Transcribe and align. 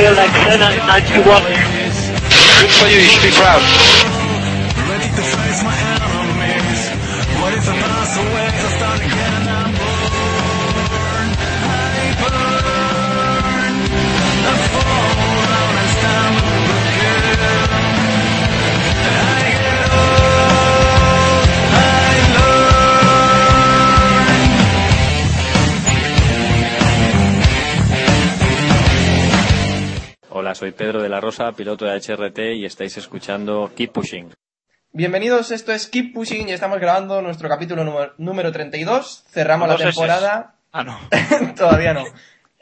Feel 0.00 0.14
like 0.14 0.32
Senna 0.48 0.70
in 0.70 0.86
91. 0.86 1.42
Good 1.44 2.70
for 2.72 2.88
you, 2.88 3.00
you 3.00 3.08
should 3.10 3.22
be 3.22 3.36
proud. 3.36 4.09
Hola, 30.50 30.56
soy 30.56 30.72
Pedro 30.72 31.00
de 31.00 31.08
la 31.08 31.20
Rosa, 31.20 31.52
piloto 31.52 31.84
de 31.84 31.92
HRT 31.92 32.56
y 32.56 32.64
estáis 32.64 32.96
escuchando 32.96 33.70
Keep 33.76 33.92
Pushing. 33.92 34.34
Bienvenidos, 34.90 35.52
esto 35.52 35.70
es 35.70 35.86
Keep 35.86 36.12
Pushing 36.12 36.48
y 36.48 36.50
estamos 36.50 36.80
grabando 36.80 37.22
nuestro 37.22 37.48
capítulo 37.48 37.84
número, 37.84 38.14
número 38.18 38.50
32. 38.50 39.26
Cerramos 39.28 39.68
la 39.68 39.74
dos 39.74 39.82
temporada. 39.84 40.56
Ah, 40.72 40.82
no. 40.82 40.98
Todavía 41.56 41.94
no. 41.94 42.04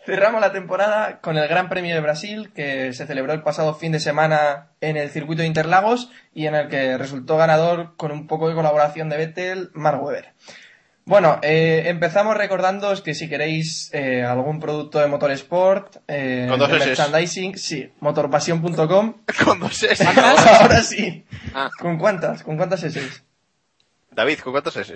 Cerramos 0.04 0.42
la 0.42 0.52
temporada 0.52 1.20
con 1.22 1.38
el 1.38 1.48
Gran 1.48 1.70
Premio 1.70 1.94
de 1.94 2.02
Brasil 2.02 2.52
que 2.54 2.92
se 2.92 3.06
celebró 3.06 3.32
el 3.32 3.42
pasado 3.42 3.74
fin 3.74 3.92
de 3.92 4.00
semana 4.00 4.68
en 4.82 4.98
el 4.98 5.08
circuito 5.08 5.40
de 5.40 5.48
Interlagos 5.48 6.10
y 6.34 6.46
en 6.46 6.56
el 6.56 6.68
que 6.68 6.98
resultó 6.98 7.38
ganador 7.38 7.96
con 7.96 8.12
un 8.12 8.26
poco 8.26 8.50
de 8.50 8.54
colaboración 8.54 9.08
de 9.08 9.16
Vettel, 9.16 9.70
Mark 9.72 10.02
Webber. 10.02 10.34
Bueno, 11.08 11.38
eh, 11.42 11.84
empezamos 11.86 12.36
recordándoos 12.36 13.00
que 13.00 13.14
si 13.14 13.30
queréis 13.30 13.88
eh, 13.94 14.22
algún 14.24 14.60
producto 14.60 14.98
de 14.98 15.06
Motorsport, 15.06 15.96
eh, 16.06 16.46
Con 16.50 16.58
dos 16.58 16.70
de 16.70 16.78
Ss. 16.80 16.86
merchandising, 16.86 17.56
sí, 17.56 17.90
motorpasión.com. 18.00 19.14
Con 19.44 19.58
dos 19.58 19.82
S. 19.82 20.04
Ahora 20.06 20.82
sí. 20.82 21.24
Ah. 21.54 21.70
¿Con 21.80 21.96
cuántas? 21.98 22.42
¿Con 22.42 22.58
cuántas 22.58 22.82
S? 22.82 23.00
David, 24.10 24.38
¿con 24.40 24.52
cuántos 24.52 24.76
S? 24.76 24.94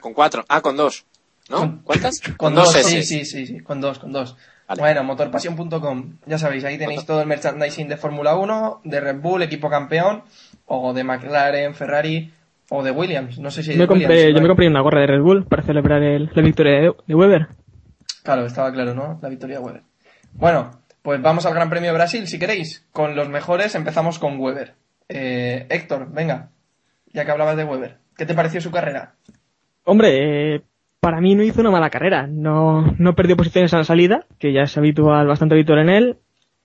Con 0.00 0.14
cuatro. 0.14 0.42
Ah, 0.48 0.62
con 0.62 0.74
dos. 0.76 1.04
¿No? 1.50 1.58
Con- 1.58 1.78
¿Cuántas? 1.82 2.20
Con 2.38 2.54
dos, 2.54 2.74
S. 2.74 2.88
sí, 2.88 3.02
sí, 3.02 3.24
sí, 3.26 3.46
sí, 3.46 3.60
con 3.60 3.80
dos, 3.82 3.98
con 3.98 4.10
dos. 4.10 4.36
Vale. 4.68 4.80
Bueno, 4.80 5.04
motorpasión.com, 5.04 6.16
ya 6.24 6.38
sabéis, 6.38 6.64
ahí 6.64 6.78
tenéis 6.78 7.04
todo 7.04 7.20
el 7.20 7.26
merchandising 7.26 7.88
de 7.88 7.96
Fórmula 7.98 8.36
1, 8.36 8.80
de 8.84 9.00
Red 9.00 9.16
Bull, 9.20 9.42
equipo 9.42 9.68
campeón, 9.68 10.22
o 10.64 10.94
de 10.94 11.04
McLaren, 11.04 11.74
Ferrari, 11.74 12.32
o 12.74 12.82
de 12.82 12.90
Williams. 12.90 13.38
No 13.38 13.50
sé 13.50 13.62
si 13.62 13.72
Yo 13.72 13.78
me, 13.80 13.86
compré, 13.86 14.06
Williams, 14.08 14.34
yo 14.34 14.42
me 14.42 14.48
compré 14.48 14.68
una 14.68 14.80
gorra 14.80 15.00
de 15.00 15.06
Red 15.08 15.20
Bull 15.20 15.44
para 15.44 15.62
celebrar 15.62 16.02
el- 16.02 16.30
la 16.34 16.42
victoria 16.42 16.72
de, 16.80 16.94
de 17.06 17.14
Weber. 17.14 17.48
Claro, 18.22 18.46
estaba 18.46 18.72
claro, 18.72 18.94
¿no? 18.94 19.18
La 19.20 19.28
victoria 19.28 19.58
de 19.58 19.64
Weber. 19.64 19.82
Bueno, 20.32 20.70
pues 21.02 21.20
vamos 21.20 21.44
al 21.44 21.54
Gran 21.54 21.68
Premio 21.68 21.90
de 21.90 21.96
Brasil, 21.96 22.26
si 22.26 22.38
queréis. 22.38 22.86
Con 22.92 23.14
los 23.16 23.28
mejores 23.28 23.74
empezamos 23.74 24.18
con 24.18 24.38
Weber. 24.40 24.74
Eh, 25.08 25.66
Héctor, 25.68 26.08
venga, 26.12 26.50
ya 27.12 27.24
que 27.24 27.30
hablabas 27.30 27.56
de 27.56 27.64
Weber, 27.64 27.98
¿qué 28.16 28.24
te 28.24 28.34
pareció 28.34 28.60
su 28.60 28.70
carrera? 28.70 29.14
Hombre, 29.84 30.54
eh, 30.54 30.62
para 31.00 31.20
mí 31.20 31.34
no 31.34 31.42
hizo 31.42 31.60
una 31.60 31.70
mala 31.70 31.90
carrera. 31.90 32.26
No, 32.26 32.94
no 32.98 33.14
perdió 33.14 33.36
posiciones 33.36 33.74
a 33.74 33.78
la 33.78 33.84
salida, 33.84 34.26
que 34.38 34.52
ya 34.52 34.62
es 34.62 34.78
habitual, 34.78 35.26
bastante 35.26 35.54
habitual 35.56 35.80
en 35.80 35.88
él, 35.90 36.16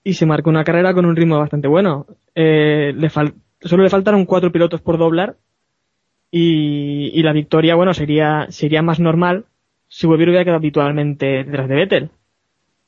y 0.04 0.14
se 0.14 0.24
marcó 0.24 0.48
una 0.48 0.64
carrera 0.64 0.94
con 0.94 1.04
un 1.04 1.16
ritmo 1.16 1.38
bastante 1.38 1.68
bueno. 1.68 2.06
Eh, 2.34 2.92
le 2.96 3.08
fal- 3.10 3.34
solo 3.60 3.82
le 3.82 3.90
faltaron 3.90 4.24
cuatro 4.24 4.52
pilotos 4.52 4.80
por 4.80 4.96
doblar, 4.96 5.36
y, 6.30 7.10
y 7.18 7.22
la 7.22 7.32
victoria, 7.32 7.74
bueno, 7.74 7.94
sería, 7.94 8.46
sería 8.50 8.82
más 8.82 9.00
normal 9.00 9.46
si 9.88 10.06
Weber 10.06 10.28
hubiera 10.28 10.44
quedado 10.44 10.58
habitualmente 10.58 11.44
detrás 11.44 11.68
de 11.68 11.74
Vettel. 11.74 12.10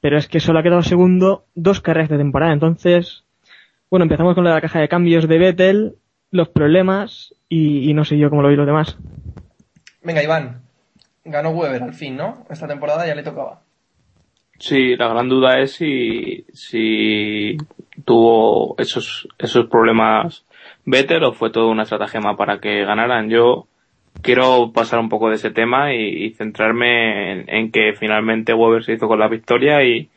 Pero 0.00 0.18
es 0.18 0.28
que 0.28 0.40
solo 0.40 0.58
ha 0.58 0.62
quedado 0.62 0.82
segundo 0.82 1.44
dos 1.54 1.80
carreras 1.80 2.08
de 2.08 2.18
temporada, 2.18 2.52
entonces, 2.52 3.24
bueno, 3.90 4.04
empezamos 4.04 4.34
con 4.34 4.44
la 4.44 4.60
caja 4.60 4.80
de 4.80 4.88
cambios 4.88 5.28
de 5.28 5.38
Vettel, 5.38 5.94
los 6.30 6.48
problemas, 6.48 7.34
y, 7.48 7.90
y 7.90 7.94
no 7.94 8.04
sé 8.04 8.16
yo 8.16 8.30
cómo 8.30 8.42
lo 8.42 8.48
veis 8.48 8.58
los 8.58 8.66
demás. 8.66 8.98
Venga, 10.02 10.22
Iván, 10.22 10.62
ganó 11.24 11.50
Weber 11.50 11.82
al 11.82 11.94
fin, 11.94 12.16
¿no? 12.16 12.46
Esta 12.48 12.66
temporada 12.66 13.06
ya 13.06 13.14
le 13.14 13.22
tocaba. 13.22 13.60
Sí, 14.58 14.94
la 14.96 15.08
gran 15.08 15.28
duda 15.28 15.58
es 15.58 15.72
si, 15.72 16.44
si 16.52 17.56
tuvo 18.04 18.74
esos, 18.78 19.26
esos 19.38 19.66
problemas 19.66 20.44
Vettel 20.84 21.24
o 21.24 21.32
fue 21.32 21.50
todo 21.50 21.70
una 21.70 21.84
estratagema 21.84 22.36
para 22.36 22.58
que 22.58 22.84
ganaran. 22.84 23.28
Yo 23.28 23.66
quiero 24.22 24.72
pasar 24.72 24.98
un 25.00 25.08
poco 25.08 25.28
de 25.28 25.36
ese 25.36 25.50
tema 25.50 25.94
y, 25.94 26.24
y 26.24 26.30
centrarme 26.30 27.32
en, 27.32 27.44
en 27.48 27.70
que 27.70 27.92
finalmente 27.98 28.54
Weber 28.54 28.84
se 28.84 28.94
hizo 28.94 29.08
con 29.08 29.18
la 29.18 29.28
victoria 29.28 29.84
y, 29.84 30.08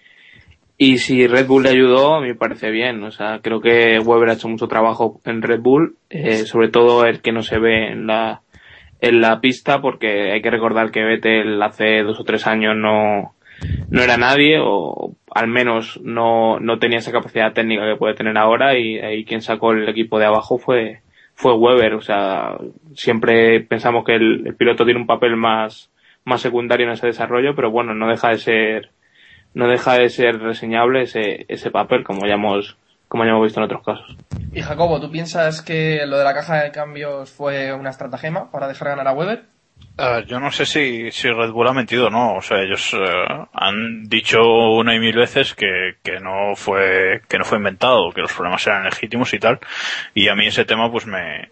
y 0.77 0.97
si 0.97 1.27
Red 1.27 1.47
Bull 1.47 1.63
le 1.63 1.69
ayudó, 1.69 2.19
me 2.19 2.35
parece 2.35 2.71
bien. 2.71 3.03
O 3.03 3.11
sea, 3.11 3.39
creo 3.41 3.61
que 3.61 3.99
Weber 3.99 4.29
ha 4.29 4.33
hecho 4.33 4.49
mucho 4.49 4.67
trabajo 4.67 5.21
en 5.25 5.41
Red 5.41 5.61
Bull, 5.61 5.95
eh, 6.09 6.45
sobre 6.45 6.69
todo 6.69 7.05
el 7.05 7.21
que 7.21 7.31
no 7.31 7.41
se 7.41 7.59
ve 7.59 7.91
en 7.91 8.07
la, 8.07 8.41
en 8.99 9.21
la 9.21 9.39
pista, 9.39 9.81
porque 9.81 10.31
hay 10.31 10.41
que 10.41 10.51
recordar 10.51 10.91
que 10.91 11.03
Vettel 11.03 11.61
hace 11.61 12.03
dos 12.03 12.19
o 12.19 12.23
tres 12.23 12.47
años 12.47 12.75
no, 12.75 13.33
no 13.89 14.01
era 14.01 14.17
nadie, 14.17 14.59
o 14.61 15.15
al 15.31 15.47
menos 15.47 15.99
no, 16.01 16.59
no 16.59 16.79
tenía 16.79 16.99
esa 16.99 17.11
capacidad 17.11 17.53
técnica 17.53 17.85
que 17.85 17.97
puede 17.97 18.15
tener 18.15 18.37
ahora, 18.37 18.77
y 18.77 19.25
quien 19.25 19.41
sacó 19.41 19.71
el 19.71 19.87
equipo 19.89 20.19
de 20.19 20.25
abajo 20.25 20.57
fue, 20.57 21.01
fue 21.35 21.53
Weber. 21.53 21.93
O 21.95 22.01
sea, 22.01 22.57
siempre 22.95 23.61
pensamos 23.61 24.03
que 24.05 24.15
el, 24.15 24.47
el 24.47 24.55
piloto 24.55 24.85
tiene 24.85 24.99
un 24.99 25.07
papel 25.07 25.35
más, 25.35 25.89
más 26.25 26.41
secundario 26.41 26.87
en 26.87 26.93
ese 26.93 27.07
desarrollo, 27.07 27.55
pero 27.55 27.71
bueno, 27.71 27.93
no 27.93 28.07
deja 28.07 28.29
de 28.29 28.37
ser, 28.37 28.91
no 29.53 29.67
deja 29.67 29.97
de 29.97 30.09
ser 30.09 30.39
reseñable 30.39 31.03
ese, 31.03 31.45
ese 31.47 31.71
papel, 31.71 32.03
como 32.03 32.25
ya 32.27 32.35
hemos, 32.35 32.77
como 33.07 33.23
ya 33.23 33.31
hemos 33.31 33.43
visto 33.43 33.59
en 33.59 33.65
otros 33.65 33.83
casos. 33.83 34.17
Y 34.53 34.61
Jacobo, 34.61 34.99
¿tú 34.99 35.11
piensas 35.11 35.61
que 35.61 36.05
lo 36.05 36.17
de 36.17 36.23
la 36.23 36.33
caja 36.33 36.63
de 36.63 36.71
cambios 36.71 37.31
fue 37.31 37.73
una 37.73 37.89
estratagema 37.89 38.51
para 38.51 38.67
dejar 38.67 38.89
ganar 38.89 39.07
a 39.07 39.13
Weber? 39.13 39.52
Eh, 39.95 40.25
yo 40.27 40.39
no 40.39 40.51
sé 40.51 40.65
si, 40.65 41.11
si 41.11 41.29
Red 41.29 41.51
Bull 41.51 41.67
ha 41.67 41.73
mentido 41.73 42.07
o 42.07 42.09
no. 42.09 42.35
O 42.35 42.41
sea, 42.41 42.61
ellos 42.61 42.93
eh, 42.93 43.45
han 43.53 44.05
dicho 44.05 44.39
una 44.41 44.95
y 44.95 44.99
mil 44.99 45.15
veces 45.15 45.53
que, 45.53 45.97
que 46.01 46.19
no 46.19 46.55
fue 46.55 47.21
que 47.29 47.37
no 47.37 47.45
fue 47.45 47.59
inventado, 47.59 48.11
que 48.11 48.21
los 48.21 48.33
problemas 48.33 48.65
eran 48.65 48.85
legítimos 48.85 49.33
y 49.33 49.39
tal. 49.39 49.59
Y 50.15 50.29
a 50.29 50.35
mí 50.35 50.47
ese 50.47 50.65
tema 50.65 50.91
pues 50.91 51.05
me, 51.05 51.51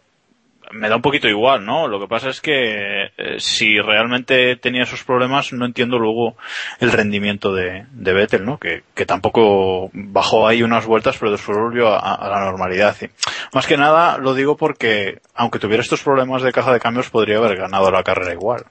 me 0.73 0.89
da 0.89 0.95
un 0.95 1.01
poquito 1.01 1.27
igual, 1.27 1.65
¿no? 1.65 1.87
Lo 1.87 1.99
que 1.99 2.07
pasa 2.07 2.29
es 2.29 2.41
que 2.41 3.05
eh, 3.17 3.39
si 3.39 3.79
realmente 3.79 4.55
tenía 4.55 4.83
esos 4.83 5.03
problemas, 5.03 5.53
no 5.53 5.65
entiendo 5.65 5.99
luego 5.99 6.35
el 6.79 6.91
rendimiento 6.91 7.53
de, 7.53 7.85
de 7.91 8.13
Vettel, 8.13 8.45
¿no? 8.45 8.57
Que, 8.57 8.83
que 8.93 9.05
tampoco 9.05 9.89
bajó 9.93 10.47
ahí 10.47 10.63
unas 10.63 10.85
vueltas, 10.85 11.17
pero 11.17 11.31
después 11.31 11.57
volvió 11.57 11.89
a, 11.89 12.15
a 12.15 12.29
la 12.29 12.45
normalidad. 12.45 12.95
Y 13.01 13.09
más 13.53 13.67
que 13.67 13.77
nada 13.77 14.17
lo 14.17 14.33
digo 14.33 14.57
porque, 14.57 15.19
aunque 15.35 15.59
tuviera 15.59 15.81
estos 15.81 16.03
problemas 16.03 16.41
de 16.41 16.51
caja 16.51 16.73
de 16.73 16.79
cambios, 16.79 17.09
podría 17.09 17.37
haber 17.37 17.57
ganado 17.57 17.91
la 17.91 18.03
carrera 18.03 18.33
igual. 18.33 18.65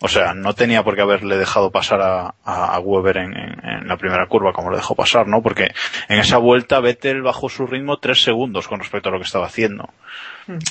O 0.00 0.08
sea, 0.08 0.34
no 0.34 0.54
tenía 0.54 0.82
por 0.82 0.94
qué 0.96 1.02
haberle 1.02 1.36
dejado 1.38 1.70
pasar 1.70 2.00
a, 2.00 2.34
a, 2.44 2.78
Weber 2.80 3.16
en, 3.18 3.36
en- 3.36 3.60
en 3.82 3.88
la 3.88 3.96
primera 3.96 4.26
curva 4.26 4.52
como 4.52 4.70
lo 4.70 4.76
dejó 4.76 4.94
pasar, 4.94 5.26
¿no? 5.28 5.42
Porque 5.42 5.72
en 6.08 6.18
esa 6.18 6.38
vuelta 6.38 6.80
Vettel 6.80 7.22
bajó 7.22 7.48
su 7.48 7.66
ritmo 7.66 7.98
tres 7.98 8.22
segundos 8.22 8.68
con 8.68 8.78
respecto 8.80 9.08
a 9.08 9.12
lo 9.12 9.18
que 9.18 9.24
estaba 9.24 9.46
haciendo. 9.46 9.88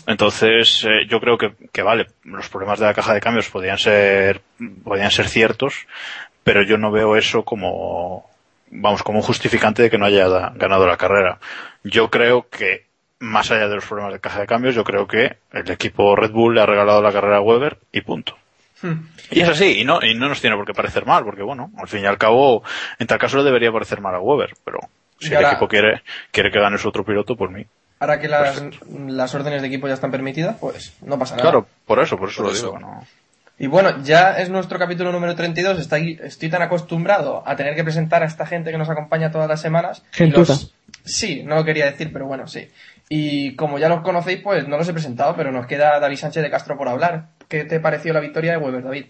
Entonces, 0.07 0.83
eh, 0.85 1.05
yo 1.07 1.19
creo 1.19 1.37
que, 1.37 1.53
que 1.71 1.81
vale, 1.81 2.07
los 2.23 2.49
problemas 2.49 2.79
de 2.79 2.85
la 2.85 2.93
caja 2.93 3.13
de 3.13 3.21
cambios 3.21 3.49
podrían 3.49 3.77
ser, 3.77 4.41
podrían 4.83 5.11
ser 5.11 5.27
ciertos, 5.27 5.87
pero 6.43 6.63
yo 6.63 6.77
no 6.77 6.91
veo 6.91 7.15
eso 7.15 7.43
como, 7.43 8.29
vamos, 8.69 9.03
como 9.03 9.19
un 9.19 9.23
justificante 9.23 9.81
de 9.83 9.89
que 9.89 9.97
no 9.97 10.05
haya 10.05 10.27
ganado 10.55 10.87
la 10.87 10.97
carrera. 10.97 11.39
Yo 11.83 12.09
creo 12.09 12.47
que, 12.49 12.85
más 13.19 13.51
allá 13.51 13.67
de 13.67 13.75
los 13.75 13.85
problemas 13.85 14.13
de 14.13 14.19
caja 14.19 14.41
de 14.41 14.47
cambios, 14.47 14.75
yo 14.75 14.83
creo 14.83 15.07
que 15.07 15.37
el 15.53 15.69
equipo 15.71 16.15
Red 16.15 16.31
Bull 16.31 16.55
le 16.55 16.61
ha 16.61 16.65
regalado 16.65 17.01
la 17.01 17.11
carrera 17.13 17.37
a 17.37 17.41
Weber 17.41 17.77
y 17.91 18.01
punto. 18.01 18.37
Y 19.31 19.41
es 19.41 19.49
así, 19.49 19.79
y 19.79 19.83
no, 19.83 19.99
y 20.03 20.15
no 20.15 20.27
nos 20.29 20.41
tiene 20.41 20.55
por 20.55 20.65
qué 20.65 20.73
parecer 20.73 21.05
mal, 21.05 21.23
porque 21.23 21.43
bueno, 21.43 21.71
al 21.77 21.87
fin 21.87 22.01
y 22.03 22.05
al 22.07 22.17
cabo, 22.17 22.63
en 22.99 23.07
tal 23.07 23.19
caso 23.19 23.37
le 23.37 23.43
debería 23.43 23.71
parecer 23.71 24.01
mal 24.01 24.15
a 24.15 24.19
Weber, 24.19 24.51
pero 24.65 24.79
si 25.19 25.27
Y 25.27 25.31
el 25.31 25.35
ahora- 25.37 25.49
equipo 25.51 25.67
quiere, 25.67 26.01
quiere 26.31 26.51
que 26.51 26.59
gane 26.59 26.77
su 26.77 26.89
otro 26.89 27.03
piloto, 27.05 27.35
por 27.35 27.51
mí. 27.51 27.65
Ahora 27.99 28.19
que 28.19 28.27
las, 28.27 28.61
las 29.07 29.35
órdenes 29.35 29.61
de 29.61 29.67
equipo 29.67 29.87
ya 29.87 29.93
están 29.93 30.09
permitidas, 30.11 30.57
pues 30.59 30.93
no 31.03 31.19
pasa 31.19 31.35
nada. 31.35 31.43
Claro, 31.51 31.67
por 31.85 31.99
eso, 31.99 32.17
por 32.17 32.29
eso 32.29 32.37
Por 32.43 32.51
lo 32.51 32.57
eso. 32.57 32.65
digo, 32.67 32.79
no. 32.79 33.05
Y 33.59 33.67
bueno, 33.67 34.01
ya 34.03 34.31
es 34.39 34.49
nuestro 34.49 34.79
capítulo 34.79 35.11
número 35.11 35.35
32. 35.35 35.77
Estoy, 35.79 36.19
estoy 36.23 36.49
tan 36.49 36.63
acostumbrado 36.63 37.43
a 37.45 37.55
tener 37.55 37.75
que 37.75 37.83
presentar 37.83 38.23
a 38.23 38.25
esta 38.25 38.47
gente 38.47 38.71
que 38.71 38.77
nos 38.79 38.89
acompaña 38.89 39.29
todas 39.31 39.47
las 39.47 39.61
semanas. 39.61 40.03
Gentuza. 40.11 40.53
los- 40.53 40.73
Sí, 41.05 41.43
no 41.43 41.55
lo 41.55 41.63
quería 41.63 41.85
decir, 41.85 42.11
pero 42.11 42.25
bueno, 42.25 42.47
sí. 42.47 42.67
Y 43.13 43.57
como 43.57 43.77
ya 43.77 43.89
los 43.89 44.03
conocéis, 44.03 44.39
pues 44.41 44.69
no 44.69 44.77
los 44.77 44.87
he 44.87 44.93
presentado, 44.93 45.35
pero 45.35 45.51
nos 45.51 45.67
queda 45.67 45.99
David 45.99 46.15
Sánchez 46.15 46.43
de 46.43 46.49
Castro 46.49 46.77
por 46.77 46.87
hablar. 46.87 47.31
¿Qué 47.49 47.65
te 47.65 47.81
pareció 47.81 48.13
la 48.13 48.21
victoria 48.21 48.53
de 48.53 48.57
Weber, 48.57 48.85
David? 48.85 49.05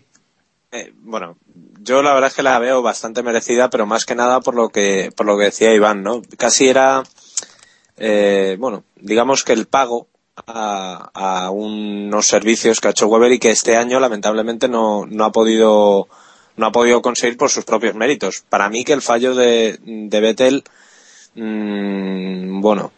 Eh, 0.72 0.92
bueno, 0.96 1.38
yo 1.80 2.02
la 2.02 2.12
verdad 2.12 2.30
es 2.30 2.36
que 2.36 2.42
la 2.42 2.58
veo 2.58 2.82
bastante 2.82 3.22
merecida, 3.22 3.70
pero 3.70 3.86
más 3.86 4.08
que 4.08 4.16
nada 4.16 4.40
por 4.40 4.56
lo 4.56 4.70
que, 4.70 5.12
por 5.16 5.28
lo 5.28 5.38
que 5.38 5.44
decía 5.44 5.72
Iván, 5.76 6.02
¿no? 6.02 6.24
Casi 6.36 6.68
era, 6.68 7.04
eh, 7.96 8.58
bueno, 8.58 8.86
digamos 8.96 9.44
que 9.44 9.54
el 9.54 9.68
pago 9.68 10.08
a, 10.48 11.52
unos 11.52 12.26
servicios 12.26 12.82
que 12.82 12.88
ha 12.88 12.92
hecho 12.92 13.06
Weber 13.06 13.34
y 13.34 13.38
que 13.38 13.52
este 13.52 13.78
año 13.78 14.00
lamentablemente 14.00 14.68
no, 14.68 15.06
no 15.06 15.26
ha 15.26 15.32
podido, 15.32 16.08
no 16.58 16.66
ha 16.66 16.72
podido 16.72 17.04
conseguir 17.04 17.38
por 17.38 17.52
sus 17.52 17.66
propios 17.66 17.94
méritos. 17.94 18.44
Para 18.50 18.68
mí 18.68 18.84
que 18.84 18.94
el 18.94 19.04
fallo 19.04 19.36
de, 19.36 19.78
de 19.84 20.20
Vettel, 20.22 20.64
mm, 21.36 22.62
bueno, 22.62 22.92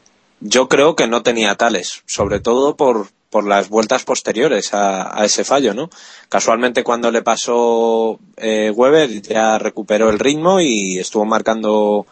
yo 0.43 0.67
creo 0.67 0.95
que 0.95 1.07
no 1.07 1.23
tenía 1.23 1.55
tales, 1.55 2.03
sobre 2.05 2.39
todo 2.39 2.75
por, 2.75 3.07
por 3.29 3.47
las 3.47 3.69
vueltas 3.69 4.03
posteriores 4.03 4.73
a, 4.73 5.17
a 5.17 5.25
ese 5.25 5.45
fallo, 5.45 5.73
¿no? 5.73 5.89
Casualmente 6.27 6.83
cuando 6.83 7.11
le 7.11 7.21
pasó 7.21 8.19
eh, 8.37 8.71
Weber 8.75 9.21
ya 9.21 9.57
recuperó 9.57 10.09
el 10.09 10.19
ritmo 10.19 10.59
y 10.59 10.99
estuvo 10.99 11.23
marcando 11.25 12.05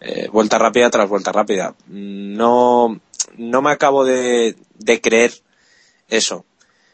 eh, 0.00 0.28
vuelta 0.32 0.58
rápida 0.58 0.90
tras 0.90 1.08
vuelta 1.08 1.32
rápida. 1.32 1.74
No, 1.88 3.00
no 3.36 3.62
me 3.62 3.70
acabo 3.72 4.04
de, 4.04 4.56
de 4.78 5.00
creer 5.00 5.32
eso. 6.08 6.44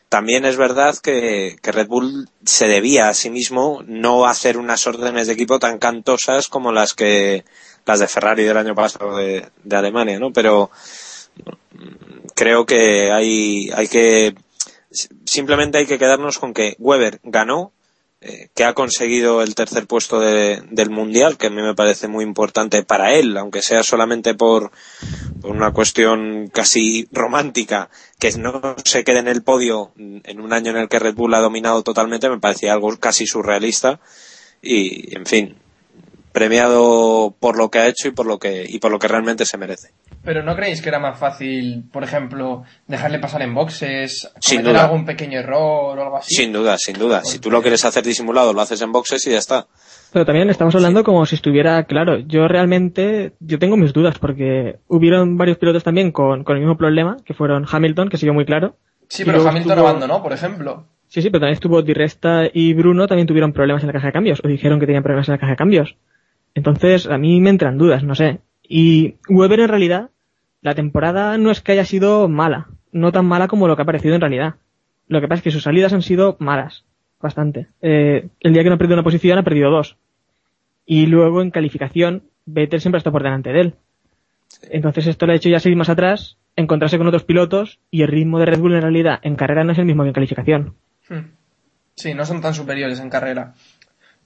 También 0.09 0.45
es 0.47 0.57
verdad 0.57 0.97
que, 0.97 1.57
que 1.63 1.73
Red 1.73 1.89
Bull 1.89 2.29
se 2.45 2.67
debía 2.67 3.09
a 3.09 3.15
sí 3.15 3.29
mismo 3.29 3.83
no 3.87 4.27
hacer 4.27 4.57
unas 4.57 4.87
órdenes 4.87 5.27
de 5.27 5.35
equipo 5.35 5.59
tan 5.59 5.79
cantosas 5.79 6.49
como 6.49 6.73
las 6.73 6.95
que 6.95 7.45
las 7.85 8.01
de 8.01 8.09
Ferrari 8.09 8.45
del 8.45 8.57
año 8.57 8.75
pasado 8.75 9.17
de, 9.17 9.49
de 9.65 9.77
Alemania, 9.77 10.19
¿no? 10.19 10.33
Pero 10.33 10.71
mm, 11.73 12.29
creo 12.35 12.65
que 12.65 13.13
hay, 13.13 13.71
hay 13.75 13.89
que 13.89 14.35
simplemente 15.25 15.79
hay 15.79 15.87
que 15.87 15.99
quedarnos 15.99 16.39
con 16.39 16.55
que 16.55 16.77
Weber 16.79 17.21
ganó, 17.23 17.73
eh, 18.21 18.49
que 18.55 18.65
ha 18.65 18.75
conseguido 18.75 19.43
el 19.43 19.55
tercer 19.55 19.87
puesto 19.87 20.19
de- 20.19 20.61
del 20.71 20.91
mundial, 20.91 21.37
que 21.37 21.47
a 21.47 21.51
mí 21.51 21.63
me 21.63 21.75
parece 21.75 22.09
muy 22.09 22.25
importante 22.25 22.83
para 22.83 23.13
él, 23.15 23.37
aunque 23.37 23.63
sea 23.63 23.83
solamente 23.85 24.35
por, 24.35 24.73
por 25.41 25.53
una 25.53 25.71
cuestión 25.73 26.49
casi 26.53 27.09
romántica, 27.13 27.91
que 28.19 28.33
no 28.33 28.75
se 28.85 29.05
quede 29.05 29.21
en 29.21 29.29
el 29.29 29.43
podio 29.43 29.93
en 29.97 30.41
un 30.41 30.53
año 30.53 30.71
en 30.73 30.79
el 30.79 30.89
que 30.89 30.99
Red 30.99 31.15
Bull 31.15 31.35
ha 31.35 31.41
dominado 31.41 31.83
totalmente, 31.85 32.29
me 32.29 32.41
parecía 32.41 32.73
algo 32.73 32.97
casi 32.99 33.27
surrealista 33.27 34.01
y, 34.63 35.15
en 35.17 35.25
fin, 35.25 35.57
premiado 36.33 37.35
por 37.39 37.57
lo 37.57 37.71
que 37.71 37.79
ha 37.79 37.87
hecho 37.89 38.09
y 38.09 38.11
por 38.13 38.27
lo 38.27 38.39
que 38.39 38.65
y 38.69 38.79
por 38.81 38.91
lo 38.91 38.99
que 38.99 39.09
realmente 39.09 39.45
se 39.47 39.59
merece. 39.59 39.91
Pero 40.25 40.43
¿no 40.43 40.55
creéis 40.57 40.83
que 40.83 40.89
era 40.89 40.99
más 40.99 41.19
fácil, 41.19 41.85
por 41.93 42.03
ejemplo, 42.05 42.63
dejarle 42.87 43.19
pasar 43.19 43.41
en 43.43 43.55
boxes, 43.55 44.31
Sin 44.41 44.59
cometer 44.59 44.75
duda. 44.75 44.85
algún 44.85 45.05
pequeño 45.07 45.39
error 45.39 45.99
o 45.99 46.03
algo 46.03 46.17
así? 46.19 46.35
Sin 46.35 46.53
duda, 46.53 46.77
sin 46.77 46.99
duda. 46.99 47.23
Si 47.25 47.39
tú 47.39 47.51
lo 47.51 47.63
quieres 47.63 47.85
hacer 47.85 48.03
disimulado, 48.05 48.53
lo 48.53 48.61
haces 48.61 48.83
en 48.83 48.93
boxes 48.93 49.27
y 49.27 49.31
ya 49.31 49.39
está. 49.39 49.67
Pero 50.13 50.25
también 50.27 50.49
estamos 50.51 50.75
hablando 50.75 51.05
como 51.05 51.25
si 51.27 51.35
estuviera 51.35 51.83
claro. 51.85 52.19
Yo 52.19 52.49
realmente, 52.49 53.33
yo 53.41 53.59
tengo 53.59 53.77
mis 53.77 53.93
dudas 53.93 54.19
porque 54.19 54.77
hubieron 54.89 55.37
varios 55.37 55.59
pilotos 55.59 55.85
también 55.85 56.13
con, 56.13 56.45
con 56.45 56.57
el 56.57 56.63
mismo 56.63 56.77
problema, 56.77 57.17
que 57.25 57.35
fueron 57.35 57.67
Hamilton, 57.71 58.09
que 58.09 58.17
siguió 58.17 58.35
muy 58.35 58.45
claro. 58.45 58.77
Sí, 59.09 59.25
pero 59.25 59.41
Hamilton 59.49 59.73
estuvo- 59.73 59.89
abandonó, 59.89 60.23
por 60.23 60.33
ejemplo. 60.33 60.85
Sí, 61.07 61.23
sí, 61.23 61.31
pero 61.31 61.41
también 61.41 61.55
estuvo 61.55 61.81
Di 61.81 61.95
Resta 61.95 62.43
y 62.53 62.75
Bruno 62.75 63.07
también 63.07 63.27
tuvieron 63.27 63.53
problemas 63.55 63.83
en 63.83 63.87
la 63.87 63.93
caja 63.95 64.09
de 64.09 64.13
cambios, 64.13 64.41
o 64.45 64.49
dijeron 64.49 64.79
que 64.79 64.85
tenían 64.87 65.03
problemas 65.03 65.29
en 65.29 65.33
la 65.33 65.39
caja 65.39 65.53
de 65.53 65.57
cambios. 65.57 65.97
Entonces, 66.55 67.07
a 67.07 67.17
mí 67.19 67.41
me 67.41 67.51
entran 67.51 67.79
dudas, 67.79 68.03
no 68.03 68.15
sé. 68.15 68.41
Y 68.69 69.17
Weber 69.29 69.61
en 69.61 69.69
realidad, 69.69 70.11
la 70.61 70.75
temporada 70.75 71.39
no 71.39 71.51
es 71.51 71.61
que 71.61 71.73
haya 71.73 71.87
sido 71.87 72.29
mala, 72.29 72.69
no 72.93 73.11
tan 73.11 73.27
mala 73.27 73.49
como 73.49 73.67
lo 73.67 73.75
que 73.75 73.83
ha 73.83 73.87
parecido 73.87 74.15
en 74.15 74.21
realidad. 74.21 74.57
Lo 75.09 75.21
que 75.21 75.29
pasa 75.29 75.39
es 75.39 75.45
que 75.45 75.51
sus 75.51 75.63
salidas 75.63 75.95
han 75.95 76.03
sido 76.03 76.37
malas, 76.39 76.85
bastante. 77.21 77.69
Eh, 77.81 78.29
el 78.41 78.53
día 78.53 78.63
que 78.63 78.69
no 78.69 78.75
ha 78.75 78.79
perdido 78.79 78.97
una 78.97 79.05
posición 79.05 79.39
ha 79.39 79.43
perdido 79.43 79.71
dos. 79.71 79.97
Y 80.85 81.07
luego 81.07 81.41
en 81.41 81.51
calificación, 81.51 82.25
Vettel 82.45 82.81
siempre 82.81 82.99
está 82.99 83.11
por 83.11 83.23
delante 83.23 83.53
de 83.53 83.61
él. 83.61 83.75
Entonces 84.71 85.07
esto 85.07 85.27
le 85.27 85.33
ha 85.33 85.37
hecho 85.37 85.49
ya 85.49 85.61
seguir 85.61 85.79
más 85.79 85.89
atrás, 85.89 86.37
encontrarse 86.57 86.99
con 86.99 87.07
otros 87.07 87.25
pilotos 87.25 87.79
y 87.91 88.03
el 88.03 88.09
ritmo 88.09 88.39
de 88.39 88.47
Red 88.47 88.59
Bull 88.59 88.75
en 88.75 88.83
realidad 88.83 89.21
en 89.23 89.37
carrera 89.37 89.65
no 89.65 89.73
es 89.73 89.79
el 89.79 89.85
mismo 89.85 90.03
que 90.03 90.09
en 90.09 90.15
calificación. 90.15 90.75
Hmm. 91.09 91.31
Sí, 91.95 92.15
no 92.15 92.25
son 92.25 92.41
tan 92.41 92.55
superiores 92.55 93.01
en 93.01 93.11
carrera. 93.11 93.55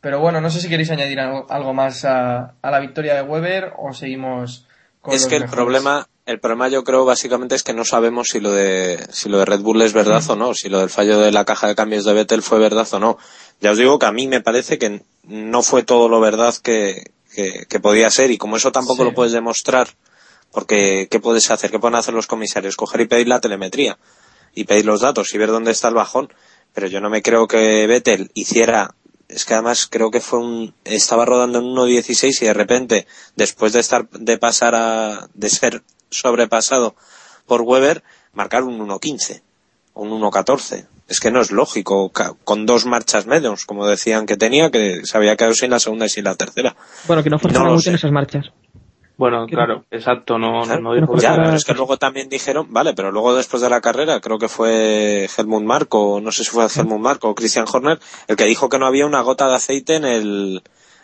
Pero 0.02 0.20
bueno, 0.20 0.40
no 0.43 0.50
sé 0.50 0.60
si 0.60 0.69
queréis 0.69 0.90
añadir 0.90 1.19
algo, 1.20 1.46
algo 1.49 1.72
más 1.72 2.04
a, 2.04 2.54
a 2.60 2.70
la 2.70 2.81
victoria 2.81 3.14
de 3.14 3.22
Weber 3.22 3.72
o 3.78 3.94
seguimos 3.94 4.66
con 5.00 5.14
es 5.14 5.22
los 5.22 5.31
que 5.31 5.37
el 5.37 5.46
problema, 5.46 6.06
el 6.26 6.38
problema 6.38 6.69
yo 6.69 6.84
creo 6.84 7.04
básicamente 7.04 7.54
es 7.54 7.62
que 7.62 7.72
no 7.72 7.84
sabemos 7.84 8.28
si 8.28 8.40
lo 8.40 8.52
de, 8.52 8.99
si 9.10 9.28
lo 9.31 9.38
de 9.38 9.44
Red 9.46 9.60
Bull 9.60 9.81
es 9.82 9.93
verdad 9.94 10.22
o 10.28 10.37
no, 10.37 10.54
si 10.54 10.69
lo 10.69 10.81
del 10.81 10.90
fallo 10.90 11.19
de 11.20 11.32
la 11.32 11.44
caja 11.44 11.69
de 11.69 11.75
cambios 11.75 12.04
de 12.04 12.12
Vettel 12.12 12.43
fue 12.43 12.58
verdad 12.58 12.87
o 12.93 12.99
no. 12.99 13.16
Ya 13.60 13.70
os 13.70 13.78
digo 13.78 13.99
que 13.99 14.06
a 14.06 14.12
mí 14.12 14.26
me 14.28 14.40
parece 14.40 14.76
que 14.78 15.02
no 15.25 15.62
fue 15.62 15.82
todo 15.84 16.08
lo 16.08 16.20
verdad 16.20 16.54
que, 16.62 17.12
que, 17.34 17.64
que 17.69 17.81
podía 17.81 18.10
ser 18.10 18.31
y 18.32 18.38
como 18.38 18.56
eso 18.56 18.70
tampoco 18.72 19.04
Sí. 19.04 19.08
lo 19.08 19.14
puedes 19.14 19.32
demostrar, 19.32 19.88
porque 20.50 21.06
¿qué 21.10 21.20
puedes 21.20 21.49
hacer? 21.50 21.70
¿Qué 21.70 21.78
pueden 21.78 21.94
hacer 21.96 22.12
los 22.12 22.26
comisarios? 22.26 22.76
Coger 22.76 23.02
y 23.02 23.06
pedir 23.06 23.28
la 23.28 23.40
telemetría 23.40 23.99
y 24.54 24.64
pedir 24.64 24.84
los 24.84 25.00
datos 25.00 25.32
y 25.32 25.38
ver 25.38 25.50
dónde 25.50 25.70
está 25.70 25.88
el 25.88 25.94
bajón. 25.94 26.32
Pero 26.75 26.88
yo 26.88 27.00
no 27.00 27.08
me 27.10 27.22
creo 27.22 27.46
que 27.46 27.87
Vettel 27.87 28.31
hiciera 28.34 28.94
es 29.32 29.44
que 29.44 29.55
además 29.55 29.88
creo 29.90 30.11
que 30.11 30.20
fue 30.20 30.38
un 30.38 30.75
estaba 30.84 31.25
rodando 31.25 31.58
en 31.58 31.64
1.16 31.64 32.43
y 32.43 32.46
de 32.46 32.55
repente 32.55 33.06
después 33.37 33.73
de 33.73 33.81
estar 33.81 34.08
de 34.11 34.38
pasar 34.38 34.75
a 34.75 35.29
de 35.34 35.49
ser 35.49 35.82
sobrepasado 36.11 36.94
por 37.46 37.62
Weber 37.62 38.02
marcar 38.32 38.62
un 38.62 38.79
1.15 38.79 39.43
o 39.94 40.02
un 40.02 40.20
1.14 40.20 40.87
es 41.08 41.20
que 41.20 41.31
no 41.31 41.40
es 41.40 41.50
lógico 41.50 42.12
con 42.44 42.67
dos 42.67 42.87
marchas 42.87 43.26
menos 43.26 43.64
como 43.64 43.87
decían 43.87 44.26
que 44.26 44.37
tenía 44.37 44.70
que 44.70 45.05
se 45.05 45.17
había 45.17 45.37
quedado 45.37 45.55
sin 45.55 45.70
la 45.70 45.81
segunda 45.81 46.06
y 46.06 46.11
sin 46.11 46.25
la 46.25 46.35
tercera. 46.35 46.76
Bueno, 47.06 47.23
que 47.23 47.31
no 47.31 47.38
lo 47.38 47.75
mucho 47.75 47.90
en 47.90 47.96
esas 47.96 48.12
marchas. 48.12 48.52
Bueno, 49.19 49.47
claro, 49.47 49.85
exacto, 49.91 50.38
no, 50.38 50.61
no, 50.61 50.62
Claro. 50.64 50.81
no 50.81 50.94
dijo 50.94 51.17
ya 51.19 51.37
pero 51.37 51.55
es 51.55 51.64
que 51.64 51.75
luego 51.75 51.97
también 51.97 52.29
dijeron 52.29 52.67
vale 52.70 52.94
pero 52.94 53.12
luego 53.12 53.35
después 53.37 53.62
de 53.62 53.69
la 53.70 53.81
carrera 53.81 54.20
creo 54.20 54.38
que 54.38 54.49
fue 54.49 55.29
Helmut 55.37 55.62
Marko 55.62 56.20
no 56.23 56.32
sé 56.32 56.44
si 56.44 56.50
fue 56.50 56.67
Helmut 56.75 56.99
Marko 57.00 57.29
o 57.29 57.35
Christian 57.35 57.67
Horner 57.73 57.99
el 58.26 58.37
que 58.37 58.47
dijo 58.47 58.69
que 58.69 58.79
no 58.79 58.87
había 58.87 59.06
una 59.06 59.20
gota 59.20 59.49
de 59.49 59.55
aceite 59.55 59.97
en 59.97 60.05
el 60.05 60.62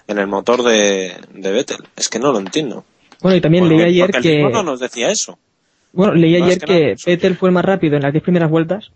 en 0.08 0.18
el 0.18 0.26
motor 0.26 0.62
de, 0.62 1.12
de 1.34 1.52
Vettel 1.52 1.78
es 1.96 2.08
que 2.08 2.18
no 2.18 2.32
lo 2.32 2.38
entiendo 2.38 2.84
Bueno, 3.22 3.36
y 3.36 3.40
también 3.40 3.64
Porque- 3.64 3.76
leí 3.76 3.84
ayer 3.84 4.06
porque 4.10 4.16
el 4.16 4.22
que... 4.22 4.34
mismo 4.42 4.50
no 4.50 4.62
nos 4.62 4.80
decía 4.80 5.10
eso 5.10 5.38
Bueno, 5.92 6.14
leí 6.14 6.34
ayer 6.36 6.58
que. 6.58 6.96
Vettel 7.06 7.36
fue 7.36 7.50
el 7.50 7.54
más 7.54 7.64
rápido 7.64 7.96
en 7.96 8.02
las 8.02 8.12
10 8.12 8.22
primeras 8.24 8.50
vueltas, 8.50 8.90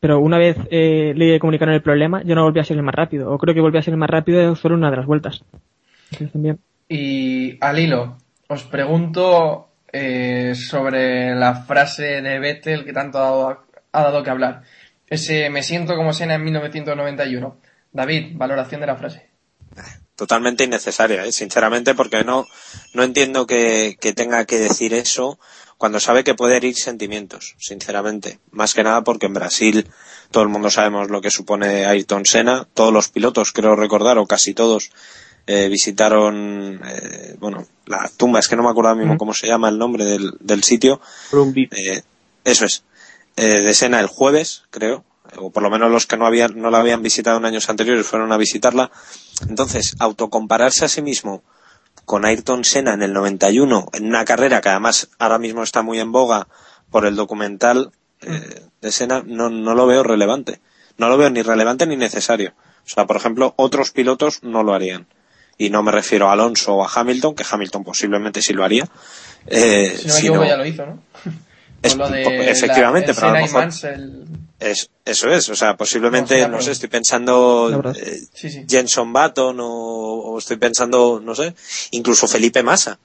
pero 0.00 0.20
una 0.20 0.38
vez 0.38 0.56
eh, 0.70 1.12
le 1.16 1.38
comunicaron 1.40 1.74
el 1.74 1.82
problema, 1.82 2.22
ya 2.24 2.34
no 2.34 2.44
volvió 2.44 2.60
a 2.62 2.64
ser 2.64 2.76
el 2.76 2.82
más 2.82 2.94
rápido. 2.94 3.32
O 3.32 3.38
creo 3.38 3.54
que 3.54 3.60
volvió 3.62 3.80
a 3.80 3.82
ser 3.82 3.94
el 3.94 3.98
más 4.00 4.10
rápido 4.10 4.54
solo 4.54 4.74
una 4.74 4.90
de 4.90 4.96
las 4.98 5.06
vueltas. 5.06 5.42
Entonces 6.12 6.32
también. 6.32 6.58
Y 6.88 7.56
al 7.64 7.78
hilo, 7.78 8.18
os 8.48 8.62
pregunto 8.64 9.68
eh, 9.92 10.54
sobre 10.54 11.34
la 11.34 11.54
frase 11.64 12.20
de 12.20 12.38
Vettel 12.38 12.84
que 12.84 12.92
tanto 12.92 13.18
ha 13.18 13.22
dado, 13.22 13.66
ha 13.92 14.02
dado 14.02 14.22
que 14.22 14.30
hablar. 14.30 14.62
Ese 15.06 15.50
me 15.50 15.62
siento 15.62 15.96
como 15.96 16.12
Sena 16.12 16.34
en 16.34 16.44
1991. 16.44 17.60
David, 17.92 18.32
valoración 18.34 18.80
de 18.80 18.86
la 18.86 18.96
frase. 18.96 19.30
totalmente 20.16 20.64
innecesaria, 20.64 21.24
¿eh? 21.24 21.32
sinceramente, 21.32 21.94
porque 21.94 22.24
no, 22.24 22.46
no 22.92 23.02
entiendo 23.02 23.46
que, 23.46 23.96
que 24.00 24.12
tenga 24.12 24.44
que 24.44 24.58
decir 24.58 24.94
eso 24.94 25.38
cuando 25.76 26.00
sabe 26.00 26.24
que 26.24 26.34
puede 26.34 26.56
herir 26.56 26.76
sentimientos, 26.76 27.56
sinceramente. 27.58 28.38
Más 28.50 28.74
que 28.74 28.84
nada 28.84 29.02
porque 29.02 29.26
en 29.26 29.34
Brasil 29.34 29.88
todo 30.30 30.42
el 30.42 30.48
mundo 30.48 30.70
sabemos 30.70 31.10
lo 31.10 31.20
que 31.20 31.30
supone 31.30 31.84
Ayrton 31.86 32.26
Senna, 32.26 32.66
todos 32.74 32.92
los 32.92 33.08
pilotos, 33.08 33.52
creo 33.52 33.76
recordar, 33.76 34.18
o 34.18 34.26
casi 34.26 34.54
todos, 34.54 34.90
eh, 35.46 35.68
visitaron, 35.68 36.80
eh, 36.86 37.36
bueno, 37.38 37.66
la 37.86 38.10
tumba, 38.16 38.38
es 38.40 38.48
que 38.48 38.56
no 38.56 38.62
me 38.62 38.70
acuerdo 38.70 38.88
ahora 38.90 39.00
mismo 39.00 39.14
Mm. 39.14 39.18
cómo 39.18 39.34
se 39.34 39.46
llama 39.46 39.68
el 39.68 39.78
nombre 39.78 40.04
del, 40.04 40.32
del 40.40 40.62
sitio, 40.64 41.00
eh, 41.72 42.02
eso 42.44 42.64
es, 42.64 42.84
eh, 43.36 43.60
de 43.62 43.74
Sena 43.74 44.00
el 44.00 44.06
jueves, 44.06 44.62
creo, 44.70 45.04
o 45.36 45.50
por 45.50 45.62
lo 45.62 45.70
menos 45.70 45.90
los 45.90 46.06
que 46.06 46.16
no 46.16 46.26
habían, 46.26 46.60
no 46.60 46.70
la 46.70 46.78
habían 46.78 47.02
visitado 47.02 47.38
en 47.38 47.44
años 47.44 47.68
anteriores 47.68 48.06
fueron 48.06 48.30
a 48.32 48.36
visitarla. 48.36 48.90
Entonces, 49.48 49.96
autocompararse 49.98 50.84
a 50.84 50.88
sí 50.88 51.02
mismo 51.02 51.42
con 52.04 52.24
Ayrton 52.24 52.64
Senna 52.64 52.94
en 52.94 53.02
el 53.02 53.12
91, 53.12 53.88
en 53.92 54.06
una 54.06 54.24
carrera 54.24 54.60
que 54.60 54.68
además 54.68 55.08
ahora 55.18 55.38
mismo 55.38 55.62
está 55.62 55.82
muy 55.82 55.98
en 55.98 56.12
boga 56.12 56.46
por 56.90 57.06
el 57.06 57.16
documental 57.16 57.90
eh, 58.20 58.62
de 58.80 58.92
Senna, 58.92 59.22
no, 59.26 59.50
no 59.50 59.74
lo 59.74 59.86
veo 59.86 60.02
relevante. 60.02 60.60
No 60.96 61.08
lo 61.08 61.16
veo 61.16 61.30
ni 61.30 61.42
relevante 61.42 61.86
ni 61.86 61.96
necesario. 61.96 62.54
O 62.86 62.88
sea, 62.88 63.06
por 63.06 63.16
ejemplo, 63.16 63.54
otros 63.56 63.90
pilotos 63.90 64.42
no 64.42 64.62
lo 64.62 64.74
harían. 64.74 65.06
Y 65.58 65.70
no 65.70 65.82
me 65.82 65.92
refiero 65.92 66.28
a 66.28 66.32
Alonso 66.32 66.74
o 66.74 66.84
a 66.84 66.90
Hamilton, 66.92 67.34
que 67.34 67.44
Hamilton 67.48 67.84
posiblemente 67.84 68.42
sí 68.42 68.52
lo 68.52 68.64
haría. 68.64 68.88
eh, 69.46 69.94
Si 69.98 70.06
no 70.08 70.14
me 70.14 70.20
sino- 70.20 70.34
equivoco 70.34 70.44
ya 70.48 70.56
lo 70.56 70.66
hizo, 70.66 70.86
¿no? 70.86 71.02
Es- 71.82 71.96
lo 71.96 72.08
de 72.08 72.50
efectivamente, 72.50 73.08
la, 73.08 73.12
el 73.12 73.16
pero 73.16 73.26
a 73.28 73.30
lo 73.40 73.46
mejor-. 73.46 73.62
Es, 74.60 74.88
eso 75.04 75.28
es, 75.30 75.48
o 75.50 75.54
sea, 75.56 75.76
posiblemente, 75.76 76.48
No, 76.48 76.62
sé, 76.62 76.70
estoy 76.72 76.88
pensando 76.88 77.92
eh, 77.94 78.20
Sí, 78.32 78.48
sí. 78.50 78.64
Jenson 78.68 79.12
Button 79.12 79.58
o, 79.60 79.66
o 79.66 80.38
estoy 80.38 80.56
pensando, 80.56 81.20
no 81.22 81.34
sé, 81.34 81.54
incluso 81.90 82.26
Felipe 82.26 82.62
Massa. 82.62 82.98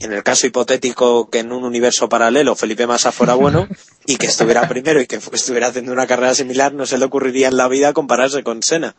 En 0.00 0.12
el 0.12 0.22
caso 0.22 0.46
hipotético 0.46 1.28
que 1.28 1.40
en 1.40 1.50
un 1.52 1.64
universo 1.64 2.08
paralelo 2.08 2.54
Felipe 2.54 2.86
Massa 2.86 3.10
fuera 3.12 3.34
bueno 3.34 3.68
y 4.06 4.16
que 4.16 4.26
estuviera 4.26 4.66
primero 4.68 5.00
y 5.02 5.06
que 5.06 5.16
estuviera 5.32 5.66
haciendo 5.66 5.92
una 5.92 6.06
carrera 6.06 6.34
similar, 6.34 6.72
no 6.72 6.86
se 6.86 6.96
le 6.98 7.04
ocurriría 7.04 7.48
en 7.48 7.56
la 7.56 7.68
vida 7.68 7.92
compararse 7.92 8.42
con 8.42 8.62
Senna. 8.62 8.94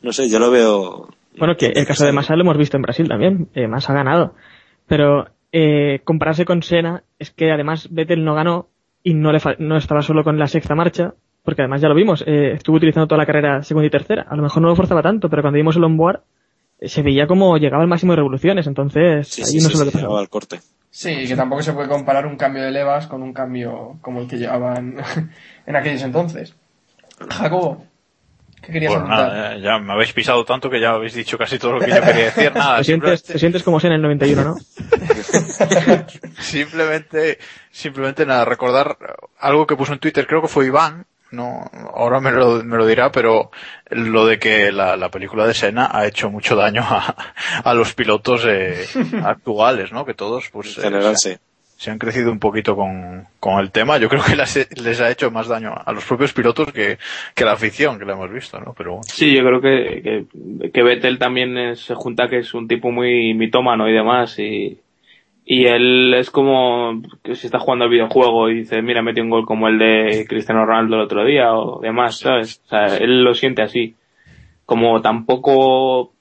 No 0.00 0.12
sé, 0.12 0.28
yo 0.30 0.38
lo 0.38 0.50
veo. 0.50 1.08
Bueno, 1.38 1.56
que 1.56 1.66
el 1.66 1.86
caso 1.86 2.04
de 2.06 2.12
Massa 2.12 2.36
lo 2.36 2.42
hemos 2.42 2.56
visto 2.58 2.76
en 2.76 2.82
Brasil 2.82 3.08
también. 3.08 3.48
Eh, 3.54 3.66
Massa 3.66 3.92
ha 3.92 3.96
ganado. 3.96 4.34
Pero 4.86 5.26
eh, 5.52 6.00
compararse 6.04 6.44
con 6.44 6.62
Senna 6.62 7.02
es 7.18 7.30
que 7.30 7.50
además 7.50 7.88
Vettel 7.90 8.24
no 8.24 8.34
ganó 8.34 8.68
y 9.02 9.14
no, 9.14 9.32
le 9.32 9.40
fa- 9.40 9.56
no 9.58 9.76
estaba 9.76 10.02
solo 10.02 10.24
con 10.24 10.38
la 10.38 10.46
sexta 10.46 10.74
marcha, 10.74 11.14
porque 11.42 11.62
además 11.62 11.80
ya 11.82 11.88
lo 11.88 11.94
vimos, 11.94 12.24
eh, 12.26 12.52
estuvo 12.52 12.76
utilizando 12.76 13.06
toda 13.06 13.18
la 13.18 13.26
carrera 13.26 13.62
segunda 13.62 13.86
y 13.86 13.90
tercera. 13.90 14.26
A 14.28 14.36
lo 14.36 14.42
mejor 14.42 14.62
no 14.62 14.68
lo 14.68 14.76
forzaba 14.76 15.02
tanto, 15.02 15.28
pero 15.28 15.42
cuando 15.42 15.56
vimos 15.56 15.76
el 15.76 15.84
onboard 15.84 16.20
eh, 16.80 16.88
se 16.88 17.02
veía 17.02 17.26
como 17.26 17.56
llegaba 17.58 17.82
al 17.82 17.88
máximo 17.88 18.12
de 18.12 18.16
revoluciones, 18.16 18.66
entonces 18.66 19.28
Sí, 19.28 19.42
ahí 19.42 19.48
sí, 19.48 19.56
no 19.58 19.68
sí, 19.68 19.72
lo 19.78 19.80
que 19.80 19.84
pasaba. 19.86 20.00
llegaba 20.02 20.20
al 20.20 20.28
corte. 20.28 20.60
Sí, 20.90 21.26
que 21.26 21.34
tampoco 21.36 21.60
se 21.62 21.72
puede 21.72 21.88
comparar 21.88 22.24
un 22.26 22.36
cambio 22.36 22.62
de 22.62 22.70
levas 22.70 23.06
con 23.08 23.22
un 23.22 23.32
cambio 23.32 23.98
como 24.00 24.20
el 24.20 24.28
que 24.28 24.38
llevaban 24.38 24.96
en 25.66 25.76
aquellos 25.76 26.02
entonces. 26.02 26.54
Jacobo, 27.28 27.84
¿qué 28.66 28.72
querías 28.72 29.02
nada, 29.02 29.54
eh, 29.56 29.60
ya 29.60 29.78
me 29.78 29.92
habéis 29.92 30.12
pisado 30.12 30.44
tanto 30.44 30.70
que 30.70 30.80
ya 30.80 30.90
habéis 30.90 31.14
dicho 31.14 31.36
casi 31.38 31.58
todo 31.58 31.72
lo 31.72 31.80
que 31.80 31.90
yo 31.90 32.00
quería 32.00 32.24
decir. 32.26 32.52
Nada, 32.54 32.78
Te 32.78 32.84
sientes, 32.84 33.22
te 33.22 33.38
sientes 33.38 33.62
como 33.62 33.80
Senna 33.80 33.94
en 33.94 34.00
el 34.00 34.18
91, 34.18 34.42
¿no? 34.44 34.56
simplemente, 36.38 37.38
simplemente 37.70 38.26
nada, 38.26 38.44
recordar 38.44 38.96
algo 39.38 39.66
que 39.66 39.76
puso 39.76 39.92
en 39.92 39.98
Twitter, 39.98 40.26
creo 40.26 40.42
que 40.42 40.48
fue 40.48 40.66
Iván, 40.66 41.06
no, 41.30 41.68
ahora 41.94 42.20
me 42.20 42.30
lo, 42.30 42.62
me 42.62 42.76
lo 42.76 42.86
dirá, 42.86 43.10
pero 43.10 43.50
lo 43.90 44.26
de 44.26 44.38
que 44.38 44.70
la, 44.72 44.96
la 44.96 45.10
película 45.10 45.46
de 45.46 45.54
Senna 45.54 45.90
ha 45.92 46.06
hecho 46.06 46.30
mucho 46.30 46.54
daño 46.56 46.82
a, 46.82 47.14
a 47.64 47.74
los 47.74 47.94
pilotos 47.94 48.44
eh, 48.46 48.86
actuales, 49.24 49.92
¿no? 49.92 50.04
Que 50.04 50.14
todos, 50.14 50.48
pues, 50.50 50.78
En 50.78 50.84
general, 50.84 51.16
se, 51.18 51.34
sí. 51.34 51.40
Se 51.76 51.90
han 51.90 51.98
crecido 51.98 52.30
un 52.30 52.38
poquito 52.38 52.76
con, 52.76 53.24
con 53.40 53.60
el 53.60 53.70
tema. 53.70 53.98
Yo 53.98 54.08
creo 54.08 54.22
que 54.22 54.36
les, 54.36 54.82
les 54.82 55.00
ha 55.00 55.10
hecho 55.10 55.30
más 55.30 55.48
daño 55.48 55.72
a 55.74 55.92
los 55.92 56.04
propios 56.04 56.32
pilotos 56.32 56.72
que, 56.72 56.98
que 57.34 57.44
la 57.44 57.52
afición 57.52 57.98
que 57.98 58.04
la 58.04 58.14
hemos 58.14 58.32
visto, 58.32 58.58
¿no? 58.60 58.74
Pero. 58.76 59.00
Sí, 59.02 59.34
yo 59.34 59.42
creo 59.42 59.60
que, 59.60 60.02
que, 60.02 60.70
que 60.70 60.82
Vettel 60.82 61.18
también 61.18 61.76
se 61.76 61.94
junta 61.94 62.28
que 62.28 62.38
es 62.38 62.54
un 62.54 62.68
tipo 62.68 62.90
muy 62.90 63.34
mitómano 63.34 63.88
y 63.88 63.92
demás 63.92 64.38
y, 64.38 64.78
y 65.46 65.66
él 65.66 66.14
es 66.14 66.30
como 66.30 67.02
que 67.22 67.34
si 67.34 67.46
está 67.46 67.58
jugando 67.58 67.84
al 67.84 67.90
videojuego 67.90 68.48
y 68.48 68.60
dice, 68.60 68.80
mira, 68.80 69.02
metí 69.02 69.20
un 69.20 69.28
gol 69.28 69.44
como 69.44 69.68
el 69.68 69.78
de 69.78 70.24
Cristiano 70.26 70.64
Ronaldo 70.64 70.96
el 70.96 71.02
otro 71.02 71.24
día 71.24 71.52
o 71.52 71.80
demás, 71.80 72.18
¿sabes? 72.18 72.62
O 72.64 72.68
sea, 72.68 72.96
él 72.96 73.22
lo 73.22 73.34
siente 73.34 73.60
así. 73.60 73.94
Como 74.64 75.02
tampoco, 75.02 76.12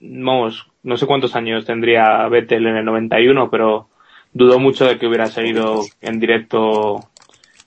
vamos, 0.00 0.68
no 0.84 0.96
sé 0.96 1.06
cuántos 1.06 1.34
años 1.34 1.64
tendría 1.64 2.28
Vettel 2.28 2.68
en 2.68 2.76
el 2.76 2.84
91, 2.84 3.50
pero 3.50 3.88
dudo 4.32 4.58
mucho 4.58 4.86
de 4.86 4.98
que 4.98 5.06
hubiera 5.06 5.26
seguido 5.26 5.82
en 6.00 6.20
directo 6.20 7.08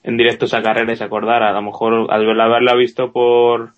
en 0.02 0.16
directo 0.16 0.44
esa 0.44 0.62
carrera 0.62 0.92
y 0.92 0.96
se 0.96 1.04
acordara. 1.04 1.50
A 1.50 1.52
lo 1.52 1.62
mejor 1.62 2.12
al 2.12 2.40
haberla 2.40 2.74
visto 2.74 3.12
por 3.12 3.72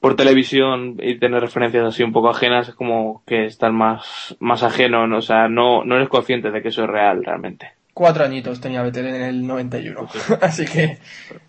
por 0.00 0.16
televisión 0.16 0.96
y 0.98 1.18
tener 1.18 1.40
referencias 1.40 1.84
así 1.84 2.02
un 2.02 2.12
poco 2.12 2.30
ajenas 2.30 2.70
es 2.70 2.74
como 2.74 3.22
que 3.26 3.44
estar 3.44 3.70
más 3.70 4.36
más 4.40 4.62
ajeno, 4.62 5.06
¿no? 5.06 5.18
o 5.18 5.22
sea, 5.22 5.48
no 5.48 5.84
no 5.84 5.96
eres 5.96 6.08
consciente 6.08 6.50
de 6.50 6.62
que 6.62 6.68
eso 6.68 6.84
es 6.84 6.90
real 6.90 7.24
realmente. 7.24 7.72
Cuatro 7.92 8.24
añitos 8.24 8.60
tenía 8.60 8.82
Vettel 8.82 9.08
en 9.08 9.22
el 9.22 9.46
91. 9.46 10.08
Así 10.40 10.64
que 10.64 10.98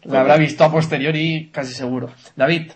la 0.04 0.22
habrá 0.22 0.38
visto 0.38 0.64
a 0.64 0.72
posteriori 0.72 1.50
casi 1.52 1.74
seguro. 1.74 2.10
David, 2.36 2.72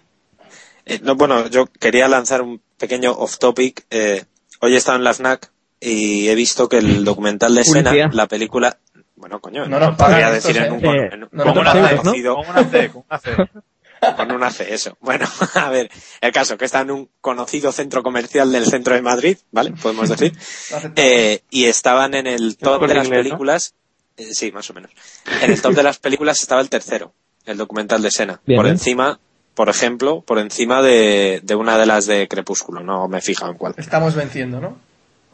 Eh, 0.86 1.00
no, 1.02 1.16
bueno, 1.16 1.50
yo 1.50 1.66
quería 1.66 2.08
lanzar 2.08 2.42
un 2.42 2.62
pequeño 2.78 3.12
off 3.12 3.40
topic. 3.40 3.86
Eh, 3.90 4.24
hoy 4.62 4.76
he 4.76 4.78
estado 4.78 4.98
en 4.98 5.04
la 5.04 5.14
FNAC 5.14 5.52
y 5.80 6.28
he 6.30 6.36
visto 6.36 6.68
que 6.70 6.78
el 6.78 7.04
documental 7.06 7.54
de 7.56 7.64
Sena, 7.64 7.90
Publicidad. 7.92 8.14
la 8.14 8.28
película, 8.28 8.78
bueno, 9.16 9.40
coño, 9.40 9.66
No 9.68 9.80
no, 9.80 9.88
nos 9.88 9.98
podría 9.98 10.32
decir 10.32 10.58
en 10.58 10.72
un, 10.74 10.82
con- 10.82 10.96
Eh, 10.96 11.10
en 11.12 11.24
un- 11.24 11.30
no 11.32 11.44
con 11.44 11.58
una 11.60 11.72
C, 11.74 11.80
¿no? 11.82 11.98
conocido- 12.04 12.36
Con 12.36 12.50
una 12.50 12.64
C, 12.66 12.90
con 12.90 13.04
una 13.10 13.20
C. 13.20 13.32
con 14.18 14.32
una 14.32 14.52
C, 14.52 14.74
eso. 14.74 14.98
Bueno, 15.00 15.26
a 15.56 15.70
ver, 15.70 15.90
el 16.22 16.32
caso 16.32 16.58
que 16.58 16.66
está 16.66 16.82
en 16.82 16.92
un 16.92 17.10
conocido 17.22 17.72
centro 17.72 18.04
comercial 18.04 18.52
del 18.52 18.66
centro 18.66 18.94
de 18.96 19.02
Madrid, 19.02 19.38
¿vale? 19.52 19.72
Podemos 19.82 20.10
decir. 20.10 20.34
Eh, 20.96 21.42
y 21.50 21.66
estaban 21.66 22.14
en 22.14 22.28
el 22.28 22.58
top 22.58 22.86
de 22.88 22.94
las 22.96 23.06
Inglés, 23.06 23.20
¿no? 23.20 23.30
películas, 23.30 23.74
eh, 24.18 24.34
sí, 24.34 24.52
más 24.52 24.70
o 24.70 24.74
menos. 24.74 24.92
En 25.42 25.52
el 25.52 25.62
top 25.62 25.74
de 25.74 25.84
las 25.84 25.98
películas 26.00 26.40
estaba 26.42 26.62
el 26.62 26.70
tercero, 26.70 27.14
el 27.46 27.58
documental 27.58 28.02
de 28.02 28.12
Sena. 28.12 28.42
Bien, 28.46 28.58
por 28.58 28.68
¿eh? 28.68 28.72
encima, 28.72 29.20
por 29.54 29.70
ejemplo, 29.70 30.22
por 30.22 30.40
encima 30.40 30.82
de, 30.82 31.40
de 31.44 31.56
una 31.56 31.78
de 31.78 31.86
las 31.86 32.06
de 32.06 32.28
Crepúsculo, 32.28 32.82
no 32.82 33.08
me 33.08 33.20
he 33.20 33.22
fijado 33.22 33.52
en 33.52 33.58
cuál. 33.58 33.74
Estamos 33.78 34.14
venciendo, 34.16 34.60
¿no? 34.60 34.78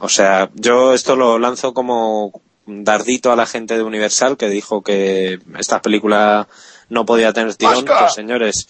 O 0.01 0.10
sea, 0.10 0.50
yo 0.55 0.93
esto 0.93 1.15
lo 1.15 1.38
lanzo 1.38 1.74
como 1.75 2.41
un 2.65 2.84
dardito 2.84 3.31
a 3.31 3.36
la 3.36 3.46
gente 3.46 3.75
de 3.75 3.84
Universal 3.84 4.36
que 4.36 4.50
dijo 4.50 4.81
que 4.81 5.39
esta 5.60 5.81
película 5.81 6.48
no 6.89 7.05
podía 7.05 7.34
tener 7.34 7.53
tirón. 7.53 7.86
Pues 7.86 8.13
señores, 8.13 8.67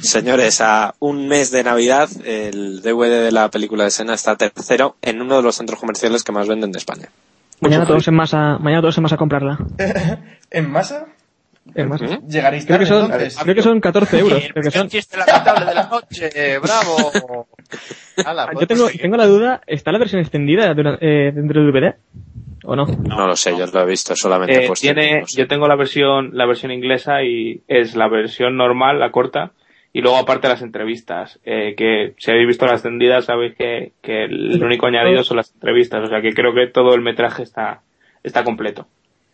señores, 0.00 0.60
a 0.60 0.94
un 1.00 1.26
mes 1.26 1.50
de 1.50 1.64
Navidad 1.64 2.08
el 2.24 2.80
DVD 2.80 3.24
de 3.24 3.32
la 3.32 3.50
película 3.50 3.84
de 3.84 3.90
Sena 3.90 4.14
está 4.14 4.36
tercero 4.36 4.96
en 5.02 5.20
uno 5.20 5.36
de 5.36 5.42
los 5.42 5.56
centros 5.56 5.80
comerciales 5.80 6.22
que 6.22 6.30
más 6.30 6.46
venden 6.46 6.70
de 6.70 6.78
España. 6.78 7.08
Mañana 7.60 7.84
todos 7.84 8.06
en 8.06 8.14
masa, 8.14 8.58
mañana 8.58 8.80
todos 8.80 8.96
en 8.98 9.02
masa 9.02 9.16
a 9.16 9.18
comprarla. 9.18 9.58
¿En 10.50 10.70
masa? 10.70 11.06
¿Llegaréis 11.74 12.64
Creo 12.66 12.78
tarde 12.78 12.84
que 12.84 12.86
son, 12.86 13.04
entonces? 13.04 13.38
creo 13.42 13.54
que 13.54 13.62
son 13.62 13.80
14 13.80 14.18
euros. 14.18 14.48
Creo 14.52 14.62
que 14.64 14.70
son. 14.70 14.88
chiste 14.88 15.16
lamentable 15.16 15.64
de 15.66 15.74
la 15.74 15.88
noche, 15.88 16.58
bravo. 16.58 17.46
Ah, 18.24 18.48
pues, 18.50 18.60
Yo 18.60 18.66
tengo, 18.66 18.88
tengo 18.88 19.16
la 19.16 19.26
duda, 19.26 19.60
¿está 19.66 19.92
la 19.92 19.98
versión 19.98 20.20
extendida 20.20 20.74
eh, 21.00 21.32
dentro 21.34 21.62
del 21.62 21.72
DVD? 21.72 21.94
¿O 22.64 22.74
no? 22.74 22.84
No, 22.86 23.26
lo 23.26 23.36
sé, 23.36 23.56
yo 23.56 23.66
lo 23.66 23.80
he 23.82 23.86
visto 23.86 24.14
solamente 24.16 24.64
Eh, 24.64 24.70
tiene, 24.80 25.20
no 25.20 25.26
sé. 25.26 25.40
yo 25.40 25.46
tengo 25.46 25.68
la 25.68 25.76
versión, 25.76 26.30
la 26.32 26.46
versión 26.46 26.72
inglesa 26.72 27.22
y 27.22 27.62
es 27.68 27.94
la 27.94 28.08
versión 28.08 28.56
normal, 28.56 28.98
la 28.98 29.10
corta, 29.10 29.52
y 29.92 30.00
luego 30.02 30.18
aparte 30.18 30.48
las 30.48 30.60
entrevistas, 30.62 31.38
eh, 31.44 31.74
que 31.76 32.14
si 32.18 32.30
habéis 32.30 32.48
visto 32.48 32.66
la 32.66 32.72
extendida 32.72 33.22
sabéis 33.22 33.54
que, 33.56 33.92
que 34.02 34.24
el 34.24 34.62
único 34.62 34.86
añadido 34.86 35.22
son 35.22 35.36
las 35.38 35.52
entrevistas, 35.54 36.02
o 36.02 36.06
sea 36.08 36.20
que 36.20 36.32
creo 36.34 36.52
que 36.54 36.66
todo 36.66 36.94
el 36.94 37.00
metraje 37.00 37.42
está, 37.42 37.80
está 38.22 38.42
completo. 38.44 38.86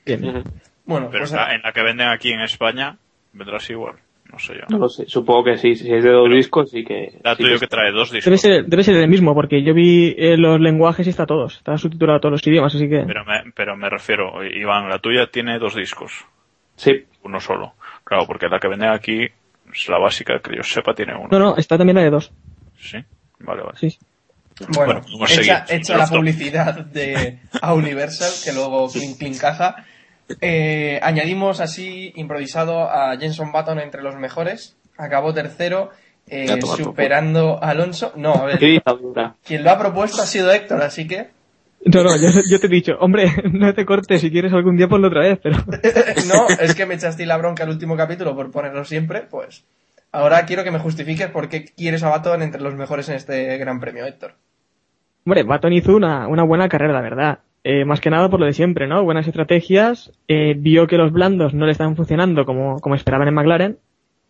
Bien. 0.04 0.44
Bueno, 0.84 1.08
Pero 1.10 1.22
pues 1.22 1.30
en 1.32 1.36
la, 1.38 1.54
en 1.54 1.62
la 1.62 1.72
que 1.72 1.82
venden 1.82 2.08
aquí 2.08 2.30
en 2.32 2.40
España, 2.40 2.96
vendrás 3.32 3.68
igual. 3.70 3.94
No 4.30 4.38
sé 4.38 4.54
yo. 4.54 4.62
No 4.68 4.78
lo 4.78 4.88
sé, 4.88 5.04
supongo 5.06 5.44
que 5.44 5.58
sí, 5.58 5.76
si 5.76 5.92
es 5.92 6.02
de 6.02 6.10
dos 6.10 6.28
discos 6.28 6.70
sí 6.70 6.84
que... 6.84 7.18
La 7.22 7.36
sí 7.36 7.42
tuyo 7.42 7.54
que- 7.54 7.60
que 7.60 7.66
trae 7.68 7.92
dos 7.92 8.10
Debe 8.10 8.20
discos. 8.32 8.40
ser, 8.40 8.64
debe 8.66 8.82
ser 8.82 8.96
el 8.96 9.08
mismo, 9.08 9.32
porque 9.34 9.62
yo 9.62 9.74
vi 9.74 10.14
eh, 10.18 10.36
los 10.36 10.58
lenguajes 10.60 11.06
y 11.06 11.10
está 11.10 11.24
todos. 11.26 11.58
Está 11.58 11.78
subtitulado 11.78 12.16
a 12.16 12.20
todos 12.20 12.32
los 12.32 12.46
idiomas, 12.46 12.74
así 12.74 12.88
que... 12.88 13.04
Pero 13.06 13.24
me, 13.24 13.52
pero 13.54 13.76
me 13.76 13.88
refiero, 13.88 14.42
Iván, 14.44 14.88
la 14.88 14.98
tuya 14.98 15.28
tiene 15.30 15.58
dos 15.58 15.76
discos. 15.76 16.24
Sí, 16.76 17.04
Uno 17.22 17.38
solo. 17.38 17.74
Claro, 18.02 18.26
porque 18.26 18.48
la 18.48 18.58
que 18.58 18.68
venden 18.68 18.90
aquí, 18.90 19.22
es 19.72 19.88
la 19.88 19.98
básica, 19.98 20.40
que 20.40 20.56
yo 20.56 20.62
sepa, 20.64 20.94
tiene 20.94 21.14
uno. 21.14 21.28
No, 21.30 21.38
no, 21.38 21.56
está 21.56 21.78
también 21.78 21.96
la 21.96 22.02
de 22.02 22.10
dos. 22.10 22.32
Sí. 22.78 22.98
Vale, 23.38 23.62
vale. 23.62 23.78
Sí. 23.78 23.96
Bueno, 24.74 25.00
Bueno, 25.16 25.26
hecha, 25.28 25.64
hecha 25.68 25.96
la 25.96 26.06
publicidad 26.06 26.74
de 26.86 27.38
a 27.60 27.74
Universal, 27.74 28.30
que 28.44 28.52
luego 28.52 28.88
clink 28.90 29.18
clink 29.18 29.38
caja, 29.40 29.84
eh, 30.40 30.98
añadimos 31.02 31.60
así 31.60 32.12
improvisado 32.16 32.90
a 32.90 33.16
Jenson 33.16 33.52
Button 33.52 33.78
entre 33.80 34.02
los 34.02 34.16
mejores, 34.16 34.76
acabó 34.96 35.34
tercero, 35.34 35.90
eh, 36.26 36.60
superando 36.62 37.62
a 37.62 37.70
Alonso. 37.70 38.12
No, 38.16 38.34
a 38.34 38.46
ver, 38.46 38.58
qué 38.58 38.80
quien 39.44 39.64
lo 39.64 39.70
ha 39.70 39.78
propuesto 39.78 40.22
ha 40.22 40.26
sido 40.26 40.50
Héctor, 40.50 40.82
así 40.82 41.06
que 41.06 41.28
No, 41.84 42.02
no, 42.02 42.16
yo, 42.16 42.28
yo 42.48 42.60
te 42.60 42.66
he 42.66 42.70
dicho, 42.70 42.92
hombre, 43.00 43.30
no 43.52 43.74
te 43.74 43.84
cortes, 43.84 44.20
si 44.20 44.30
quieres 44.30 44.52
algún 44.52 44.76
día 44.76 44.88
ponlo 44.88 45.08
otra 45.08 45.20
vez, 45.20 45.38
pero... 45.42 45.58
no, 46.28 46.48
es 46.60 46.74
que 46.74 46.86
me 46.86 46.94
echaste 46.94 47.26
la 47.26 47.36
bronca 47.36 47.64
el 47.64 47.70
último 47.70 47.96
capítulo 47.96 48.34
por 48.34 48.50
ponerlo 48.50 48.84
siempre, 48.84 49.22
pues 49.22 49.64
ahora 50.12 50.46
quiero 50.46 50.64
que 50.64 50.70
me 50.70 50.78
justifiques 50.78 51.28
por 51.28 51.48
qué 51.48 51.64
quieres 51.64 52.02
a 52.02 52.10
Button 52.10 52.42
entre 52.42 52.62
los 52.62 52.74
mejores 52.74 53.08
en 53.08 53.16
este 53.16 53.58
gran 53.58 53.80
premio, 53.80 54.06
Héctor. 54.06 54.34
Hombre, 55.26 55.42
Baton 55.42 55.72
hizo 55.72 55.96
una, 55.96 56.28
una 56.28 56.42
buena 56.42 56.68
carrera, 56.68 56.92
la 56.92 57.00
verdad. 57.00 57.38
Eh, 57.66 57.86
más 57.86 58.00
que 58.00 58.10
nada 58.10 58.28
por 58.28 58.40
lo 58.40 58.46
de 58.46 58.52
siempre, 58.52 58.86
¿no? 58.86 59.02
Buenas 59.04 59.26
estrategias, 59.26 60.12
eh, 60.28 60.54
vio 60.54 60.86
que 60.86 60.98
los 60.98 61.12
blandos 61.12 61.54
no 61.54 61.64
le 61.64 61.72
estaban 61.72 61.96
funcionando 61.96 62.44
como, 62.44 62.78
como 62.80 62.94
esperaban 62.94 63.26
en 63.26 63.34
McLaren 63.34 63.78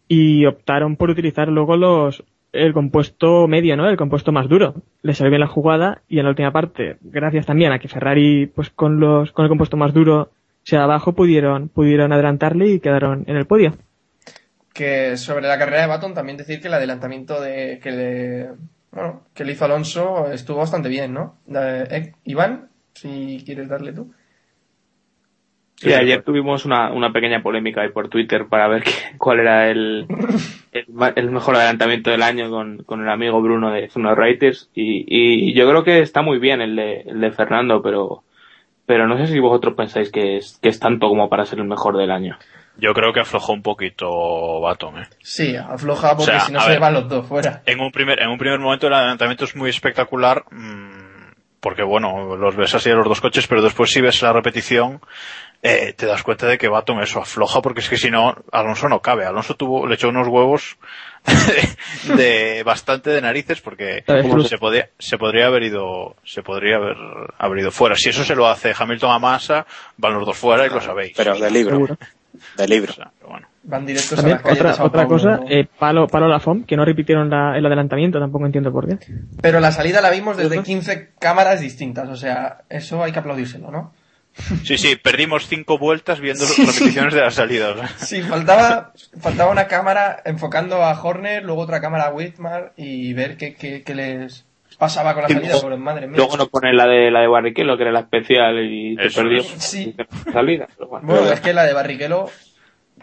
y 0.07 0.47
optaron 0.47 0.95
por 0.95 1.11
utilizar 1.11 1.49
luego 1.49 1.77
los 1.77 2.23
el 2.53 2.73
compuesto 2.73 3.49
medio, 3.49 3.77
¿no? 3.77 3.89
El 3.89 3.97
compuesto 3.97 4.31
más 4.31 4.49
duro. 4.49 4.75
Le 5.03 5.15
salió 5.15 5.31
bien 5.31 5.41
la 5.41 5.49
jugada 5.49 6.03
y 6.09 6.19
en 6.19 6.25
la 6.25 6.31
última 6.31 6.53
parte, 6.53 6.99
gracias 7.01 7.47
también 7.47 7.73
a 7.73 7.81
que 7.81 7.89
Ferrari, 7.89 8.47
pues 8.47 8.71
con 8.71 9.01
los, 9.01 9.33
con 9.33 9.45
el 9.45 9.49
compuesto 9.49 9.77
más 9.77 9.93
duro, 9.93 10.31
sea 10.63 10.85
abajo, 10.85 11.15
pudieron, 11.15 11.69
pudieron 11.69 12.13
adelantarle 12.13 12.69
y 12.69 12.79
quedaron 12.79 13.25
en 13.27 13.37
el 13.37 13.47
podio. 13.47 13.75
que 14.73 15.17
sobre 15.17 15.49
la 15.49 15.59
carrera 15.59 15.83
de 15.83 15.89
Baton 15.89 16.15
también 16.15 16.37
decir 16.39 16.61
que 16.61 16.69
el 16.69 16.75
adelantamiento 16.75 17.41
de 17.41 17.81
que 17.83 17.91
le 17.91 18.49
bueno, 18.93 19.23
que 19.35 19.45
le 19.45 19.53
hizo 19.53 19.65
Alonso 19.65 20.31
estuvo 20.31 20.59
bastante 20.59 20.89
bien, 20.89 21.13
¿no? 21.13 21.37
Eh, 21.53 22.13
Iván, 22.25 22.69
si 22.95 23.43
quieres 23.45 23.69
darle 23.69 23.93
tú. 23.93 24.13
Sí, 25.77 25.93
ayer 25.93 26.23
tuvimos 26.23 26.65
una, 26.65 26.93
una 26.93 27.13
pequeña 27.13 27.43
polémica 27.43 27.83
ahí 27.83 27.91
por 27.91 28.09
Twitter 28.09 28.47
para 28.49 28.69
ver 28.69 28.85
qué- 28.85 28.93
cuál 29.19 29.41
era 29.41 29.69
el, 29.71 30.07
el, 30.73 31.31
mejor 31.31 31.57
adelantamiento 31.57 32.11
del 32.11 32.23
año 32.23 32.49
con, 32.49 32.79
con 32.85 33.03
el 33.03 33.09
amigo 33.11 33.43
Bruno 33.43 33.71
de 33.71 33.89
Zona 33.91 34.15
Writers 34.15 34.71
y, 34.75 35.05
y 35.07 35.53
yo 35.55 35.69
creo 35.69 35.85
que 35.85 35.99
está 36.01 36.23
muy 36.23 36.39
bien 36.39 36.61
el 36.61 36.77
de, 36.77 37.01
el 37.01 37.21
de 37.21 37.33
Fernando, 37.33 37.83
pero, 37.83 38.23
pero 38.87 39.07
no 39.09 39.19
sé 39.19 39.27
si 39.27 39.39
vosotros 39.41 39.75
pensáis 39.75 40.11
que 40.11 40.37
es, 40.39 40.59
que 40.63 40.69
es 40.71 40.79
tanto 40.79 41.09
como 41.09 41.29
para 41.29 41.45
ser 41.45 41.59
el 41.59 41.67
mejor 41.67 41.97
del 41.97 42.13
año. 42.13 42.39
Yo 42.77 42.93
creo 42.95 43.13
que 43.13 43.21
aflojó 43.21 43.53
un 43.53 43.63
poquito 43.63 44.61
Baton, 44.61 44.99
¿eh? 44.99 45.07
Sí, 45.23 45.55
afloja 45.57 46.17
porque 46.17 46.23
O 46.23 46.27
sea, 46.27 46.41
si 46.41 46.53
no 46.53 46.59
a 46.61 46.63
se 46.63 46.71
ver. 46.71 46.81
van 46.81 46.95
los 46.95 47.09
dos 47.09 47.27
fuera. 47.27 47.63
En 47.67 47.81
un 47.81 47.93
primer, 47.93 48.21
en 48.21 48.31
un 48.31 48.39
primer 48.39 48.59
momento 48.59 48.87
el 48.89 48.95
adelantamiento 48.95 49.45
es 49.45 49.55
muy 49.55 49.71
espectacular, 49.71 50.45
mm, 50.51 50.94
porque 51.65 51.83
bueno, 51.83 52.37
los 52.37 52.55
ves 52.57 52.75
así 52.75 52.91
a 52.91 52.95
los 52.95 53.09
dos 53.09 53.23
coches, 53.23 53.47
pero 53.47 53.63
después 53.63 53.91
si 53.91 54.03
ves 54.03 54.21
la 54.21 54.35
repetición, 54.35 55.01
eh, 55.63 55.95
te 55.97 56.05
das 56.05 56.23
cuenta 56.23 56.47
de 56.47 56.59
que 56.59 56.69
Baton 56.69 57.03
eso 57.03 57.21
afloja, 57.21 57.63
porque 57.63 57.81
es 57.81 57.89
que 57.89 57.97
si 57.97 58.11
no, 58.11 58.35
Alonso 58.53 58.87
no 58.87 59.01
cabe. 59.01 59.25
Alonso 59.25 59.57
tuvo, 59.57 59.87
le 59.87 59.95
echó 59.95 60.11
unos 60.11 60.29
huevos 60.29 60.77
de 62.19 62.63
bastante 62.65 63.09
de 63.09 63.23
narices 63.23 63.63
porque 63.63 64.05
se 64.47 64.59
podía, 64.59 64.91
se 64.99 65.17
podría 65.17 65.47
haber 65.47 65.63
ido, 65.63 66.17
se 66.23 66.43
podría 66.43 66.77
haber, 66.77 66.99
haber 67.39 67.61
ido 67.61 67.71
fuera. 67.71 67.97
Si 67.97 68.11
eso 68.11 68.25
se 68.25 68.35
lo 68.35 68.47
hace 68.47 68.75
Hamilton 68.79 69.13
a 69.13 69.19
Massa, 69.19 69.67
van 69.97 70.13
los 70.13 70.27
dos 70.27 70.37
fuera 70.37 70.67
y 70.67 70.69
lo 70.69 70.83
sabéis. 70.83 71.15
Pero 71.17 71.39
de 71.39 71.51
libro. 71.51 71.97
De 72.59 72.69
libro. 72.69 72.93
O 72.93 72.95
sea, 72.95 73.11
pero 73.19 73.31
bueno. 73.31 73.49
Van 73.67 73.87
directos 73.87 74.13
a 74.13 74.17
También 74.17 74.37
las 74.37 74.43
calles 74.43 74.59
de 74.59 74.63
otra, 74.65 74.75
Sao 74.77 74.87
otra 74.87 75.03
Paulo, 75.07 75.17
cosa, 75.17 75.37
¿no? 75.39 75.47
eh, 75.49 75.67
palo, 75.79 76.07
palo 76.07 76.27
a 76.27 76.29
la 76.29 76.39
FOM, 76.41 76.65
que 76.65 76.77
no 76.77 76.85
repitieron 76.85 77.31
la- 77.31 77.57
el 77.57 77.65
adelantamiento, 77.65 78.19
tampoco 78.21 78.45
entiendo 78.45 78.71
por 78.71 78.87
qué. 78.87 78.99
Pero 79.41 79.59
la 79.61 79.73
salida 79.73 80.01
la 80.03 80.11
vimos 80.11 80.37
desde 80.37 80.57
Ujú. 80.57 80.65
15 80.67 81.11
cámaras 81.19 81.61
distintas, 81.61 82.09
o 82.11 82.17
sea, 82.17 82.59
eso 82.69 83.03
hay 83.03 83.13
que 83.13 83.21
aplaudírselo, 83.21 83.71
¿no? 83.71 83.93
Sí, 84.65 84.77
sí, 84.79 84.97
perdimos 84.97 85.47
cinco 85.47 85.79
vueltas 85.79 86.19
viendo 86.21 86.45
repeticiones 86.45 87.15
de 87.15 87.21
las 87.21 87.35
salidas. 87.35 87.91
Sí, 87.99 88.21
faltaba, 88.21 88.93
faltaba 89.21 89.51
una 89.53 89.67
cámara 89.69 90.21
enfocando 90.25 90.83
a 90.85 91.01
Horner, 91.01 91.45
luego 91.45 91.63
otra 91.63 91.81
cámara 91.81 92.07
a 92.07 92.13
Whitmar 92.13 92.73
y 92.77 93.15
ver 93.15 93.37
qué, 93.37 93.55
qué, 93.55 93.83
qué 93.83 93.95
les 93.95 94.45
pasaba 94.77 95.15
con 95.15 95.23
la 95.23 95.29
Sí, 95.29 95.35
salida, 95.35 95.53
luego- 95.63 95.79
madre 95.79 96.09
mía. 96.09 96.17
Luego 96.17 96.37
nos 96.37 96.49
ponen 96.49 96.77
la 96.77 96.87
de 96.87 97.11
la 97.13 97.21
de 97.21 97.29
Barrichello, 97.29 97.77
que 97.77 97.83
era 97.85 97.93
la 97.93 98.01
especial 98.01 98.59
y 98.61 98.97
te 98.97 99.09
perdió 99.11 99.39
es. 99.39 99.47
Sí. 99.59 99.95
salida. 100.33 100.67
Bueno, 101.01 101.31
es 101.33 101.41
que 101.41 101.55
la 101.55 101.65
de 101.65 101.73
Barrichello... 101.73 102.27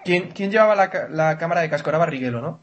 ¿Quién, 0.03 0.29
quién 0.34 0.51
llevaba 0.51 0.75
la, 0.75 0.89
la 1.10 1.38
cámara 1.38 1.62
de 1.62 1.70
casco? 1.70 1.89
Era 1.89 1.98
Barrichello, 2.00 2.41
¿no? 2.41 2.60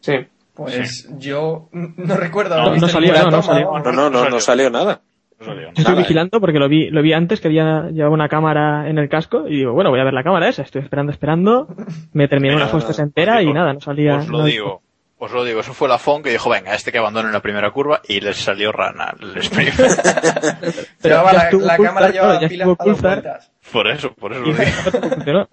Sí. 0.00 0.14
Pues 0.54 1.08
yo 1.18 1.68
n- 1.72 1.94
no 1.96 2.16
recuerdo 2.16 2.56
No, 2.56 2.74
no 2.76 2.88
salió, 2.88 3.12
no, 3.14 3.30
no 3.30 3.42
salió. 3.42 3.70
No, 3.84 3.92
no, 3.92 4.10
no, 4.10 4.28
no 4.28 4.40
salió 4.40 4.70
nada. 4.70 5.00
Yo 5.40 5.52
estoy 5.52 5.84
Nada, 5.84 5.96
vigilando 5.96 6.38
porque 6.38 6.58
lo 6.58 6.68
vi, 6.68 6.90
lo 6.90 7.00
vi 7.00 7.14
antes 7.14 7.40
que 7.40 7.48
había 7.48 7.88
llevaba 7.90 8.12
una 8.12 8.28
cámara 8.28 8.88
en 8.90 8.98
el 8.98 9.08
casco 9.08 9.48
y 9.48 9.56
digo, 9.56 9.72
bueno, 9.72 9.88
voy 9.88 9.98
a 10.00 10.04
ver 10.04 10.12
la 10.12 10.22
cámara 10.22 10.48
esa, 10.48 10.60
estoy 10.62 10.82
esperando, 10.82 11.12
esperando, 11.12 11.66
me 12.12 12.28
terminé 12.28 12.54
una 12.56 12.66
foto 12.66 12.92
entera 13.00 13.40
y 13.42 13.50
nada, 13.50 13.72
no 13.72 13.80
salía. 13.80 14.16
Os 14.16 14.28
lo 14.28 14.38
no- 14.38 14.44
digo. 14.44 14.82
Os 15.22 15.32
lo 15.32 15.44
digo, 15.44 15.60
eso 15.60 15.74
fue 15.74 15.86
la 15.86 15.98
FON 15.98 16.22
que 16.22 16.30
dijo, 16.30 16.48
venga, 16.48 16.74
este 16.74 16.90
que 16.92 16.96
abandone 16.98 17.26
en 17.28 17.34
la 17.34 17.40
primera 17.42 17.70
curva 17.72 18.00
y 18.08 18.20
les 18.20 18.38
salió 18.38 18.72
rana 18.72 19.14
el 19.20 19.36
sprint. 19.36 19.74
Pero 21.02 21.22
la, 21.24 21.50
la 21.52 21.76
cámara 21.76 22.08
llevaba 22.10 22.38
pilas 22.40 22.68
para 22.68 22.90
dos 22.90 23.00
Coulthard. 23.00 23.22
vueltas. 23.22 23.52
por 23.70 23.86
eso, 23.90 24.14
por 24.14 24.32
eso 24.32 24.40
lo 24.40 24.52
digo. 24.54 25.48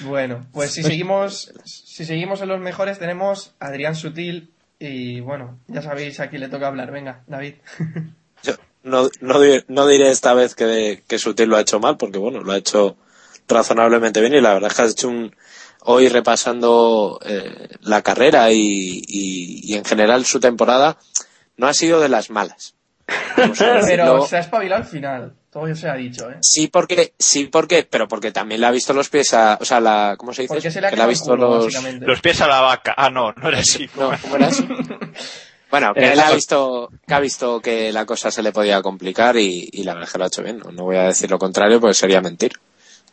Bueno, 0.00 0.46
pues 0.52 0.72
si 0.72 0.82
seguimos, 0.82 1.52
si 1.64 2.04
seguimos 2.04 2.40
en 2.42 2.48
los 2.48 2.60
mejores 2.60 2.98
tenemos 2.98 3.54
a 3.60 3.66
Adrián 3.66 3.94
Sutil 3.96 4.52
y 4.78 5.20
bueno, 5.20 5.58
ya 5.66 5.82
sabéis 5.82 6.20
a 6.20 6.28
quién 6.28 6.42
le 6.42 6.48
toca 6.48 6.68
hablar. 6.68 6.90
Venga, 6.92 7.22
David. 7.26 7.54
Yo 8.42 8.54
no, 8.84 9.08
no, 9.20 9.40
di- 9.40 9.64
no 9.68 9.86
diré 9.86 10.10
esta 10.10 10.34
vez 10.34 10.54
que, 10.54 11.02
que 11.06 11.18
Sutil 11.18 11.48
lo 11.48 11.56
ha 11.56 11.60
hecho 11.62 11.80
mal, 11.80 11.96
porque 11.96 12.18
bueno, 12.18 12.40
lo 12.42 12.52
ha 12.52 12.56
hecho 12.56 12.96
razonablemente 13.48 14.20
bien 14.20 14.34
y 14.34 14.40
la 14.40 14.54
verdad 14.54 14.70
es 14.70 14.76
que 14.76 14.82
ha 14.82 14.86
hecho 14.86 15.08
un... 15.08 15.34
Hoy 15.90 16.08
repasando 16.08 17.18
eh, 17.24 17.68
la 17.80 18.02
carrera 18.02 18.50
y, 18.52 18.58
y, 19.06 19.60
y 19.72 19.74
en 19.76 19.84
general 19.84 20.24
su 20.26 20.38
temporada, 20.38 20.98
no 21.56 21.66
ha 21.66 21.72
sido 21.72 22.00
de 22.00 22.08
las 22.08 22.30
malas. 22.30 22.74
Pero 23.86 24.26
se 24.26 24.36
ha 24.36 24.40
espabilado 24.40 24.82
al 24.82 24.88
final, 24.88 25.34
todo 25.58 25.74
se 25.74 25.88
ha 25.88 25.94
dicho, 25.94 26.30
¿eh? 26.30 26.36
Sí, 26.40 26.68
porque, 26.68 27.14
sí, 27.18 27.46
porque, 27.46 27.86
pero 27.88 28.08
porque 28.08 28.30
también 28.30 28.60
le 28.60 28.66
ha 28.66 28.70
visto 28.70 28.92
los 28.92 29.08
pies 29.08 29.34
a, 29.34 29.58
o 29.60 29.64
sea, 29.64 29.80
la, 29.80 30.14
¿cómo 30.16 30.32
se 30.32 30.42
dice? 30.42 30.54
Porque 30.54 30.70
se 30.70 30.80
le 30.80 30.86
ha 30.86 30.90
Que 30.90 30.96
le 30.96 31.02
ha 31.02 31.06
visto 31.06 31.30
culo, 31.30 31.64
los. 31.64 31.74
Los 32.00 32.20
pies 32.20 32.40
a 32.40 32.46
la 32.46 32.60
vaca. 32.60 32.94
Ah, 32.96 33.10
no, 33.10 33.32
no 33.32 33.48
era 33.48 33.58
así. 33.58 33.88
no, 33.96 34.10
¿cómo 34.22 34.36
era 34.36 34.48
eso? 34.48 34.64
Bueno, 35.70 35.92
que 35.92 36.12
él 36.12 36.18
ha 36.18 36.32
visto, 36.32 36.90
que 37.06 37.12
ha 37.12 37.20
visto 37.20 37.60
que 37.60 37.92
la 37.92 38.06
cosa 38.06 38.30
se 38.30 38.42
le 38.42 38.52
podía 38.52 38.80
complicar 38.80 39.36
y, 39.36 39.68
y 39.70 39.82
la 39.82 39.92
verdad 39.92 40.08
es 40.08 40.12
que 40.12 40.18
lo 40.18 40.24
ha 40.24 40.28
hecho 40.28 40.42
bien. 40.42 40.58
No, 40.60 40.72
No 40.72 40.84
voy 40.84 40.96
a 40.96 41.02
decir 41.02 41.30
lo 41.30 41.38
contrario 41.38 41.78
porque 41.78 41.92
sería 41.92 42.22
mentir. 42.22 42.52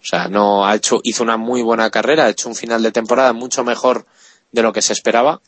O 0.01 0.05
sea, 0.05 0.29
no 0.29 0.65
ha 0.65 0.73
hecho, 0.75 1.01
hizo 1.03 1.21
una 1.23 1.35
muy 1.35 1.61
buena 1.63 1.89
carrera, 1.89 2.25
ha 2.25 2.29
hecho 2.29 2.47
un 2.47 2.55
final 2.55 2.81
de 2.81 2.93
temporada 2.93 3.33
mucho 3.33 3.65
mejor 3.65 4.05
de 4.53 4.61
lo 4.61 4.71
que 4.71 4.81
se 4.81 4.93
esperaba. 4.93 5.41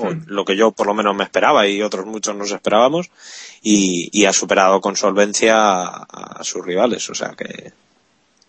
O 0.00 0.14
lo 0.26 0.44
que 0.44 0.56
yo 0.56 0.72
por 0.72 0.86
lo 0.86 0.94
menos 0.94 1.14
me 1.14 1.24
esperaba 1.24 1.66
y 1.66 1.82
otros 1.82 2.06
muchos 2.06 2.34
nos 2.34 2.52
esperábamos. 2.52 3.10
Y, 3.62 4.08
y 4.12 4.26
ha 4.26 4.32
superado 4.32 4.80
con 4.80 4.96
solvencia 4.96 5.56
a, 5.56 6.06
a 6.40 6.44
sus 6.44 6.64
rivales. 6.64 7.08
O 7.10 7.14
sea 7.14 7.34
que, 7.36 7.72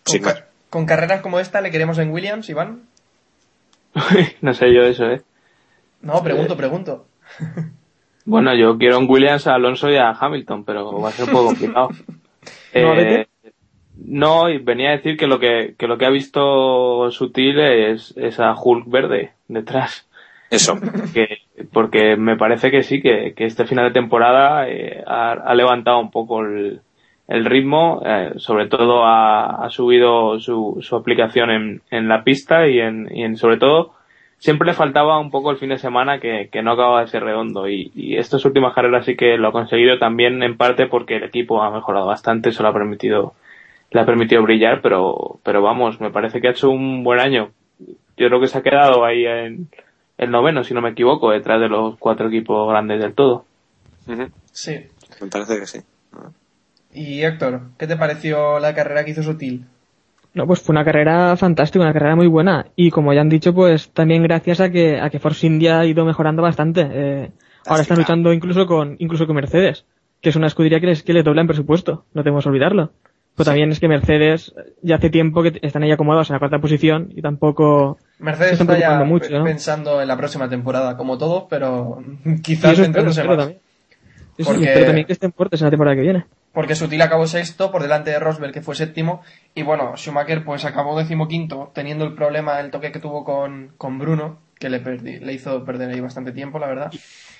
Con, 0.04 0.32
sin 0.72 0.86
carreras 0.86 1.20
como 1.20 1.38
esta 1.38 1.60
le 1.60 1.70
queremos 1.70 1.98
en 1.98 2.10
Williams, 2.10 2.48
Iván. 2.48 2.82
no 4.40 4.54
sé 4.54 4.72
yo 4.74 4.82
eso, 4.82 5.04
¿eh? 5.04 5.22
No, 6.00 6.22
pregunto, 6.22 6.56
pregunto. 6.56 7.06
Bueno, 8.24 8.54
yo 8.54 8.78
quiero 8.78 8.98
en 8.98 9.10
Williams 9.10 9.48
a 9.48 9.54
Alonso 9.54 9.90
y 9.90 9.96
a 9.96 10.10
Hamilton, 10.10 10.64
pero 10.64 11.00
va 11.00 11.08
a 11.08 11.12
ser 11.12 11.24
un 11.24 11.32
poco 11.32 11.46
complicado. 11.46 11.88
¿No, 11.88 12.94
Eh, 12.94 13.26
no, 13.96 14.48
y 14.48 14.58
venía 14.58 14.90
a 14.90 14.96
decir 14.96 15.16
que 15.16 15.26
lo 15.26 15.38
que, 15.38 15.74
que 15.76 15.86
lo 15.86 15.98
que 15.98 16.06
ha 16.06 16.10
visto 16.10 17.10
Sutil 17.10 17.58
es 17.60 18.14
esa 18.16 18.54
Hulk 18.54 18.88
verde 18.88 19.32
detrás. 19.48 20.06
Eso. 20.52 20.78
Que, 21.14 21.38
porque 21.72 22.16
me 22.16 22.36
parece 22.36 22.70
que 22.70 22.82
sí, 22.82 23.00
que, 23.00 23.32
que 23.34 23.46
este 23.46 23.64
final 23.64 23.86
de 23.86 23.92
temporada 23.92 24.68
eh, 24.68 25.02
ha, 25.06 25.54
levantado 25.54 25.98
un 25.98 26.10
poco 26.10 26.42
el, 26.42 26.80
el 27.26 27.44
ritmo, 27.46 28.02
eh, 28.04 28.34
sobre 28.36 28.68
todo 28.68 29.04
ha, 29.04 29.64
ha 29.64 29.70
subido 29.70 30.38
su, 30.38 30.78
su 30.82 30.94
aplicación 30.94 31.50
en, 31.50 31.82
en 31.90 32.08
la 32.08 32.22
pista 32.22 32.68
y 32.68 32.80
en, 32.80 33.08
y 33.10 33.24
en 33.24 33.36
sobre 33.36 33.56
todo 33.56 33.94
siempre 34.36 34.66
le 34.66 34.74
faltaba 34.74 35.18
un 35.18 35.30
poco 35.30 35.50
el 35.50 35.56
fin 35.56 35.70
de 35.70 35.78
semana 35.78 36.18
que, 36.18 36.48
que 36.52 36.62
no 36.62 36.72
acababa 36.72 37.00
de 37.00 37.06
ser 37.06 37.22
redondo 37.22 37.68
y, 37.68 37.90
y 37.94 38.16
estas 38.16 38.44
últimas 38.44 38.74
carreras 38.74 39.06
sí 39.06 39.16
que 39.16 39.38
lo 39.38 39.48
ha 39.48 39.52
conseguido 39.52 39.98
también 39.98 40.42
en 40.42 40.56
parte 40.56 40.86
porque 40.86 41.16
el 41.16 41.24
equipo 41.24 41.62
ha 41.62 41.70
mejorado 41.70 42.06
bastante, 42.06 42.50
eso 42.50 42.62
le 42.62 42.68
ha 42.68 42.72
permitido 42.74 43.34
le 43.90 44.00
ha 44.00 44.06
permitido 44.06 44.42
brillar, 44.42 44.80
pero 44.82 45.38
pero 45.44 45.62
vamos, 45.62 46.00
me 46.00 46.10
parece 46.10 46.40
que 46.40 46.48
ha 46.48 46.52
hecho 46.52 46.70
un 46.70 47.04
buen 47.04 47.20
año. 47.20 47.50
Yo 48.16 48.28
creo 48.28 48.40
que 48.40 48.46
se 48.46 48.58
ha 48.58 48.62
quedado 48.62 49.04
ahí 49.04 49.26
en 49.26 49.68
el 50.18 50.30
noveno, 50.30 50.64
si 50.64 50.74
no 50.74 50.80
me 50.80 50.90
equivoco, 50.90 51.30
detrás 51.30 51.60
de 51.60 51.68
los 51.68 51.96
cuatro 51.98 52.28
equipos 52.28 52.68
grandes 52.68 53.00
del 53.00 53.14
todo. 53.14 53.44
Sí. 54.52 54.86
Me 55.20 55.28
parece 55.28 55.58
que 55.58 55.66
sí. 55.66 55.80
Y 56.92 57.22
Héctor, 57.22 57.62
¿qué 57.78 57.86
te 57.86 57.96
pareció 57.96 58.58
la 58.58 58.74
carrera 58.74 59.04
que 59.04 59.12
hizo 59.12 59.22
Sutil? 59.22 59.64
No, 60.34 60.46
pues 60.46 60.60
fue 60.62 60.72
una 60.72 60.84
carrera 60.84 61.36
fantástica, 61.36 61.84
una 61.84 61.92
carrera 61.92 62.16
muy 62.16 62.26
buena. 62.26 62.66
Y 62.76 62.90
como 62.90 63.12
ya 63.12 63.20
han 63.20 63.28
dicho, 63.28 63.54
pues 63.54 63.90
también 63.90 64.22
gracias 64.22 64.60
a 64.60 64.70
que, 64.70 65.00
a 65.00 65.10
que 65.10 65.18
Force 65.18 65.46
India 65.46 65.80
ha 65.80 65.86
ido 65.86 66.04
mejorando 66.04 66.42
bastante. 66.42 66.88
Eh, 66.90 67.30
ahora 67.66 67.82
están 67.82 67.98
luchando 67.98 68.32
incluso 68.32 68.66
con, 68.66 68.96
incluso 68.98 69.26
con 69.26 69.36
Mercedes, 69.36 69.84
que 70.20 70.30
es 70.30 70.36
una 70.36 70.46
escudería 70.46 70.80
que 70.80 70.86
les, 70.86 71.02
que 71.02 71.12
les 71.12 71.24
dobla 71.24 71.42
en 71.42 71.48
presupuesto. 71.48 72.04
No 72.14 72.22
tenemos 72.22 72.44
que 72.44 72.50
olvidarlo. 72.50 72.92
Pero 73.36 73.44
también 73.46 73.70
es 73.72 73.80
que 73.80 73.88
Mercedes 73.88 74.54
ya 74.82 74.96
hace 74.96 75.08
tiempo 75.10 75.42
que 75.42 75.58
están 75.62 75.82
ahí 75.82 75.90
acomodados 75.90 76.28
en 76.30 76.34
la 76.34 76.38
cuarta 76.38 76.58
posición 76.58 77.08
y 77.16 77.22
tampoco 77.22 77.98
Mercedes 78.18 78.58
se 78.58 78.62
están 78.64 78.76
está 78.76 78.98
ya 78.98 79.04
mucho, 79.04 79.30
¿no? 79.38 79.44
pensando 79.44 80.02
en 80.02 80.08
la 80.08 80.16
próxima 80.18 80.48
temporada, 80.50 80.96
como 80.98 81.16
todos, 81.18 81.44
pero 81.48 82.02
quizás 82.42 82.72
eso 82.78 82.82
espero 82.84 83.04
más. 83.06 83.16
también. 83.16 83.58
Sí, 84.36 84.44
Porque- 84.44 84.64
espero 84.64 84.86
también 84.86 85.06
que 85.06 85.12
estén 85.14 85.32
fuertes 85.32 85.60
en 85.60 85.66
la 85.66 85.70
temporada 85.70 85.96
que 85.96 86.02
viene. 86.02 86.24
Porque 86.52 86.74
Sutil 86.74 87.00
acabó 87.00 87.26
sexto 87.26 87.70
por 87.72 87.80
delante 87.80 88.10
de 88.10 88.18
Rosberg, 88.18 88.52
que 88.52 88.60
fue 88.60 88.74
séptimo. 88.74 89.22
Y 89.54 89.62
bueno, 89.62 89.96
Schumacher 89.96 90.44
pues 90.44 90.66
acabó 90.66 90.98
decimoquinto, 90.98 91.70
teniendo 91.74 92.04
el 92.04 92.14
problema, 92.14 92.60
el 92.60 92.70
toque 92.70 92.92
que 92.92 92.98
tuvo 92.98 93.24
con, 93.24 93.72
con 93.78 93.98
Bruno, 93.98 94.38
que 94.58 94.68
le, 94.68 94.84
perdi- 94.84 95.20
le 95.20 95.32
hizo 95.32 95.64
perder 95.64 95.88
ahí 95.90 96.00
bastante 96.00 96.32
tiempo, 96.32 96.58
la 96.58 96.66
verdad. 96.66 96.92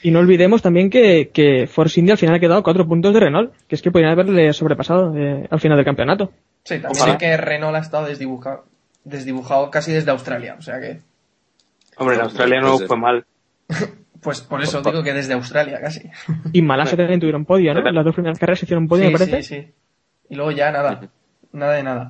Y 0.03 0.11
no 0.11 0.19
olvidemos 0.19 0.62
también 0.62 0.91
que, 0.91 1.31
que 1.33 1.67
Force 1.67 1.99
India 2.01 2.15
al 2.15 2.19
final 2.19 2.35
ha 2.35 2.41
quedado 2.41 2.62
cuatro 2.62 2.87
puntos 2.87 3.15
de 3.15 3.21
Renault, 3.21 3.53
que 3.69 3.77
es 3.77 3.83
que 3.83 3.91
podrían 3.91 4.12
haberle 4.12 4.53
sobrepasado 4.53 5.17
eh, 5.17 5.47
al 5.49 5.61
final 5.61 5.77
del 5.77 5.85
campeonato. 5.85 6.33
Sí, 6.65 6.81
también 6.81 7.09
es 7.11 7.17
que 7.17 7.37
Renault 7.37 7.77
ha 7.77 7.81
estado 7.81 8.07
desdibujado, 8.07 8.65
desdibujado 9.05 9.71
casi 9.71 9.93
desde 9.93 10.11
Australia. 10.11 10.57
O 10.59 10.62
sea 10.62 10.81
que, 10.81 10.99
Hombre, 11.97 12.17
en 12.17 12.23
Australia 12.23 12.61
no 12.61 12.79
fue 12.79 12.97
mal. 12.97 13.25
pues 14.23 14.41
por 14.41 14.62
eso 14.62 14.83
digo 14.83 15.03
que 15.03 15.12
desde 15.12 15.35
Australia 15.35 15.81
casi. 15.81 16.11
Y 16.53 16.62
Malasia 16.62 16.97
también 16.97 17.21
tuvieron 17.21 17.45
podio, 17.45 17.73
¿no? 17.75 17.81
Las 17.91 18.05
dos 18.05 18.15
primeras 18.15 18.38
carreras 18.38 18.62
hicieron 18.62 18.88
podio, 18.88 19.05
sí, 19.07 19.12
me 19.12 19.19
parece. 19.19 19.43
sí, 19.43 19.55
sí. 19.62 19.73
Y 20.31 20.35
luego 20.35 20.51
ya 20.51 20.73
nada, 20.73 21.01
nada 21.53 21.75
de 21.75 21.83
nada. 21.83 22.09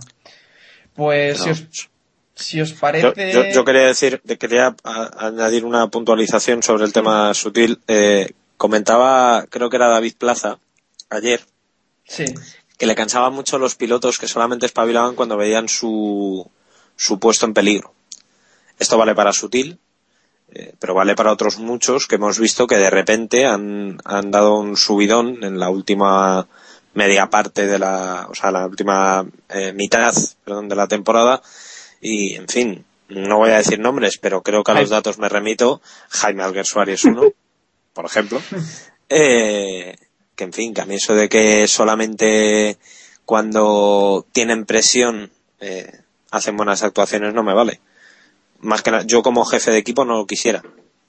Pues 0.95 1.39
si 1.39 1.47
No. 1.47 1.53
os, 1.53 1.91
si 2.35 2.61
os 2.61 2.71
Yo, 2.73 2.81
parece... 2.81 3.33
yo- 3.33 3.45
yo 3.53 3.65
quería 3.65 3.83
decir, 3.87 4.21
quería 4.39 4.75
añadir 4.85 5.65
una 5.65 5.89
puntualización 5.89 6.63
sobre 6.63 6.85
el 6.85 6.93
tema 6.93 7.33
sutil. 7.35 7.81
Eh, 7.89 8.31
comentaba, 8.57 9.47
creo 9.49 9.69
que 9.71 9.77
era 9.77 9.89
David 9.89 10.15
Plaza, 10.19 10.59
ayer, 11.11 11.41
Sí, 12.05 12.25
que 12.79 12.87
le 12.87 12.95
cansaban 12.95 13.33
mucho 13.33 13.59
los 13.59 13.75
pilotos 13.77 14.19
que 14.19 14.29
solamente 14.29 14.67
espabilaban 14.67 15.15
cuando 15.15 15.37
veían 15.37 15.69
su, 15.69 16.49
su 16.97 17.19
puesto 17.19 17.47
en 17.47 17.55
peligro. 17.55 17.95
Esto 18.79 18.99
vale 18.99 19.15
para 19.15 19.33
Sutil, 19.33 19.79
eh, 20.53 20.75
pero 20.79 20.93
vale 20.95 21.15
para 21.15 21.33
otros 21.33 21.59
muchos 21.59 22.07
que 22.07 22.17
hemos 22.17 22.39
visto 22.39 22.67
que 22.67 22.77
de 22.77 22.91
repente 22.91 23.47
han, 23.47 23.99
han 24.05 24.31
dado 24.31 24.59
un 24.59 24.77
subidón 24.77 25.45
en 25.45 25.59
la 25.59 25.71
última 25.71 26.47
media 26.95 27.31
parte 27.31 27.67
de 27.67 27.79
la, 27.79 28.27
o 28.29 28.35
sea, 28.35 28.51
la 28.51 28.67
última 28.67 29.25
eh, 29.49 29.73
mitad, 29.73 30.13
perdón, 30.45 30.69
de 30.69 30.77
la 30.77 30.89
temporada 30.89 31.41
y, 32.03 32.35
en 32.35 32.49
fin, 32.49 32.85
no 33.09 33.39
voy 33.39 33.51
a 33.51 33.59
decir 33.59 33.79
nombres, 33.79 34.19
pero 34.19 34.43
creo 34.43 34.63
que 34.65 34.73
a 34.73 34.75
los 34.75 34.91
datos 34.91 35.19
me 35.19 35.29
remito. 35.31 35.81
Jaime 36.11 36.43
Alguersuari 36.43 36.93
es 36.93 37.05
uno, 37.05 37.23
por 37.95 38.05
ejemplo. 38.05 38.43
Eh, 39.15 39.95
que, 40.35 40.45
en 40.45 40.55
fin, 40.55 40.73
que 40.73 40.81
a 40.81 40.87
mí 40.87 40.95
eso 40.95 41.15
de 41.15 41.29
que 41.29 41.69
solamente 41.69 42.79
cuando 43.27 44.25
tienen 44.33 44.65
presión 44.65 45.31
eh, 45.61 46.01
hacen 46.31 46.57
buenas 46.57 46.83
actuaciones 46.83 47.35
no 47.35 47.43
me 47.43 47.53
vale. 47.53 47.81
Más 48.61 48.81
que 48.81 48.91
nada, 48.91 49.03
yo 49.05 49.23
como 49.23 49.45
jefe 49.45 49.71
de 49.71 49.77
equipo 49.77 50.07
no 50.07 50.17
lo 50.17 50.27
quisiera, 50.27 50.63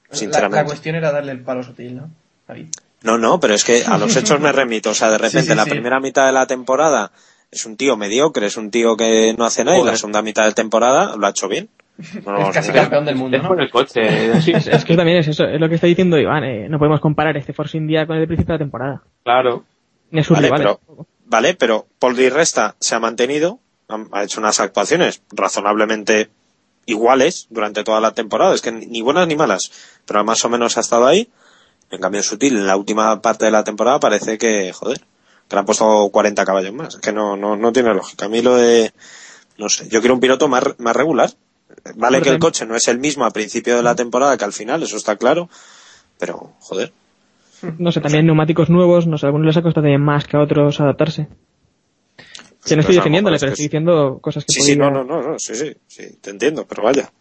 La, 0.10 0.18
sinceramente. 0.18 0.64
la 0.64 0.66
cuestión 0.66 0.96
era 0.98 1.14
darle 1.14 1.32
el 1.32 1.44
palo 1.44 1.64
sutil, 1.64 1.96
¿no? 1.96 2.10
David. 2.46 2.68
No, 3.04 3.18
no, 3.18 3.40
pero 3.40 3.54
es 3.54 3.64
que 3.64 3.86
a 3.86 3.98
los 3.98 4.14
hechos 4.18 4.42
me 4.42 4.52
remito. 4.52 4.90
O 4.90 4.94
sea, 4.94 5.10
de 5.10 5.18
repente 5.20 5.44
Sí, 5.44 5.48
sí, 5.52 5.56
la 5.56 5.64
sí. 5.64 5.70
primera 5.70 6.02
mitad 6.02 6.26
de 6.26 6.34
la 6.34 6.46
temporada 6.46 7.12
es 7.54 7.66
un 7.66 7.78
tío 7.78 7.96
mediocre, 7.98 8.48
es 8.48 8.58
un 8.58 8.72
tío 8.72 8.96
que 8.98 9.34
no 9.38 9.46
hace 9.46 9.64
nada 9.64 9.78
y 9.80 9.84
la 9.84 9.96
segunda 9.96 10.22
mitad 10.22 10.46
de 10.46 10.54
temporada 10.54 11.16
lo 11.16 11.26
ha 11.28 11.30
hecho 11.30 11.48
bien. 11.48 11.70
Es 11.98 12.54
casi 12.54 12.72
campeón 12.72 13.06
del 13.06 13.16
mundo, 13.16 13.38
Es 13.38 13.44
¿no? 13.44 13.50
por 13.50 13.62
el 13.62 13.70
coche, 13.70 14.02
sí, 14.42 14.52
Es, 14.52 14.68
es 14.68 14.84
que 14.84 14.96
también 14.98 15.20
es 15.20 15.28
eso, 15.28 15.46
es 15.46 15.60
lo 15.60 15.70
que 15.70 15.76
está 15.76 15.86
diciendo 15.88 16.18
Iván. 16.18 16.44
eh, 16.44 16.68
no 16.68 16.80
podemos 16.80 17.00
comparar 17.00 17.38
este 17.38 17.54
Force 17.54 17.78
India 17.78 18.06
con 18.08 18.16
el 18.16 18.22
de 18.24 18.28
principio 18.28 18.54
de 18.54 18.58
la 18.60 18.66
temporada. 18.66 19.04
claro. 19.24 19.64
Ni 20.12 20.20
a 20.20 20.24
sus 20.24 20.36
Vale, 20.36 20.48
rivales. 20.48 20.78
pero, 20.86 21.08
vale, 21.26 21.54
pero 21.56 21.88
Paul 22.00 22.16
Di 22.16 22.30
Resta 22.30 22.76
se 22.80 22.94
ha 22.94 23.00
mantenido, 23.00 23.60
ha, 23.90 23.98
ha 24.12 24.24
hecho 24.24 24.40
unas 24.40 24.60
actuaciones 24.60 25.24
razonablemente 25.32 26.30
iguales 26.86 27.48
durante 27.50 27.84
toda 27.84 28.00
la 28.00 28.12
temporada. 28.14 28.54
Es 28.54 28.62
que 28.62 28.72
ni 28.72 28.86
ni 28.86 29.02
buenas 29.02 29.28
ni 29.28 29.36
malas, 29.36 29.72
pero 30.06 30.24
más 30.24 30.44
o 30.46 30.50
menos 30.50 30.78
ha 30.78 30.82
estado 30.82 31.08
ahí. 31.08 31.30
En 31.90 32.00
cambio, 32.02 32.22
Sutil, 32.24 32.58
en 32.58 32.68
la 32.68 32.76
última 32.78 33.22
parte 33.22 33.46
de 33.46 33.52
la 33.52 33.64
temporada 33.64 34.00
parece 34.00 34.38
que, 34.38 34.72
joder, 34.74 35.00
le 35.56 35.60
han 35.60 35.66
puesto 35.66 36.10
40 36.12 36.46
caballos 36.46 36.74
más. 36.74 36.96
Es 36.96 37.00
que 37.02 37.12
no, 37.14 37.36
no, 37.38 37.56
no 37.56 37.72
tiene 37.72 37.94
lógica. 37.94 38.26
A 38.26 38.30
mí 38.30 38.42
lo 38.42 38.56
de, 38.56 38.92
no 39.58 39.70
sé, 39.70 39.88
yo 39.90 40.00
quiero 40.00 40.14
un 40.16 40.20
piloto 40.20 40.48
más, 40.48 40.64
más 40.78 40.96
regular. 40.96 41.32
Vale 41.96 42.22
que 42.22 42.30
el 42.30 42.40
coche 42.40 42.66
no 42.66 42.76
es 42.76 42.88
el 42.88 43.00
mismo 43.00 43.26
a 43.26 43.32
principio 43.32 43.76
de 43.76 43.84
la 43.84 43.96
temporada 43.96 44.38
que 44.38 44.46
al 44.46 44.54
final, 44.54 44.84
eso 44.84 44.96
está 44.98 45.16
claro. 45.18 45.50
Pero, 46.20 46.54
joder, 46.60 46.94
No 47.80 47.92
sé, 47.92 48.00
también 48.02 48.26
neumáticos 48.26 48.70
nuevos, 48.70 49.08
no 49.08 49.18
sé, 49.18 49.26
a 49.26 49.28
algunos 49.28 49.48
les 49.48 49.58
ha 49.58 49.62
costado 49.62 49.84
también 49.84 50.02
más 50.02 50.26
que 50.26 50.38
a 50.38 50.42
otros 50.42 50.80
adaptarse. 50.80 51.28
Que 52.66 52.76
no 52.76 52.82
estoy 52.82 52.96
defendiéndole, 52.96 53.38
pero 53.40 53.52
estoy 53.52 53.66
es- 53.66 53.70
diciendo 53.72 54.20
cosas 54.22 54.46
que 54.46 54.54
Sí, 54.54 54.62
sí, 54.62 54.76
no, 54.78 54.90
no, 54.90 55.04
no, 55.04 55.22
no, 55.22 55.40
sí, 55.40 55.54
sí, 55.56 55.74
sí, 55.88 56.18
te 56.22 56.30
entiendo, 56.30 56.66
pero 56.66 56.84
vaya. 56.84 57.12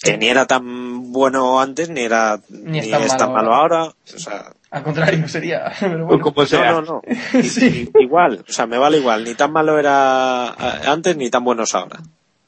Que 0.00 0.16
ni 0.16 0.28
era 0.28 0.46
tan 0.46 1.10
bueno 1.10 1.60
antes, 1.60 1.88
ni 1.90 2.02
era 2.02 2.38
Ni 2.48 2.70
ni, 2.72 2.78
es 2.78 2.90
tan 2.90 3.02
es 3.02 3.16
tan 3.16 3.32
malo 3.32 3.50
malo 3.50 3.54
ahora. 3.54 3.84
O 3.86 4.18
sea, 4.18 4.52
Al 4.70 4.82
contrario, 4.82 5.26
sería. 5.28 5.72
Pero 5.80 6.06
bueno. 6.06 6.22
Como 6.22 6.44
sea. 6.46 6.72
no, 6.72 6.82
no, 6.82 7.02
no. 7.02 8.00
Igual, 8.00 8.44
o 8.46 8.52
sea, 8.52 8.66
me 8.66 8.78
vale 8.78 8.98
igual. 8.98 9.24
Ni 9.24 9.34
tan 9.34 9.52
malo 9.52 9.78
era 9.78 10.54
eh, 10.58 10.88
antes, 10.88 11.16
ni 11.16 11.30
tan 11.30 11.44
buenos 11.44 11.74
ahora. 11.74 12.00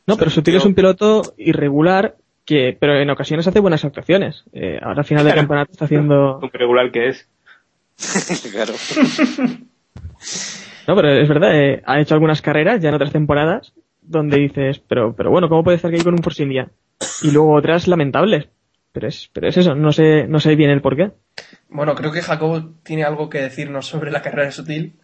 No, 0.06 0.16
pero 0.16 0.30
sea, 0.30 0.37
Sutil 0.37 0.56
es 0.56 0.64
un 0.64 0.74
piloto 0.74 1.22
irregular 1.37 2.16
que, 2.44 2.76
pero 2.78 2.98
en 3.00 3.11
ocasiones 3.11 3.46
hace 3.46 3.61
buenas 3.61 3.85
actuaciones. 3.85 4.44
Eh, 4.52 4.78
ahora 4.83 5.00
al 5.00 5.04
final 5.04 5.24
del 5.24 5.35
campeonato 5.35 5.72
está 5.72 5.85
haciendo, 5.85 6.38
Un 6.42 6.50
regular 6.52 6.90
que 6.90 7.09
es. 7.09 7.28
claro. 8.50 8.74
no, 10.88 10.96
pero 10.96 11.09
es 11.11 11.28
verdad, 11.28 11.54
eh, 11.54 11.83
ha 11.87 12.00
hecho 12.00 12.14
algunas 12.14 12.42
carreras 12.42 12.80
ya 12.80 12.88
en 12.88 12.94
otras 12.96 13.12
temporadas 13.12 13.72
donde 14.02 14.38
dices, 14.38 14.80
pero, 14.80 15.14
pero 15.14 15.30
bueno, 15.30 15.48
¿cómo 15.48 15.62
puede 15.62 15.76
estar 15.76 15.92
aquí 15.92 16.02
con 16.02 16.14
un 16.14 16.22
Force 16.22 16.42
India? 16.42 16.68
Y 17.22 17.30
luego 17.30 17.54
otras 17.54 17.87
lamentables. 17.87 18.48
Pero 18.92 19.06
es, 19.06 19.30
pero 19.33 19.48
es 19.48 19.56
eso, 19.56 19.76
no 19.76 19.92
sé, 19.92 20.26
no 20.26 20.40
sé 20.40 20.56
bien 20.56 20.70
el 20.70 20.80
por 20.80 20.96
qué. 20.96 21.12
Bueno, 21.70 21.94
creo 21.94 22.11
que 22.11 22.20
Jacobo 22.20 22.74
tiene 22.83 23.04
algo 23.04 23.30
que 23.30 23.40
decirnos 23.40 23.87
sobre 23.87 24.11
la 24.11 24.22
carrera 24.22 24.46
de 24.46 24.52
Sutil. 24.52 25.00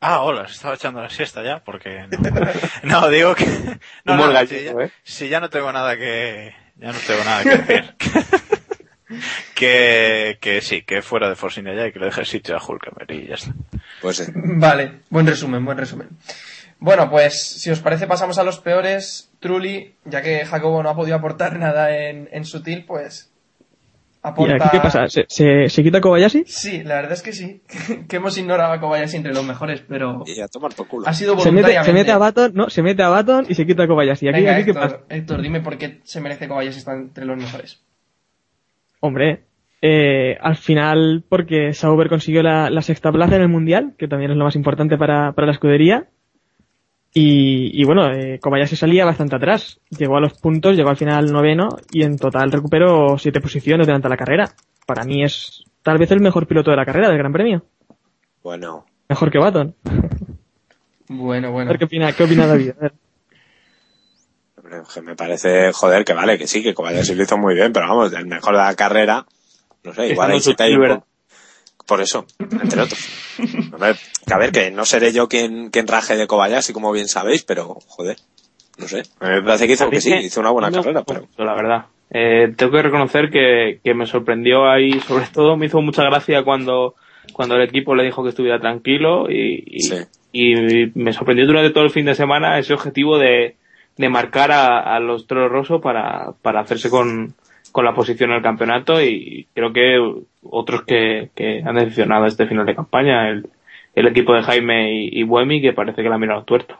Ah, 0.00 0.22
hola, 0.22 0.44
estaba 0.44 0.74
echando 0.74 1.02
la 1.02 1.10
siesta 1.10 1.42
ya, 1.42 1.62
porque 1.62 2.06
no, 2.82 3.00
no 3.00 3.08
digo 3.10 3.34
que 3.34 3.44
no, 4.04 4.16
no, 4.16 4.30
buen 4.30 4.48
si, 4.48 4.64
ya, 4.64 4.72
¿eh? 4.72 4.90
si 5.02 5.28
ya 5.28 5.40
no 5.40 5.50
tengo 5.50 5.70
nada 5.72 5.96
que 5.96 6.54
ya 6.76 6.92
no 6.92 6.98
tengo 7.06 7.22
nada 7.24 7.42
que 7.42 7.56
decir. 7.58 7.94
que, 9.54 10.38
que 10.40 10.62
sí, 10.62 10.82
que 10.82 11.02
fuera 11.02 11.28
de 11.28 11.36
Force 11.36 11.60
India 11.60 11.74
ya 11.74 11.86
y 11.86 11.92
que 11.92 11.98
le 11.98 12.06
deje 12.06 12.24
sitio 12.24 12.56
a 12.56 12.64
Hulkenberg 12.66 13.10
y 13.12 13.26
ya 13.26 13.34
está. 13.34 13.52
Pues 14.00 14.16
sí. 14.16 14.32
Vale, 14.34 15.00
buen 15.10 15.26
resumen, 15.26 15.62
buen 15.62 15.76
resumen. 15.76 16.08
Bueno, 16.78 17.10
pues 17.10 17.38
si 17.38 17.70
os 17.70 17.80
parece 17.80 18.06
pasamos 18.06 18.38
a 18.38 18.42
los 18.44 18.58
peores. 18.58 19.30
Trulli, 19.40 19.96
ya 20.06 20.22
que 20.22 20.46
Jacobo 20.46 20.82
no 20.82 20.88
ha 20.88 20.96
podido 20.96 21.16
aportar 21.16 21.58
nada 21.58 21.94
en, 21.94 22.30
en 22.32 22.46
Sutil, 22.46 22.86
pues 22.86 23.29
¿Y 24.22 24.28
aporta... 24.28 24.54
aquí 24.56 24.68
qué 24.72 24.80
pasa? 24.80 25.08
¿Se, 25.08 25.24
se, 25.28 25.68
se 25.70 25.82
quita 25.82 26.00
Kobayashi? 26.00 26.44
Sí, 26.46 26.82
la 26.84 26.96
verdad 26.96 27.12
es 27.12 27.22
que 27.22 27.32
sí. 27.32 27.62
que 28.08 28.16
hemos 28.16 28.36
ignorado 28.36 28.72
a 28.72 28.80
Kobayashi 28.80 29.16
entre 29.16 29.32
los 29.32 29.44
mejores, 29.44 29.82
pero 29.88 30.24
Y 30.26 30.40
a 30.40 30.48
tomar 30.48 30.74
por 30.74 30.86
culo. 30.88 31.08
ha 31.08 31.14
sido 31.14 31.32
Se 31.38 31.50
mete, 31.50 31.62
voluntariamente. 31.68 31.86
se 31.86 31.92
mete 31.94 32.12
a 32.12 32.18
Baton, 32.18 32.52
no, 32.54 32.68
se 32.68 32.82
mete 32.82 33.02
a 33.02 33.08
Baton 33.08 33.46
y 33.48 33.54
se 33.54 33.66
quita 33.66 33.86
Kobayashi. 33.86 34.28
¿Aquí, 34.28 34.40
Venga, 34.40 34.56
aquí 34.56 34.64
qué 34.64 34.70
Héctor, 34.72 34.82
pasa? 34.90 35.00
Héctor, 35.08 35.40
dime 35.42 35.60
por 35.60 35.78
qué 35.78 36.00
se 36.04 36.20
merece 36.20 36.48
Kobayashi 36.48 36.78
estar 36.78 36.96
entre 36.96 37.24
los 37.24 37.36
mejores. 37.38 37.82
Hombre, 39.00 39.44
eh, 39.80 40.36
al 40.42 40.56
final 40.56 41.24
porque 41.28 41.72
Sauber 41.72 42.10
consiguió 42.10 42.42
la, 42.42 42.68
la 42.68 42.82
sexta 42.82 43.10
plaza 43.10 43.36
en 43.36 43.42
el 43.42 43.48
Mundial, 43.48 43.94
que 43.98 44.08
también 44.08 44.30
es 44.32 44.36
lo 44.36 44.44
más 44.44 44.56
importante 44.56 44.98
para, 44.98 45.32
para 45.32 45.46
la 45.46 45.52
escudería. 45.52 46.08
Y, 47.12 47.80
y 47.80 47.84
bueno, 47.84 48.12
eh, 48.12 48.38
Kobayashi 48.40 48.76
salía 48.76 49.04
bastante 49.04 49.36
atrás. 49.36 49.80
Llegó 49.90 50.16
a 50.16 50.20
los 50.20 50.34
puntos, 50.34 50.76
llegó 50.76 50.90
al 50.90 50.96
final 50.96 51.32
noveno 51.32 51.76
y 51.90 52.02
en 52.04 52.18
total 52.18 52.52
recuperó 52.52 53.18
siete 53.18 53.40
posiciones 53.40 53.86
durante 53.86 54.08
la 54.08 54.16
carrera. 54.16 54.52
Para 54.86 55.04
mí 55.04 55.24
es 55.24 55.64
tal 55.82 55.98
vez 55.98 56.10
el 56.12 56.20
mejor 56.20 56.46
piloto 56.46 56.70
de 56.70 56.76
la 56.76 56.84
carrera 56.86 57.08
del 57.08 57.18
Gran 57.18 57.32
Premio. 57.32 57.64
Bueno, 58.42 58.86
Mejor 59.08 59.30
que 59.30 59.38
Baton. 59.38 59.74
Bueno, 61.08 61.48
A 61.48 61.50
bueno. 61.50 61.70
ver 61.70 61.78
qué 61.78 61.84
opina, 61.86 62.12
qué 62.12 62.22
opina 62.22 62.46
David. 62.46 62.72
Me 65.02 65.16
parece, 65.16 65.72
joder, 65.72 66.04
que 66.04 66.12
vale, 66.12 66.38
que 66.38 66.46
sí, 66.46 66.62
que 66.62 66.74
Kobayashi 66.74 67.14
lo 67.14 67.22
hizo 67.24 67.36
muy 67.38 67.54
bien, 67.54 67.72
pero 67.72 67.88
vamos, 67.88 68.12
el 68.12 68.26
mejor 68.26 68.52
de 68.54 68.62
la 68.62 68.74
carrera, 68.76 69.26
no 69.82 69.92
sé, 69.94 70.08
igual 70.08 70.30
ahí 70.30 70.40
sí 70.40 70.54
te 70.54 70.62
hay 70.64 70.74
Sutil, 70.74 70.76
un 70.76 70.82
¿verdad? 70.82 70.98
po- 71.00 71.06
Por 71.90 72.00
eso, 72.00 72.24
entre 72.38 72.82
otros. 72.82 73.08
Hombre, 73.72 73.94
que 74.24 74.32
a 74.32 74.38
ver, 74.38 74.52
que 74.52 74.70
no 74.70 74.84
seré 74.84 75.12
yo 75.12 75.26
quien, 75.28 75.70
quien 75.70 75.88
raje 75.88 76.16
de 76.16 76.28
Kobayashi, 76.28 76.72
como 76.72 76.92
bien 76.92 77.08
sabéis, 77.08 77.42
pero, 77.42 77.78
joder, 77.88 78.16
no 78.78 78.86
sé. 78.86 79.02
A 79.18 79.28
mí 79.28 79.34
me 79.34 79.42
parece 79.42 79.66
que 79.66 79.72
hizo 79.72 79.90
que 79.90 80.00
sí, 80.00 80.14
hizo 80.14 80.38
una 80.38 80.50
buena 80.50 80.70
no, 80.70 80.76
carrera, 80.84 81.02
pero... 81.04 81.26
La 81.36 81.52
verdad. 81.54 81.86
Eh, 82.12 82.54
tengo 82.56 82.70
que 82.70 82.82
reconocer 82.82 83.28
que, 83.28 83.80
que 83.82 83.92
me 83.92 84.06
sorprendió 84.06 84.70
ahí, 84.70 85.00
sobre 85.08 85.26
todo 85.32 85.56
me 85.56 85.66
hizo 85.66 85.80
mucha 85.82 86.04
gracia 86.04 86.44
cuando, 86.44 86.94
cuando 87.32 87.56
el 87.56 87.62
equipo 87.62 87.96
le 87.96 88.04
dijo 88.04 88.22
que 88.22 88.28
estuviera 88.28 88.60
tranquilo 88.60 89.28
y, 89.28 89.64
y, 89.66 89.80
Sí. 89.80 89.96
y 90.30 90.92
me 90.94 91.12
sorprendió 91.12 91.44
durante 91.44 91.70
todo 91.70 91.82
el 91.82 91.90
fin 91.90 92.04
de 92.06 92.14
semana 92.14 92.56
ese 92.60 92.72
objetivo 92.72 93.18
de, 93.18 93.56
de 93.96 94.08
marcar 94.08 94.52
a, 94.52 94.78
a 94.94 95.00
los 95.00 95.26
Toro 95.26 95.48
Rosso 95.48 95.80
para, 95.80 96.34
para 96.40 96.60
hacerse 96.60 96.88
con, 96.88 97.34
con 97.72 97.84
la 97.84 97.94
posición 97.94 98.30
en 98.30 98.36
el 98.36 98.42
campeonato 98.42 99.00
y 99.00 99.46
creo 99.54 99.72
que 99.72 99.98
otros 100.42 100.82
que, 100.82 101.30
que 101.34 101.62
han 101.64 101.76
decepcionado 101.76 102.26
este 102.26 102.46
final 102.46 102.66
de 102.66 102.74
campaña, 102.74 103.28
el, 103.28 103.48
el 103.94 104.06
equipo 104.06 104.34
de 104.34 104.42
Jaime 104.42 104.92
y, 104.92 105.20
y 105.20 105.22
Buemi, 105.22 105.60
que 105.60 105.72
parece 105.72 106.02
que 106.02 106.08
la 106.08 106.14
han 106.14 106.20
mirado 106.20 106.44
tuerto. 106.44 106.78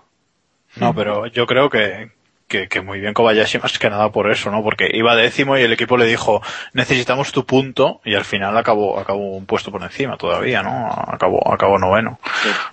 No, 0.77 0.95
pero 0.95 1.27
yo 1.27 1.47
creo 1.47 1.69
que, 1.69 2.11
que, 2.47 2.69
que 2.69 2.81
muy 2.81 3.01
bien 3.01 3.15
Kobayashi 3.15 3.59
más 3.59 3.79
que 3.79 3.91
nada 3.91 4.11
por 4.11 4.31
eso, 4.31 4.51
¿no? 4.51 4.63
Porque 4.63 4.89
iba 4.93 5.17
décimo 5.17 5.59
y 5.59 5.63
el 5.63 5.73
equipo 5.73 5.97
le 5.97 6.07
dijo, 6.07 6.43
necesitamos 6.75 7.33
tu 7.33 7.45
punto 7.45 8.01
y 8.05 8.15
al 8.15 8.25
final 8.25 8.57
acabó, 8.57 8.99
acabó 8.99 9.37
un 9.37 9.47
puesto 9.47 9.71
por 9.71 9.83
encima 9.83 10.17
todavía, 10.17 10.63
¿no? 10.63 10.89
Acabó, 10.91 11.53
acabó 11.53 11.79
noveno. 11.79 12.19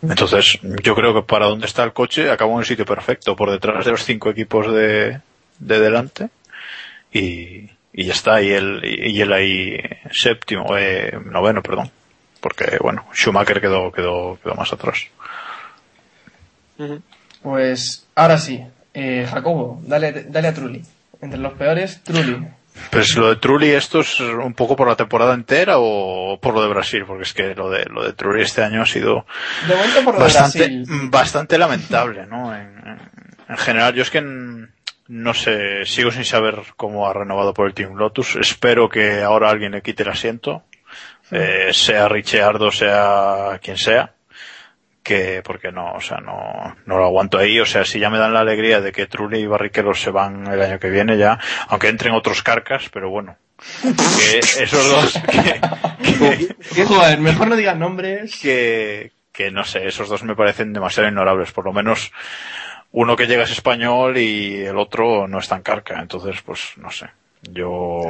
Entonces, 0.02 0.60
yo 0.84 0.96
creo 0.96 1.14
que 1.14 1.22
para 1.22 1.48
donde 1.48 1.66
está 1.66 1.84
el 1.84 1.94
coche 1.94 2.30
acabó 2.30 2.54
en 2.54 2.60
el 2.60 2.66
sitio 2.66 2.86
perfecto, 2.86 3.36
por 3.36 3.52
detrás 3.52 3.86
de 3.86 3.92
los 3.92 4.04
cinco 4.04 4.30
equipos 4.30 4.72
de, 4.74 5.20
de 5.60 5.80
delante 5.80 6.30
y, 7.12 7.70
y 7.98 8.06
ya 8.06 8.14
está, 8.14 8.42
y 8.42 8.52
él, 8.52 8.80
y 8.86 9.20
él 9.20 9.34
ahí 9.34 9.78
séptimo, 10.12 10.78
eh, 10.78 11.20
noveno, 11.26 11.62
perdón. 11.62 11.92
Porque, 12.40 12.78
bueno, 12.80 13.06
Schumacher 13.14 13.60
quedó, 13.60 13.92
quedó, 13.92 14.40
quedó 14.42 14.54
más 14.56 14.72
atrás. 14.72 15.08
Pues 17.42 18.08
ahora 18.16 18.38
sí. 18.38 18.64
Eh, 18.94 19.28
Jacobo, 19.30 19.82
dale, 19.84 20.26
dale 20.30 20.48
a 20.48 20.54
Trulli. 20.54 20.82
Entre 21.22 21.40
los 21.40 21.54
peores, 21.54 22.04
Trulli. 22.04 22.48
Pues 22.92 23.16
lo 23.16 23.30
de 23.30 23.38
Trulli, 23.38 23.70
¿esto 23.72 24.02
es 24.02 24.20
un 24.20 24.54
poco 24.54 24.76
por 24.76 24.88
la 24.88 24.96
temporada 24.96 25.34
entera 25.34 25.76
o 25.78 26.40
por 26.40 26.54
lo 26.54 26.62
de 26.62 26.68
Brasil? 26.70 27.04
Porque 27.08 27.24
es 27.24 27.34
que 27.34 27.56
lo 27.56 27.70
de, 27.72 27.86
lo 27.86 28.04
de 28.06 28.14
Trulli 28.14 28.44
este 28.44 28.64
año 28.64 28.84
ha 28.84 28.86
sido 28.86 29.26
De 29.68 30.02
por 30.04 30.20
bastante, 30.20 30.60
Brasil. 30.60 30.86
bastante 31.10 31.58
lamentable, 31.58 32.28
¿no? 32.28 32.56
En, 32.56 32.62
en- 32.86 33.18
en 33.50 33.58
general, 33.58 33.94
yo 33.96 34.02
es 34.04 34.10
que 34.12 34.18
n- 34.20 34.68
no 35.08 35.34
sé, 35.34 35.86
sigo 35.86 36.12
sin 36.12 36.26
saber 36.26 36.62
cómo 36.76 37.08
ha 37.08 37.14
renovado 37.14 37.54
por 37.54 37.68
el 37.68 37.74
Team 37.74 37.96
Lotus. 37.96 38.36
Espero 38.36 38.90
que 38.90 39.22
ahora 39.22 39.50
alguien 39.50 39.72
le 39.72 39.82
quite 39.82 40.04
el 40.04 40.10
asiento, 40.10 40.64
eh, 41.32 41.70
sea 41.72 42.08
Ricciardo, 42.08 42.72
sea 42.72 43.60
quien 43.62 43.78
sea, 43.78 44.14
que 45.04 45.42
porque 45.44 45.72
no, 45.72 45.94
o 45.94 46.02
sea, 46.02 46.18
no, 46.18 46.76
no 46.86 46.98
lo 46.98 47.06
aguanto 47.06 47.38
ahí. 47.38 47.60
O 47.60 47.66
sea, 47.66 47.86
si 47.86 48.00
ya 48.00 48.10
me 48.10 48.18
dan 48.18 48.34
la 48.34 48.42
alegría 48.42 48.82
de 48.82 48.92
que 48.92 49.08
Trulli 49.08 49.40
y 49.40 49.48
Barrichello 49.48 49.94
se 49.94 50.12
van 50.12 50.48
el 50.48 50.62
año 50.62 50.80
que 50.80 50.90
viene 50.90 51.18
ya, 51.18 51.40
aunque 51.70 51.88
entren 51.88 52.14
otros 52.14 52.44
carcas, 52.44 52.90
pero 52.92 53.10
bueno. 53.10 53.38
Que 53.72 54.40
esos 54.64 54.90
dos 54.90 55.14
que, 55.32 56.56
que, 56.76 56.86
Joder, 56.86 57.20
mejor 57.20 57.48
no 57.48 57.56
digas 57.56 57.78
nombres. 57.78 58.38
que, 58.42 59.12
que 59.32 59.52
no 59.52 59.64
sé, 59.64 59.88
esos 59.88 60.10
dos 60.10 60.24
me 60.24 60.36
parecen 60.36 60.74
demasiado 60.74 61.08
ignorables. 61.08 61.54
Por 61.54 61.66
lo 61.66 61.72
menos 61.72 62.12
uno 62.92 63.16
que 63.16 63.28
llega 63.28 63.44
es 63.44 63.52
español 63.52 64.18
y 64.18 64.56
el 64.66 64.78
otro 64.78 65.28
no 65.28 65.40
es 65.40 65.48
tan 65.48 65.62
carca. 65.62 66.00
Entonces, 66.02 66.42
pues 66.44 66.72
no 66.78 66.90
sé. 66.92 67.08
Yo, 67.52 68.02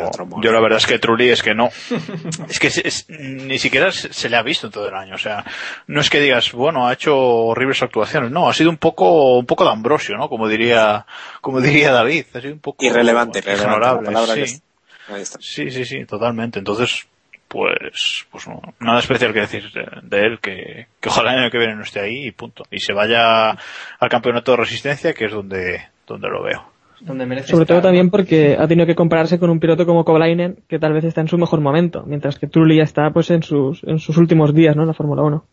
yo 0.42 0.52
la 0.54 0.62
verdad 0.62 0.78
es 0.78 0.88
que 0.88 1.00
Trulli 1.00 1.30
es 1.30 1.44
que 1.44 1.54
no. 1.54 1.70
Es 2.50 2.60
que 2.60 2.68
es- 2.68 2.78
es- 2.78 3.06
ni 3.10 3.60
siquiera 3.60 3.92
se, 3.92 4.30
le 4.30 4.38
ha 4.38 4.42
visto 4.42 4.68
en 4.68 4.74
todo 4.74 4.88
el 4.88 4.96
año. 4.96 5.16
O 5.16 5.18
sea, 5.18 5.44
no 5.88 6.00
es 6.00 6.10
que 6.10 6.22
digas, 6.22 6.54
bueno, 6.54 6.88
ha 6.88 6.94
hecho 6.94 7.16
horribles 7.18 7.84
actuaciones. 7.84 8.32
No, 8.32 8.48
ha 8.50 8.54
sido 8.54 8.70
un 8.70 8.78
poco, 8.78 9.38
un 9.38 9.46
poco 9.46 9.66
de 9.66 9.72
Ambrosio, 9.72 10.16
¿no? 10.18 10.30
Como 10.30 10.48
diría, 10.48 11.06
como 11.42 11.60
diría 11.60 11.92
David. 11.92 12.26
Ha 12.34 12.40
sido 12.42 12.54
un 12.54 12.60
poco 12.60 12.86
Irrelevante, 12.86 13.40
irrelevante, 13.40 13.74
ignorable, 13.76 14.44
que 14.46 15.14
Ahí 15.14 15.22
está. 15.22 15.40
Sí, 15.42 15.70
sí, 15.72 15.86
sí, 15.86 16.06
totalmente. 16.06 16.60
Entonces, 16.60 17.06
pues, 17.48 18.26
pues 18.32 18.48
no, 18.48 18.62
nada 18.80 19.00
especial 19.00 19.34
que 19.34 19.40
decir 19.40 19.64
de, 20.04 20.20
él, 20.20 20.40
que, 20.40 20.88
que 21.00 21.10
ojalá 21.10 21.34
el 21.34 21.40
año 21.40 21.52
que 21.52 21.58
viene 21.58 21.76
no 21.76 21.84
esté 21.84 22.02
ahí 22.02 22.28
y 22.28 22.32
punto. 22.32 22.64
Y 22.72 22.80
se 22.80 22.94
vaya 22.94 23.52
al 23.52 24.10
campeonato 24.10 24.52
de 24.52 24.58
resistencia, 24.58 25.14
que 25.14 25.26
es 25.26 25.32
donde, 25.32 25.82
donde 26.06 26.28
lo 26.30 26.44
veo. 26.44 26.72
Donde 27.00 27.26
merece 27.26 27.50
Sobre 27.50 27.66
todo 27.66 27.82
también 27.82 28.10
porque 28.10 28.58
ha 28.60 28.68
tenido 28.68 28.88
que 28.88 28.96
compararse 28.96 29.38
con 29.38 29.50
un 29.50 29.60
piloto 29.60 29.86
como 29.86 30.04
Kovalainen, 30.04 30.64
que 30.68 30.80
tal 30.80 30.94
vez 30.94 31.04
está 31.04 31.22
en 31.22 31.28
su 31.28 31.38
mejor 31.38 31.62
momento, 31.62 32.04
mientras 32.08 32.40
que 32.40 32.48
Trulli 32.48 32.78
ya 32.78 32.84
está 32.84 33.12
pues 33.12 33.30
en 33.30 33.44
sus, 33.44 33.84
en 33.84 34.00
sus 34.00 34.18
últimos 34.18 34.54
días, 34.54 34.76
¿no? 34.76 34.82
En 34.82 34.88
la 34.88 34.94
Fórmula 34.94 35.22
1. 35.24 35.46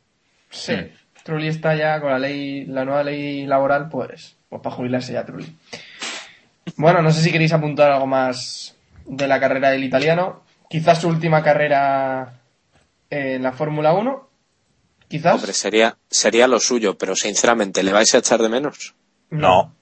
Sí. 0.50 0.74
Trulli 1.22 1.48
está 1.48 1.74
ya 1.74 2.00
con 2.00 2.10
la 2.10 2.18
ley, 2.18 2.64
la 2.66 2.84
nueva 2.84 3.02
ley 3.02 3.46
laboral, 3.46 3.88
pues, 3.88 4.36
pues 4.48 4.62
para 4.62 4.74
jubilarse 4.74 5.12
ya 5.12 5.24
Trulli. 5.24 5.46
Bueno, 6.76 7.02
no 7.02 7.10
sé 7.10 7.20
si 7.20 7.30
queréis 7.30 7.52
apuntar 7.52 7.92
algo 7.92 8.06
más 8.06 8.76
de 9.06 9.28
la 9.28 9.38
carrera 9.38 9.70
del 9.70 9.84
italiano. 9.84 10.43
Quizás 10.74 11.02
su 11.02 11.06
última 11.08 11.40
carrera 11.40 12.40
en 13.08 13.44
la 13.44 13.52
Fórmula 13.52 13.94
1. 13.94 14.28
Quizás. 15.06 15.36
Hombre, 15.36 15.52
sería, 15.52 15.96
sería 16.10 16.48
lo 16.48 16.58
suyo, 16.58 16.98
pero 16.98 17.14
sinceramente, 17.14 17.84
¿le 17.84 17.92
vais 17.92 18.12
a 18.12 18.18
echar 18.18 18.42
de 18.42 18.48
menos? 18.48 18.96
No. 19.30 19.72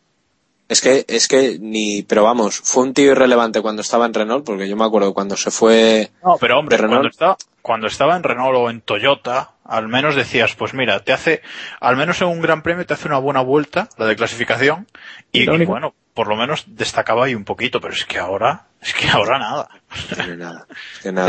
Es 0.69 0.83
que, 0.83 1.07
es 1.09 1.29
que 1.29 1.57
ni, 1.59 2.03
pero 2.03 2.25
vamos, 2.25 2.61
fue 2.63 2.83
un 2.83 2.93
tío 2.93 3.13
irrelevante 3.13 3.63
cuando 3.63 3.81
estaba 3.81 4.05
en 4.05 4.13
Renault, 4.13 4.45
porque 4.45 4.69
yo 4.69 4.77
me 4.77 4.85
acuerdo 4.85 5.15
cuando 5.15 5.35
se 5.35 5.51
fue, 5.51 6.11
No, 6.23 6.37
pero 6.39 6.59
hombre, 6.59 6.77
de 6.77 6.83
Renault. 6.83 7.01
cuando 7.01 7.09
estaba, 7.09 7.37
cuando 7.63 7.87
estaba 7.87 8.15
en 8.17 8.23
Renault 8.23 8.57
o 8.59 8.69
en 8.69 8.83
Toyota, 8.83 9.53
al 9.65 9.89
menos 9.89 10.15
decías, 10.17 10.55
pues 10.57 10.75
mira, 10.75 11.01
te 11.01 11.13
hace, 11.13 11.43
al 11.81 11.97
menos 11.97 12.21
en 12.23 12.29
un 12.29 12.41
gran 12.43 12.63
premio 12.63 12.85
te 12.87 12.95
hace 12.95 13.09
una 13.09 13.19
buena 13.19 13.41
vuelta, 13.43 13.89
la 13.99 14.07
de 14.07 14.17
clasificación, 14.17 14.87
y, 15.33 15.47
bueno, 15.65 15.95
por 16.15 16.29
lo 16.29 16.37
menos 16.37 16.65
destacaba 16.69 17.25
ahí 17.25 17.35
un 17.35 17.45
poquito, 17.45 17.81
pero 17.81 17.95
es 17.95 18.05
que 18.05 18.19
ahora, 18.19 18.67
es 18.83 18.93
que 18.95 19.09
ahora 19.09 19.39
nada. 19.39 19.69
nada, 20.37 20.67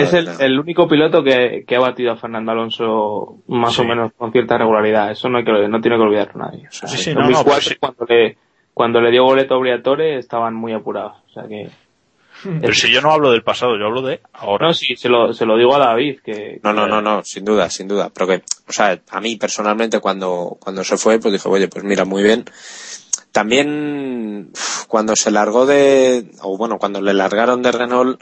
es 0.01 0.13
el, 0.13 0.25
nada. 0.25 0.45
el 0.45 0.59
único 0.59 0.87
piloto 0.87 1.23
que, 1.23 1.63
que 1.67 1.75
ha 1.75 1.79
batido 1.79 2.11
a 2.11 2.17
Fernando 2.17 2.51
Alonso 2.51 3.37
más 3.47 3.73
Sí. 3.73 3.81
o 3.81 3.85
menos 3.85 4.11
con 4.17 4.31
cierta 4.31 4.57
regularidad. 4.57 5.11
Eso 5.11 5.29
no, 5.29 5.37
hay 5.37 5.45
que, 5.45 5.51
no 5.67 5.79
tiene 5.79 5.97
que 5.97 6.03
olvidarlo 6.03 6.33
nadie. 6.45 6.67
O 6.67 6.71
sea, 6.71 6.89
Sí, 6.89 6.97
sí, 6.97 7.13
no, 7.13 7.21
no, 7.21 7.27
2004, 7.29 7.53
pero 7.55 7.61
sí. 7.61 7.75
cuando, 7.79 8.05
le, 8.09 8.37
cuando 8.73 9.01
le 9.01 9.11
dio 9.11 9.23
boleto 9.23 9.55
obligatorio 9.55 10.17
estaban 10.19 10.53
muy 10.55 10.73
apurados. 10.73 11.17
O 11.27 11.33
sea 11.33 11.43
que... 11.47 11.69
Pero 12.43 12.73
si 12.73 12.91
yo 12.91 13.01
no 13.01 13.11
hablo 13.11 13.31
del 13.31 13.43
pasado, 13.43 13.77
yo 13.77 13.85
hablo 13.85 14.01
de 14.01 14.21
ahora. 14.33 14.67
No, 14.67 14.73
sí, 14.73 14.95
se 14.95 15.09
lo, 15.09 15.33
se 15.33 15.45
lo 15.45 15.57
digo 15.57 15.75
a 15.75 15.79
David, 15.79 16.19
que... 16.23 16.59
No, 16.63 16.73
no, 16.73 16.87
no, 16.87 17.01
no, 17.01 17.23
sin 17.23 17.45
duda, 17.45 17.69
sin 17.69 17.87
duda. 17.87 18.09
Pero 18.13 18.27
que, 18.27 18.43
o 18.67 18.73
sea, 18.73 18.99
a 19.09 19.21
mí 19.21 19.35
personalmente 19.37 19.99
cuando, 19.99 20.57
cuando 20.59 20.83
se 20.83 20.97
fue, 20.97 21.19
pues 21.19 21.33
dije, 21.33 21.47
oye, 21.47 21.67
pues 21.67 21.83
mira, 21.83 22.05
muy 22.05 22.23
bien. 22.23 22.45
También 23.31 24.51
cuando 24.87 25.15
se 25.15 25.31
largó 25.31 25.65
de, 25.65 26.31
o 26.41 26.57
bueno, 26.57 26.77
cuando 26.77 27.01
le 27.01 27.13
largaron 27.13 27.61
de 27.61 27.71
Renault, 27.71 28.21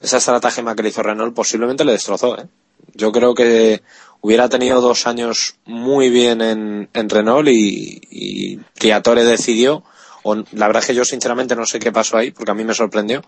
esa 0.00 0.18
estratagema 0.18 0.74
que 0.74 0.82
le 0.82 0.88
hizo 0.90 1.02
Renault 1.02 1.34
posiblemente 1.34 1.84
le 1.84 1.92
destrozó, 1.92 2.38
¿eh? 2.38 2.46
Yo 2.94 3.12
creo 3.12 3.34
que 3.34 3.82
hubiera 4.20 4.48
tenido 4.48 4.80
dos 4.80 5.06
años 5.06 5.56
muy 5.66 6.08
bien 6.08 6.40
en, 6.40 6.88
en 6.94 7.10
Renault 7.10 7.48
y, 7.48 8.00
y 8.10 8.60
Briatore 8.80 9.24
decidió, 9.24 9.84
o 10.22 10.34
la 10.34 10.66
verdad 10.66 10.82
es 10.82 10.86
que 10.86 10.94
yo 10.94 11.04
sinceramente 11.04 11.54
no 11.56 11.66
sé 11.66 11.78
qué 11.78 11.92
pasó 11.92 12.16
ahí, 12.16 12.30
porque 12.30 12.52
a 12.52 12.54
mí 12.54 12.64
me 12.64 12.74
sorprendió, 12.74 13.22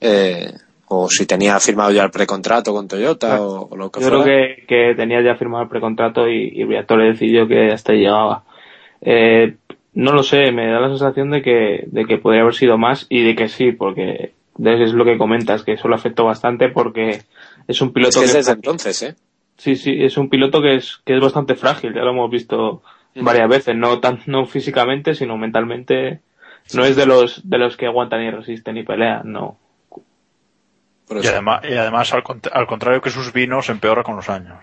eh, 0.00 0.52
o 0.88 1.08
si 1.08 1.26
tenía 1.26 1.58
firmado 1.60 1.92
ya 1.92 2.02
el 2.04 2.10
precontrato 2.10 2.72
con 2.72 2.88
Toyota 2.88 3.40
o, 3.40 3.68
o 3.70 3.76
lo 3.76 3.90
que 3.90 4.00
Yo 4.00 4.08
fuera. 4.08 4.24
creo 4.24 4.56
que, 4.56 4.66
que 4.66 4.94
tenía 4.96 5.22
ya 5.22 5.36
firmado 5.36 5.62
el 5.64 5.68
precontrato 5.68 6.28
y, 6.28 6.50
y 6.54 6.64
Briatore 6.64 7.10
decidió 7.12 7.46
que 7.46 7.70
hasta 7.72 7.92
ahí 7.92 8.00
llegaba. 8.00 8.44
Eh, 9.00 9.54
no 9.94 10.12
lo 10.12 10.22
sé, 10.22 10.52
me 10.52 10.66
da 10.66 10.80
la 10.80 10.88
sensación 10.88 11.30
de 11.30 11.42
que, 11.42 11.84
de 11.86 12.04
que 12.06 12.18
podría 12.18 12.42
haber 12.42 12.54
sido 12.54 12.78
más 12.78 13.06
y 13.08 13.22
de 13.22 13.34
que 13.34 13.48
sí, 13.48 13.72
porque 13.72 14.32
es 14.62 14.92
lo 14.92 15.04
que 15.04 15.18
comentas, 15.18 15.62
que 15.62 15.72
eso 15.72 15.88
lo 15.88 15.94
afectó 15.94 16.24
bastante 16.24 16.68
porque 16.68 17.22
es 17.66 17.80
un 17.80 17.88
Es 17.88 17.94
piloto 17.94 18.20
que 18.20 18.26
es 18.26 18.46
que, 18.46 18.52
entonces, 18.52 19.02
¿eh? 19.02 19.14
sí, 19.56 19.76
sí, 19.76 19.96
es 19.98 20.16
un 20.16 20.28
piloto 20.28 20.60
que 20.60 20.76
es, 20.76 21.00
que 21.04 21.14
es 21.14 21.20
bastante 21.20 21.54
frágil, 21.54 21.94
ya 21.94 22.02
lo 22.02 22.10
hemos 22.10 22.30
visto 22.30 22.82
varias 23.14 23.48
veces, 23.48 23.76
no 23.76 24.00
tan, 24.00 24.20
no 24.26 24.46
físicamente, 24.46 25.14
sino 25.14 25.36
mentalmente, 25.36 26.20
no 26.74 26.84
es 26.84 26.96
de 26.96 27.06
los, 27.06 27.48
de 27.48 27.58
los 27.58 27.76
que 27.76 27.86
aguantan 27.86 28.22
y 28.22 28.30
resisten 28.30 28.76
y 28.76 28.82
pelean, 28.82 29.22
no. 29.32 29.56
Por 31.10 31.24
Y 31.24 31.26
además, 31.26 31.60
y 31.68 31.74
además 31.74 32.12
al, 32.12 32.22
cont- 32.22 32.48
al 32.52 32.68
contrario 32.68 33.00
que 33.02 33.10
sus 33.10 33.32
vinos, 33.32 33.68
empeora 33.68 34.04
con 34.04 34.14
los 34.14 34.28
años. 34.28 34.54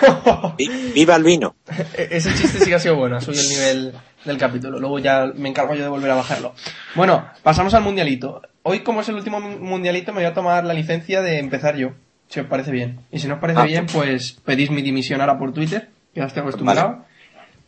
¡Viva 0.94 1.16
el 1.16 1.24
vino! 1.24 1.56
E- 1.98 2.08
Ese 2.12 2.32
chiste 2.32 2.60
sí 2.60 2.66
que 2.66 2.76
ha 2.76 2.78
sido 2.78 2.94
bueno, 2.94 3.16
ha 3.16 3.20
subido 3.20 3.42
el 3.42 3.48
nivel 3.48 3.92
del 4.24 4.38
capítulo. 4.38 4.78
Luego 4.78 5.00
ya 5.00 5.26
me 5.34 5.48
encargo 5.48 5.74
yo 5.74 5.82
de 5.82 5.88
volver 5.88 6.12
a 6.12 6.14
bajarlo. 6.14 6.54
Bueno, 6.94 7.26
pasamos 7.42 7.74
al 7.74 7.82
mundialito. 7.82 8.40
Hoy, 8.62 8.80
como 8.84 9.00
es 9.00 9.08
el 9.08 9.16
último 9.16 9.40
mu- 9.40 9.58
mundialito, 9.58 10.12
me 10.12 10.18
voy 10.20 10.26
a 10.26 10.32
tomar 10.34 10.64
la 10.64 10.74
licencia 10.74 11.22
de 11.22 11.40
empezar 11.40 11.74
yo, 11.76 11.90
si 12.28 12.38
os 12.38 12.46
parece 12.46 12.70
bien. 12.70 13.00
Y 13.10 13.18
si 13.18 13.26
no 13.26 13.34
os 13.34 13.40
parece 13.40 13.58
Ah, 13.60 13.64
bien, 13.64 13.86
pues 13.92 14.32
pedís 14.44 14.70
mi 14.70 14.80
dimisión 14.80 15.20
ahora 15.22 15.38
por 15.40 15.52
Twitter, 15.52 15.88
que 16.14 16.20
ya 16.20 16.26
estoy 16.26 16.42
acostumbrado. 16.42 17.04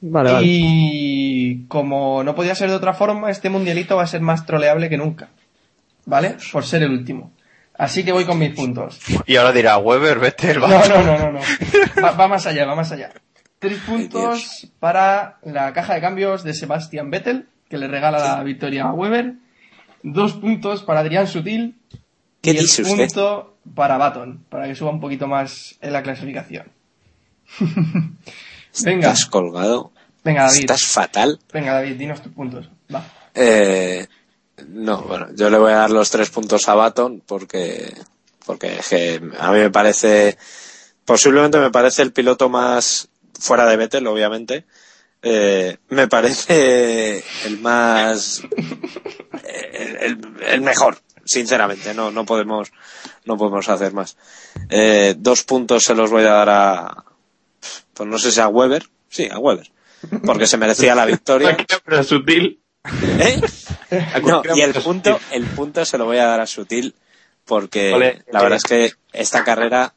Vale, 0.01 0.33
vale. 0.33 0.47
Y 0.49 1.65
como 1.67 2.23
no 2.23 2.37
podía 2.37 2.55
ser 2.55 2.71
de 2.71 2.77
otra 2.77 2.95
forma, 2.95 3.31
este 3.33 3.51
mundialito 3.51 3.97
va 3.97 4.05
a 4.05 4.07
ser 4.07 4.21
más 4.21 4.47
troleable 4.47 4.89
que 4.89 4.97
nunca. 4.97 5.29
¿Vale? 6.05 6.37
Por 6.53 6.65
ser 6.65 6.85
el 6.85 6.93
último. 6.93 7.33
Así 7.79 8.05
que 8.05 8.13
voy 8.13 8.25
con 8.25 8.39
mis 8.39 8.55
puntos. 8.55 8.99
Y 9.27 9.37
ahora 9.37 9.53
dirá, 9.53 9.77
Weber, 9.79 10.19
vete 10.19 10.53
el 10.53 10.61
No, 10.61 10.69
no, 10.69 11.03
no, 11.03 11.19
no, 11.19 11.33
no. 11.33 11.41
Va, 12.03 12.13
va 12.13 12.29
más 12.29 12.47
allá, 12.47 12.65
va 12.67 12.75
más 12.75 12.91
allá. 12.93 13.13
Tres 13.59 13.79
puntos 13.81 14.69
para 14.81 15.39
la 15.43 15.73
caja 15.73 15.95
de 15.95 16.01
cambios 16.01 16.43
de 16.45 16.55
Sebastian 16.55 17.11
Vettel, 17.11 17.49
que 17.69 17.79
le 17.79 17.89
regala 17.89 18.19
la 18.19 18.43
victoria 18.43 18.85
a 18.85 18.93
Weber. 18.93 19.35
Dos 20.03 20.35
puntos 20.35 20.83
para 20.85 21.01
Adrián 21.01 21.27
Sutil. 21.27 21.77
¿Qué 22.41 22.51
y 22.53 22.57
el 22.57 22.63
dice 22.63 22.83
usted? 22.83 22.97
punto 23.09 23.57
para 23.75 23.97
Baton, 23.99 24.45
para 24.49 24.67
que 24.69 24.75
suba 24.75 24.91
un 24.91 25.01
poquito 25.01 25.27
más 25.27 25.77
en 25.81 25.93
la 25.93 26.03
clasificación. 26.03 26.71
venga, 28.85 29.09
Estás 29.09 29.27
colgado. 29.27 29.93
venga 30.25 30.45
David. 30.45 30.61
Estás 30.61 30.83
fatal. 30.87 31.39
Venga 31.53 31.73
David, 31.75 31.97
dinos 31.97 32.23
tus 32.23 32.33
puntos. 32.33 32.71
Va. 32.95 33.03
Eh, 33.35 34.07
no, 34.69 35.03
bueno, 35.03 35.29
yo 35.35 35.51
le 35.51 35.59
voy 35.59 35.73
a 35.73 35.77
dar 35.79 35.91
los 35.91 36.11
tres 36.11 36.31
puntos 36.31 36.69
a 36.69 36.75
Baton 36.75 37.23
porque, 37.27 37.95
porque 38.45 38.81
a 39.39 39.53
mí 39.53 39.59
me 39.59 39.71
parece, 39.71 40.39
posiblemente 41.05 41.59
me 41.59 41.71
parece 41.71 42.03
el 42.03 42.13
piloto 42.13 42.49
más 42.49 43.09
fuera 43.39 43.67
de 43.67 43.77
Vettel, 43.77 44.07
obviamente. 44.07 44.65
Eh, 45.23 45.77
me 45.89 46.09
parece 46.09 47.23
el 47.45 47.59
más, 47.61 48.43
el, 50.49 50.61
mejor, 50.61 50.99
sinceramente. 51.25 51.93
No, 51.95 52.11
no 52.11 52.25
podemos, 52.25 52.71
no 53.25 53.37
podemos 53.37 53.69
hacer 53.69 53.93
más. 53.93 54.17
Eh, 54.71 55.15
dos 55.19 55.43
puntos 55.43 55.83
se 55.83 55.95
los 55.95 56.11
voy 56.11 56.23
a 56.23 56.31
dar 56.31 56.49
a, 56.49 57.05
pues 57.93 58.09
no 58.09 58.19
sé 58.19 58.31
si 58.31 58.41
a 58.41 58.49
Weber, 58.49 58.87
sí, 59.09 59.29
a 59.31 59.39
Weber, 59.39 59.71
porque 60.25 60.47
se 60.47 60.57
merecía 60.57 60.95
la 60.95 61.07
victoria. 61.07 61.57
Sutil. 62.05 62.61
¿Eh? 63.19 63.41
No, 64.27 64.43
y 64.55 64.63
el 64.63 64.75
punto, 64.75 65.21
el 65.33 65.45
punto 65.45 65.85
se 65.85 65.97
lo 65.97 66.07
voy 66.07 66.19
a 66.19 66.25
dar 66.27 66.41
a 66.41 66.47
Sutil 66.47 66.93
porque 67.45 67.93
Ole, 67.95 68.23
la 68.33 68.41
eh. 68.41 68.43
verdad 68.43 68.57
es 68.57 68.65
que 68.65 68.91
esta 69.13 69.45
carrera, 69.45 69.95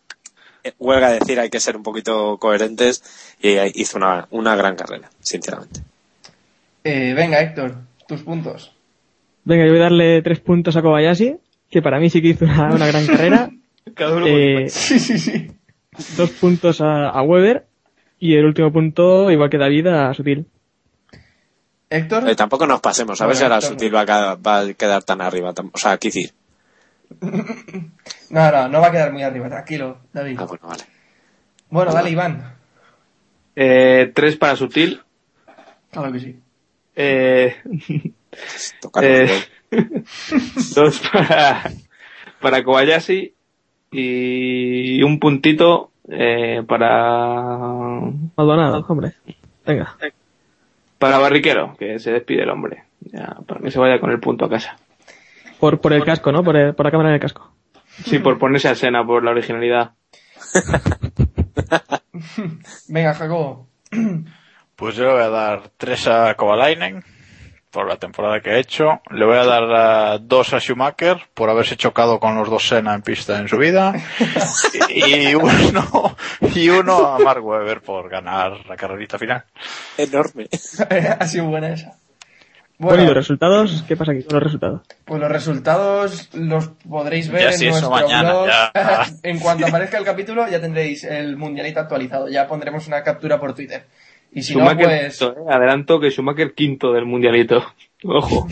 eh, 0.64 0.74
huelga 0.78 1.08
a 1.08 1.12
decir, 1.14 1.40
hay 1.40 1.50
que 1.50 1.60
ser 1.60 1.76
un 1.76 1.82
poquito 1.82 2.38
coherentes 2.38 3.02
y 3.42 3.50
eh, 3.50 3.72
hizo 3.74 3.98
una, 3.98 4.28
una 4.30 4.56
gran 4.56 4.76
carrera, 4.76 5.10
sinceramente. 5.22 5.82
Eh, 6.84 7.14
venga 7.16 7.42
Héctor, 7.42 7.78
tus 8.08 8.22
puntos. 8.22 8.72
Venga, 9.44 9.66
yo 9.66 9.72
voy 9.72 9.80
a 9.80 9.84
darle 9.84 10.22
tres 10.22 10.40
puntos 10.40 10.76
a 10.76 10.84
Kobayashi, 10.84 11.38
que 11.72 11.82
para 11.82 12.00
mí 12.00 12.12
sí 12.12 12.22
que 12.22 12.28
hizo 12.30 12.46
una, 12.46 12.70
una 12.76 12.86
gran 12.86 13.08
carrera. 13.08 13.50
Cada 13.96 14.16
uno 14.18 14.28
Eh, 14.28 14.70
Sí, 14.70 15.00
sí, 15.00 15.18
sí. 15.18 15.52
dos 16.16 16.30
puntos 16.32 16.80
a, 16.82 17.10
a 17.10 17.22
Weber 17.24 17.66
y 18.20 18.36
el 18.36 18.46
último 18.46 18.72
punto, 18.72 19.32
igual 19.32 19.50
que 19.50 19.58
David, 19.58 19.88
a 19.88 20.14
Sutil. 20.14 20.46
Héctor. 21.90 22.30
Eh, 22.30 22.36
tampoco 22.36 22.68
nos 22.68 22.82
pasemos, 22.82 23.20
a 23.20 23.26
ver 23.26 23.36
si 23.36 23.44
ahora 23.44 23.62
Sutil 23.62 23.94
va 23.94 24.02
a, 24.02 24.06
quedar, 24.06 24.38
va 24.46 24.60
a 24.60 24.74
quedar 24.74 25.04
tan 25.04 25.22
arriba. 25.22 25.54
O 25.72 25.78
sea, 25.78 25.94
aquí 25.94 26.10
decir. 26.10 26.34
No, 28.30 28.52
no, 28.52 28.70
no 28.70 28.80
va 28.80 28.90
a 28.90 28.92
quedar 28.92 29.12
muy 29.12 29.24
arriba, 29.24 29.50
tranquilo, 29.50 30.02
David. 30.14 30.38
Ah, 30.40 30.46
bueno, 30.46 30.68
vale. 30.68 30.84
Bueno, 31.72 31.92
dale 31.92 32.12
Iván. 32.12 32.56
Eh, 33.56 34.12
tres 34.14 34.36
para 34.36 34.56
Sutil. 34.56 35.02
Claro 35.92 36.12
que 36.12 36.20
sí. 36.20 36.40
Eh, 36.96 37.56
eh, 39.02 39.44
dos 40.76 41.02
para, 41.12 41.72
para 42.40 42.64
Kobayashi 42.64 43.34
y 43.92 45.02
un 45.02 45.20
puntito 45.20 45.92
eh, 46.08 46.64
para 46.68 47.50
Maldonado, 48.36 48.86
hombre. 48.88 49.14
Venga. 49.66 49.98
Para 51.00 51.18
Barriquero, 51.18 51.76
que 51.80 51.98
se 52.00 52.12
despide 52.12 52.44
el 52.44 52.50
hombre, 52.50 52.84
ya, 53.00 53.38
para 53.48 53.62
que 53.62 53.72
se 53.72 53.80
vaya 53.80 54.00
con 54.00 54.12
el 54.12 54.20
punto 54.20 54.46
a 54.46 54.50
casa. 54.50 54.76
Por, 55.60 55.82
por 55.82 55.94
el 55.94 56.06
casco, 56.06 56.32
¿no? 56.32 56.44
Por, 56.44 56.56
el- 56.56 56.76
por 56.76 56.86
la 56.86 56.92
cámara 56.92 57.10
del 57.12 57.20
casco. 57.20 57.52
Sí, 58.06 58.20
por 58.20 58.38
ponerse 58.38 58.68
a 58.70 58.74
escena, 58.74 59.04
por 59.06 59.24
la 59.24 59.32
originalidad. 59.32 59.92
Venga, 62.88 63.14
Jacobo. 63.14 63.68
Pues 64.76 64.96
yo 64.96 65.06
le 65.06 65.12
voy 65.14 65.22
a 65.24 65.30
dar 65.30 65.72
tres 65.78 66.08
a 66.08 66.34
Kovalainen 66.36 67.04
por 67.72 67.88
la 67.88 67.98
temporada 67.98 68.40
que 68.42 68.52
ha 68.52 68.58
hecho. 68.58 69.02
Le 69.12 69.26
voy 69.26 69.38
a 69.38 69.46
dar 69.46 70.20
dos 70.22 70.54
a 70.54 70.60
Schumacher 70.60 71.18
por 71.34 71.50
haberse 71.50 71.76
chocado 71.78 72.20
con 72.20 72.36
los 72.36 72.50
dos 72.50 72.68
Senna 72.68 72.94
en 72.94 73.02
pista 73.02 73.38
en 73.38 73.48
su 73.48 73.58
vida. 73.58 73.94
y 74.90 75.34
uno, 75.36 76.16
y 76.56 76.70
uno 76.70 77.08
a 77.08 77.20
Mark 77.20 77.46
Webber 77.46 77.82
por 77.82 78.10
ganar 78.10 78.66
la 78.68 78.76
carrerita 78.76 79.18
final. 79.18 79.44
Enorme. 79.98 80.48
ha 81.20 81.28
sido 81.28 81.46
buena 81.46 81.70
esa. 81.70 81.94
Bueno, 82.82 82.96
Bueno, 82.96 83.04
¿y 83.04 83.06
los 83.08 83.16
resultados? 83.18 83.84
¿Qué 83.90 83.98
pasa 83.98 84.14
aquí 84.14 84.24
con 84.24 84.36
los 84.36 84.44
resultados? 84.44 84.82
pues 85.04 85.20
los 85.20 85.30
resultados 85.30 86.30
los 86.34 86.70
podréis 86.90 87.30
ver 87.30 87.42
Ya 87.42 87.48
en 87.50 87.58
si 87.58 87.68
eso 87.68 87.90
nuestro 87.90 88.08
mañana, 88.08 88.32
blog. 88.32 88.48
ya. 88.48 89.06
en 89.24 89.40
cuanto 89.40 89.68
aparezca 89.68 89.98
el 89.98 90.06
capítulo 90.06 90.48
ya 90.48 90.62
tendréis 90.62 91.04
el 91.04 91.36
mundialito 91.36 91.82
actualizado. 91.82 92.30
Ya 92.30 92.48
pondremos 92.48 92.88
una 92.88 93.04
captura 93.04 93.38
por 93.38 93.54
Twitter. 93.54 93.86
Y 94.32 94.44
si 94.44 94.56
no, 94.56 94.66
pues... 94.76 95.18
quinto, 95.18 95.36
eh. 95.38 95.44
Adelanto 95.50 96.00
que 96.00 96.12
Schumacher 96.12 96.54
quinto 96.54 96.94
del 96.94 97.06
mundialito. 97.06 97.64
Ojo. 98.04 98.48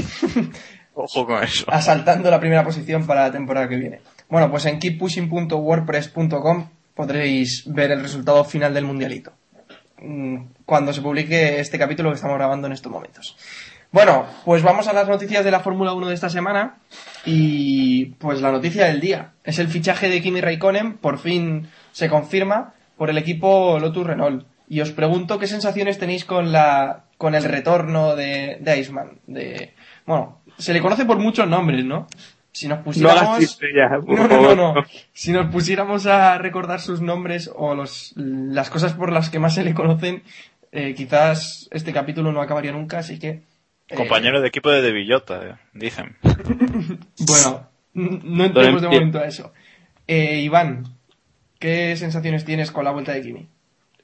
Ojo 0.94 1.28
con 1.28 1.44
eso. 1.44 1.66
asaltando 1.70 2.32
la 2.32 2.40
primera 2.40 2.64
posición 2.64 3.06
para 3.06 3.22
la 3.24 3.32
temporada 3.32 3.70
que 3.70 3.76
viene. 3.76 4.02
Bueno, 4.30 4.50
pues 4.50 4.66
en 4.66 4.80
keeppushing.wordpress.com 4.80 6.70
podréis 6.96 7.64
ver 7.72 7.92
el 7.92 8.02
resultado 8.02 8.44
final 8.44 8.74
del 8.74 8.86
mundialito. 8.86 9.32
Mm, 10.02 10.38
Cuando 10.66 10.94
se 10.94 11.02
publique 11.02 11.60
este 11.60 11.78
capítulo 11.78 12.10
que 12.10 12.16
estamos 12.16 12.38
grabando 12.38 12.66
en 12.66 12.74
estos 12.74 12.92
momentos. 12.92 13.38
Bueno, 13.92 14.26
pues 14.44 14.64
vamos 14.64 14.88
a 14.88 14.94
las 14.94 15.08
noticias 15.08 15.46
de 15.46 15.52
la 15.52 15.60
Fórmula 15.60 15.94
1 15.94 16.08
de 16.08 16.14
esta 16.16 16.30
semana. 16.30 16.78
Y 17.26 18.06
pues 18.18 18.42
la 18.42 18.52
noticia 18.52 18.86
del 18.86 19.00
día 19.00 19.32
es 19.44 19.60
el 19.60 19.68
fichaje 19.68 20.10
de 20.10 20.22
Kimi 20.22 20.42
Raikkonen, 20.42 20.98
por 20.98 21.20
fin 21.20 21.68
se 21.92 22.10
confirma, 22.10 22.74
por 22.98 23.10
el 23.10 23.18
equipo 23.18 23.78
Lotus 23.80 24.08
Renault. 24.08 24.46
Y 24.68 24.82
os 24.82 24.92
pregunto 24.92 25.40
qué 25.40 25.48
sensaciones 25.48 25.98
tenéis 25.98 26.26
con 26.26 26.52
la 26.52 27.06
con 27.18 27.36
el 27.36 27.44
retorno 27.44 28.16
de, 28.16 28.58
de 28.60 28.80
Iceman. 28.80 29.20
De, 29.28 29.74
bueno, 30.06 30.42
se 30.58 30.74
le 30.74 30.82
conoce 30.82 31.06
por 31.06 31.18
muchos 31.20 31.48
nombres, 31.48 31.84
¿no? 31.86 32.08
Si 32.52 32.68
nos 32.68 32.80
No 32.80 32.84
pusiéramos... 32.86 33.60
No, 34.08 34.28
no, 34.28 34.56
no. 34.56 34.74
Si 35.14 35.32
nos 35.32 35.52
pusiéramos 35.52 36.06
a 36.08 36.38
recordar 36.38 36.80
sus 36.80 37.02
nombres 37.02 37.52
o 37.56 37.76
los, 37.76 38.14
las 38.16 38.70
cosas 38.70 38.94
por 38.94 39.12
las 39.12 39.30
que 39.30 39.40
más 39.40 39.54
se 39.56 39.64
le 39.64 39.74
conocen, 39.74 40.24
eh, 40.72 40.94
quizás 40.96 41.68
este 41.72 41.94
capítulo 41.94 42.32
no 42.32 42.42
acabaría 42.42 42.72
nunca, 42.72 43.00
así 43.00 43.20
que... 43.20 43.44
eh, 43.90 43.96
Compañero 43.96 44.42
de 44.42 44.48
equipo 44.48 44.70
de 44.70 44.82
De 44.82 44.92
Villota, 44.92 45.42
eh, 45.46 45.56
dicen. 45.74 46.18
Bueno, 47.28 47.70
no 47.94 48.46
entremos 48.46 48.82
de 48.82 48.88
momento 48.88 49.20
a 49.20 49.26
eso. 49.28 49.54
Eh, 50.08 50.42
Iván, 50.42 50.86
¿qué 51.60 51.96
sensaciones 51.96 52.46
tienes 52.46 52.72
con 52.72 52.86
la 52.86 52.92
vuelta 52.92 53.12
de 53.14 53.22
Kimi? 53.22 53.48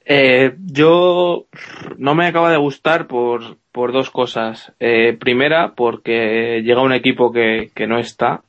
Eh, 0.05 0.55
yo 0.65 1.45
no 1.97 2.15
me 2.15 2.27
acaba 2.27 2.51
de 2.51 2.57
gustar 2.57 3.07
por, 3.07 3.57
por 3.71 3.91
dos 3.91 4.09
cosas. 4.09 4.73
Eh, 4.79 5.17
primera, 5.19 5.73
porque 5.75 6.61
llega 6.63 6.81
un 6.81 6.93
equipo 6.93 7.31
que, 7.31 7.71
que 7.73 7.87
no 7.87 7.97
está. 7.97 8.41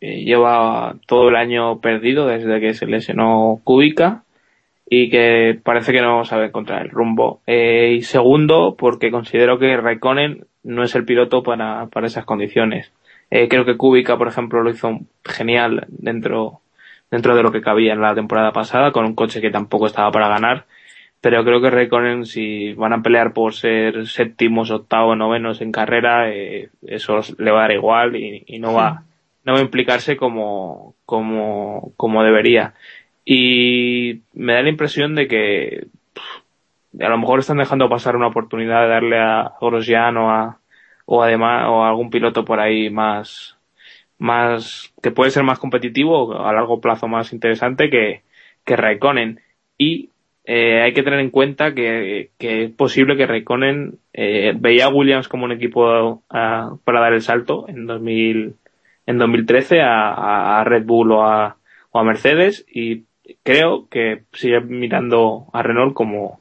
Lleva 0.00 0.96
todo 1.06 1.28
el 1.28 1.36
año 1.36 1.80
perdido 1.80 2.26
desde 2.26 2.58
que 2.58 2.72
se 2.72 2.86
lesionó 2.86 3.60
Kubica 3.64 4.24
y 4.92 5.08
que 5.08 5.58
parece 5.62 5.92
que 5.92 6.02
no 6.02 6.24
sabe 6.24 6.46
encontrar 6.46 6.82
el 6.82 6.90
rumbo. 6.90 7.40
Eh, 7.46 7.94
y 7.98 8.02
segundo, 8.02 8.74
porque 8.76 9.12
considero 9.12 9.56
que 9.58 9.76
Raikkonen 9.76 10.46
no 10.64 10.82
es 10.82 10.94
el 10.96 11.04
piloto 11.04 11.44
para, 11.44 11.86
para 11.86 12.08
esas 12.08 12.24
condiciones. 12.24 12.92
Eh, 13.30 13.46
creo 13.48 13.64
que 13.64 13.76
Kubica, 13.76 14.18
por 14.18 14.26
ejemplo, 14.26 14.62
lo 14.62 14.70
hizo 14.70 14.98
genial 15.24 15.86
dentro, 15.88 16.60
dentro 17.08 17.36
de 17.36 17.42
lo 17.44 17.52
que 17.52 17.62
cabía 17.62 17.92
en 17.92 18.00
la 18.00 18.16
temporada 18.16 18.52
pasada, 18.52 18.90
con 18.90 19.04
un 19.04 19.14
coche 19.14 19.40
que 19.40 19.52
tampoco 19.52 19.86
estaba 19.86 20.10
para 20.10 20.28
ganar. 20.28 20.64
Pero 21.20 21.44
creo 21.44 21.60
que 21.60 21.70
Raikkonen, 21.70 22.24
si 22.24 22.72
van 22.72 22.94
a 22.94 23.02
pelear 23.02 23.32
por 23.32 23.54
ser 23.54 24.06
séptimos, 24.06 24.70
octavos, 24.70 25.16
novenos 25.16 25.60
en 25.60 25.70
carrera, 25.70 26.30
eh, 26.30 26.70
eso 26.86 27.20
le 27.38 27.50
va 27.50 27.58
a 27.58 27.62
dar 27.62 27.72
igual 27.72 28.16
y, 28.16 28.42
y 28.46 28.58
no 28.58 28.72
va, 28.72 29.04
no 29.44 29.52
va 29.52 29.58
a 29.58 29.62
implicarse 29.62 30.16
como, 30.16 30.94
como, 31.04 31.92
como 31.96 32.22
debería. 32.22 32.74
Y 33.24 34.22
me 34.32 34.54
da 34.54 34.62
la 34.62 34.70
impresión 34.70 35.14
de 35.14 35.28
que 35.28 35.86
pff, 36.14 37.02
a 37.02 37.08
lo 37.08 37.18
mejor 37.18 37.40
están 37.40 37.58
dejando 37.58 37.88
pasar 37.88 38.16
una 38.16 38.28
oportunidad 38.28 38.82
de 38.82 38.88
darle 38.88 39.18
a 39.18 39.52
Grosjean 39.60 40.16
o 40.16 40.30
a, 40.30 40.58
o 41.06 41.22
además, 41.22 41.66
o 41.68 41.84
a 41.84 41.88
algún 41.88 42.10
piloto 42.10 42.44
por 42.44 42.60
ahí 42.60 42.90
más, 42.90 43.58
más, 44.18 44.92
que 45.02 45.10
puede 45.10 45.30
ser 45.30 45.42
más 45.44 45.58
competitivo, 45.58 46.44
a 46.44 46.52
largo 46.52 46.80
plazo 46.80 47.08
más 47.08 47.32
interesante 47.32 47.90
que, 47.90 48.22
que 48.64 48.76
Raikkonen. 48.76 49.40
Y 49.78 50.10
eh, 50.52 50.82
hay 50.82 50.92
que 50.92 51.04
tener 51.04 51.20
en 51.20 51.30
cuenta 51.30 51.74
que, 51.74 52.30
es 52.40 52.70
posible 52.72 53.16
que 53.16 53.24
Raikkonen 53.26 53.98
eh, 54.12 54.52
veía 54.58 54.86
a 54.86 54.92
Williams 54.92 55.28
como 55.28 55.44
un 55.44 55.52
equipo 55.52 56.24
ah, 56.28 56.72
para 56.82 56.98
dar 57.00 57.12
el 57.12 57.22
salto 57.22 57.66
en 57.68 57.86
2000, 57.86 58.56
en 59.06 59.18
2013 59.18 59.80
a, 59.80 60.08
a- 60.12 60.60
a 60.60 60.64
Red 60.64 60.84
Bull 60.86 61.12
o 61.12 61.22
a, 61.24 61.56
a 61.92 62.02
Mercedes 62.02 62.66
y 62.68 63.04
creo 63.44 63.86
que 63.88 64.22
sigue 64.32 64.60
mirando 64.60 65.46
a 65.52 65.62
Renault 65.62 65.94
como, 65.94 66.40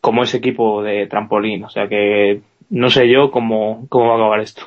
como 0.00 0.22
ese 0.22 0.36
equipo 0.36 0.84
de 0.84 1.08
trampolín. 1.08 1.64
O 1.64 1.70
sea 1.70 1.88
que 1.88 2.42
no 2.68 2.88
sé 2.88 3.08
yo 3.12 3.32
cómo, 3.32 3.86
cómo 3.88 4.06
va 4.10 4.12
a 4.12 4.16
acabar 4.18 4.40
esto. 4.40 4.62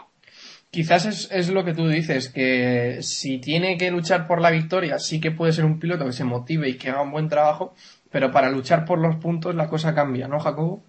Quizás 0.71 1.05
es, 1.05 1.29
es 1.31 1.51
lo 1.53 1.63
que 1.63 1.73
tú 1.75 1.87
dices, 1.87 2.29
que 2.29 2.97
si 3.01 3.37
tiene 3.37 3.77
que 3.77 3.91
luchar 3.91 4.25
por 4.27 4.41
la 4.41 4.49
victoria, 4.49 4.97
sí 4.97 5.21
que 5.21 5.29
puede 5.29 5.53
ser 5.53 5.65
un 5.65 5.79
piloto 5.79 6.03
que 6.03 6.11
se 6.13 6.23
motive 6.25 6.67
y 6.67 6.77
que 6.79 6.89
haga 6.89 7.03
un 7.03 7.11
buen 7.11 7.29
trabajo, 7.29 7.75
pero 8.13 8.31
para 8.31 8.51
luchar 8.51 8.85
por 8.85 8.99
los 8.99 9.15
puntos 9.15 9.55
la 9.55 9.67
cosa 9.67 9.95
cambia, 9.95 10.27
¿no, 10.27 10.39
Jacobo? 10.39 10.85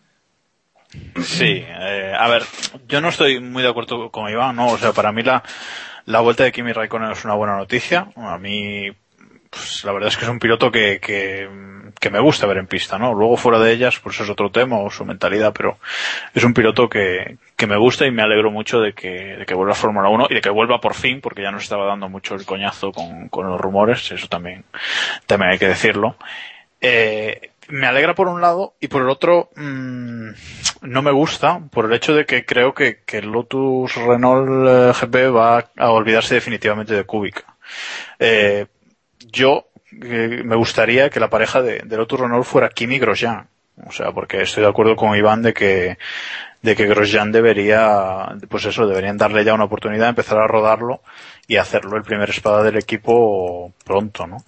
Sí, 1.23 1.65
eh, 1.67 2.13
a 2.17 2.29
ver, 2.29 2.43
yo 2.87 3.01
no 3.01 3.09
estoy 3.09 3.41
muy 3.41 3.63
de 3.63 3.71
acuerdo 3.71 4.11
con 4.11 4.31
Iván, 4.31 4.55
¿no? 4.55 4.67
O 4.67 4.77
sea, 4.77 4.93
para 4.93 5.11
mí 5.11 5.23
la, 5.23 5.43
la 6.05 6.21
vuelta 6.21 6.45
de 6.45 6.53
Kimi 6.53 6.73
Raikkonen 6.73 7.13
es 7.13 7.25
una 7.25 7.35
buena 7.35 7.57
noticia. 7.57 8.09
A 8.15 8.37
mí, 8.37 8.91
pues 9.49 9.85
la 9.85 9.93
verdad 9.93 10.09
es 10.09 10.19
que 10.19 10.25
es 10.25 10.31
un 10.31 10.39
piloto 10.39 10.71
que, 10.71 11.01
que, 11.01 11.49
me 12.11 12.21
gusta 12.21 12.47
ver 12.47 12.59
en 12.59 12.67
pista, 12.67 12.99
¿no? 12.99 13.15
Luego 13.15 13.39
fuera 13.39 13.59
de 13.59 13.73
ellas, 13.73 13.99
pues 14.01 14.21
es 14.21 14.29
otro 14.29 14.51
tema 14.51 14.79
o 14.79 14.91
su 14.91 15.07
mentalidad, 15.07 15.55
pero 15.57 15.79
es 16.35 16.45
un 16.45 16.53
piloto 16.53 16.91
que, 16.91 17.39
que 17.57 17.67
me 17.67 17.79
gusta 17.79 18.07
y 18.07 18.11
me 18.11 18.23
alegro 18.23 18.51
mucho 18.51 18.81
de 18.81 18.93
que, 18.93 19.37
de 19.39 19.47
que 19.47 19.55
vuelva 19.55 19.73
a 19.73 19.77
Fórmula 19.77 20.11
1 20.11 20.27
y 20.29 20.35
de 20.35 20.41
que 20.43 20.51
vuelva 20.51 20.83
por 20.83 20.93
fin, 20.93 21.23
porque 21.23 21.43
ya 21.43 21.51
nos 21.51 21.63
estaba 21.63 21.87
dando 21.87 22.11
mucho 22.11 22.35
el 22.35 22.45
coñazo 22.45 22.93
con, 22.93 23.31
con 23.31 23.49
los 23.49 23.59
rumores, 23.59 24.13
eso 24.13 24.29
también, 24.29 24.65
también 25.27 25.53
hay 25.53 25.59
que 25.59 25.69
decirlo. 25.69 26.17
Eh, 26.87 27.51
me 27.69 27.87
alegra 27.87 28.15
por 28.15 28.29
un 28.29 28.41
lado 28.41 28.75
y 28.79 28.89
por 28.89 29.03
el 29.03 29.09
otro 29.09 29.49
mm, 29.57 30.29
no 30.83 31.03
me 31.03 31.13
gusta 31.13 31.61
por 31.71 31.87
el 31.87 31.95
hecho 31.95 32.15
de 32.15 32.27
que 32.27 32.45
creo 32.45 32.75
que, 32.75 32.99
el 33.13 33.33
Lotus 33.33 33.95
Renault 33.95 34.69
eh, 34.69 34.93
GP 35.01 35.35
va 35.35 35.71
a 35.77 35.91
olvidarse 35.91 36.35
definitivamente 36.35 36.95
de 36.95 37.05
Kubica. 37.05 37.57
Eh, 38.19 38.67
yo 39.33 39.69
eh, 40.03 40.43
me 40.45 40.57
gustaría 40.57 41.09
que 41.09 41.21
la 41.21 41.31
pareja 41.31 41.63
de, 41.63 41.79
de 41.79 41.97
Lotus 41.97 42.21
Renault 42.21 42.45
fuera 42.45 42.69
Kimi 42.69 42.99
Grosjean. 42.99 43.49
O 43.87 43.91
sea, 43.91 44.13
porque 44.13 44.43
estoy 44.43 44.63
de 44.63 44.69
acuerdo 44.69 44.95
con 44.95 45.17
Iván 45.17 45.43
de 45.43 45.53
que, 45.53 45.99
de 46.63 46.77
que 46.77 46.87
Grosjean 46.87 47.33
debería, 47.33 48.29
pues 48.49 48.67
eso, 48.67 48.87
deberían 48.87 49.17
darle 49.17 49.43
ya 49.43 49.55
una 49.55 49.65
oportunidad, 49.65 50.11
empezar 50.11 50.39
a 50.39 50.47
rodarlo 50.47 51.01
y 51.49 51.57
hacerlo 51.57 51.97
el 51.97 52.05
primer 52.05 52.31
espada 52.31 52.63
del 52.63 52.77
equipo 52.77 53.73
pronto, 53.85 54.27
¿no? 54.27 54.45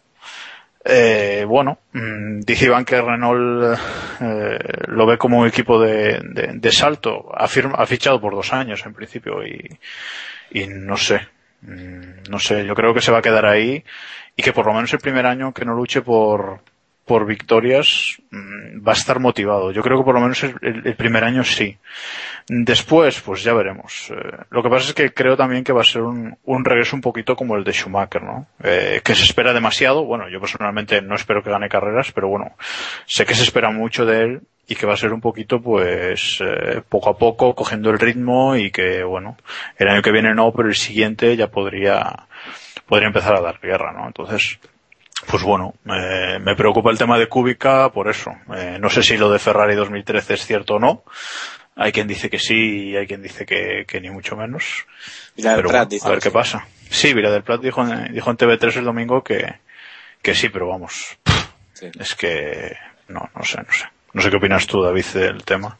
Eh, 0.88 1.44
bueno, 1.48 1.78
mm, 1.92 2.40
dice 2.40 2.66
Iván 2.66 2.84
que 2.84 3.00
Renault 3.00 3.76
eh, 4.20 4.58
lo 4.86 5.04
ve 5.06 5.18
como 5.18 5.40
un 5.40 5.48
equipo 5.48 5.80
de, 5.80 6.20
de, 6.22 6.52
de 6.54 6.72
salto. 6.72 7.28
Ha, 7.34 7.44
ha 7.46 7.86
fichado 7.86 8.20
por 8.20 8.34
dos 8.34 8.52
años 8.52 8.84
en 8.86 8.94
principio 8.94 9.44
y, 9.44 9.68
y 10.52 10.66
no 10.68 10.96
sé. 10.96 11.20
Mm, 11.62 12.30
No 12.30 12.38
sé, 12.38 12.64
yo 12.64 12.74
creo 12.74 12.94
que 12.94 13.00
se 13.00 13.10
va 13.12 13.18
a 13.18 13.22
quedar 13.22 13.46
ahí 13.46 13.82
y 14.36 14.42
que 14.42 14.52
por 14.52 14.66
lo 14.66 14.74
menos 14.74 14.92
el 14.92 15.00
primer 15.00 15.26
año 15.26 15.52
que 15.52 15.64
no 15.64 15.74
luche 15.74 16.02
por, 16.02 16.60
por 17.06 17.24
victorias 17.24 18.18
mm, 18.30 18.86
va 18.86 18.92
a 18.92 18.96
estar 18.96 19.20
motivado. 19.20 19.70
Yo 19.70 19.82
creo 19.82 19.98
que 19.98 20.04
por 20.04 20.14
lo 20.14 20.20
menos 20.20 20.42
el, 20.42 20.54
el- 20.62 20.96
primer 20.96 21.24
año 21.24 21.44
sí. 21.44 21.78
Después, 22.48 23.20
pues 23.20 23.42
ya 23.42 23.54
veremos. 23.54 24.10
Eh, 24.10 24.36
lo 24.50 24.62
que 24.62 24.68
pasa 24.68 24.88
es 24.88 24.94
que 24.94 25.12
creo 25.14 25.36
también 25.36 25.64
que 25.64 25.72
va 25.72 25.80
a 25.82 25.84
ser 25.84 26.02
un, 26.02 26.36
un 26.44 26.64
regreso 26.64 26.96
un 26.96 27.02
poquito 27.02 27.36
como 27.36 27.56
el 27.56 27.64
de 27.64 27.72
Schumacher, 27.72 28.22
¿no? 28.22 28.46
Eh, 28.62 29.00
que 29.04 29.14
se 29.14 29.24
espera 29.24 29.52
demasiado. 29.52 30.04
Bueno, 30.04 30.28
yo 30.28 30.40
personalmente 30.40 31.00
no 31.00 31.14
espero 31.14 31.42
que 31.42 31.50
gane 31.50 31.68
carreras, 31.68 32.12
pero 32.12 32.28
bueno, 32.28 32.52
sé 33.06 33.24
que 33.24 33.34
se 33.34 33.44
espera 33.44 33.70
mucho 33.70 34.04
de 34.04 34.22
él 34.22 34.40
y 34.68 34.74
que 34.74 34.86
va 34.86 34.94
a 34.94 34.98
ser 34.98 35.12
un 35.12 35.20
poquito 35.20 35.60
pues 35.62 36.38
eh, 36.40 36.82
poco 36.88 37.10
a 37.10 37.16
poco 37.18 37.54
cogiendo 37.54 37.90
el 37.90 38.00
ritmo 38.00 38.56
y 38.56 38.72
que 38.72 39.04
bueno 39.04 39.36
el 39.78 39.86
año 39.88 40.02
que 40.02 40.10
viene 40.10 40.34
no 40.34 40.52
pero 40.52 40.68
el 40.68 40.74
siguiente 40.74 41.36
ya 41.36 41.46
podría 41.46 42.26
podría 42.86 43.06
empezar 43.06 43.36
a 43.36 43.40
dar 43.40 43.60
guerra 43.60 43.92
no 43.92 44.08
entonces 44.08 44.58
pues 45.30 45.42
bueno 45.42 45.74
eh, 45.86 46.38
me 46.40 46.54
preocupa 46.56 46.90
el 46.90 46.98
tema 46.98 47.18
de 47.18 47.28
Kubica 47.28 47.90
por 47.92 48.08
eso 48.08 48.30
Eh, 48.54 48.78
no 48.80 48.88
sé 48.90 49.02
si 49.02 49.16
lo 49.16 49.30
de 49.30 49.38
Ferrari 49.38 49.74
2013 49.74 50.34
es 50.34 50.46
cierto 50.46 50.74
o 50.74 50.78
no 50.78 51.02
hay 51.76 51.92
quien 51.92 52.06
dice 52.08 52.30
que 52.30 52.38
sí 52.38 52.90
y 52.90 52.96
hay 52.96 53.06
quien 53.06 53.22
dice 53.22 53.44
que, 53.44 53.84
que 53.86 54.00
ni 54.00 54.10
mucho 54.10 54.36
menos 54.36 54.86
pero 55.36 55.68
Prat 55.68 55.72
bueno, 55.72 55.86
dice 55.86 56.06
a 56.06 56.10
ver 56.10 56.20
qué 56.20 56.28
sí. 56.30 56.34
pasa 56.34 56.66
sí 56.90 57.12
Vila 57.14 57.30
del 57.30 57.42
Prat 57.42 57.60
dijo 57.60 57.82
en, 57.86 58.12
dijo 58.12 58.30
en 58.30 58.36
TV3 58.36 58.76
el 58.78 58.84
domingo 58.84 59.22
que 59.22 59.54
que 60.22 60.34
sí 60.34 60.48
pero 60.48 60.68
vamos 60.68 61.16
Sí. 61.74 61.90
es 62.00 62.14
que 62.14 62.74
no 63.08 63.28
no 63.36 63.44
sé 63.44 63.58
no 63.58 63.72
sé 63.72 63.84
no 64.14 64.22
sé 64.22 64.30
qué 64.30 64.36
opinas 64.36 64.66
tú 64.66 64.80
David 64.82 65.04
del 65.12 65.44
tema 65.44 65.76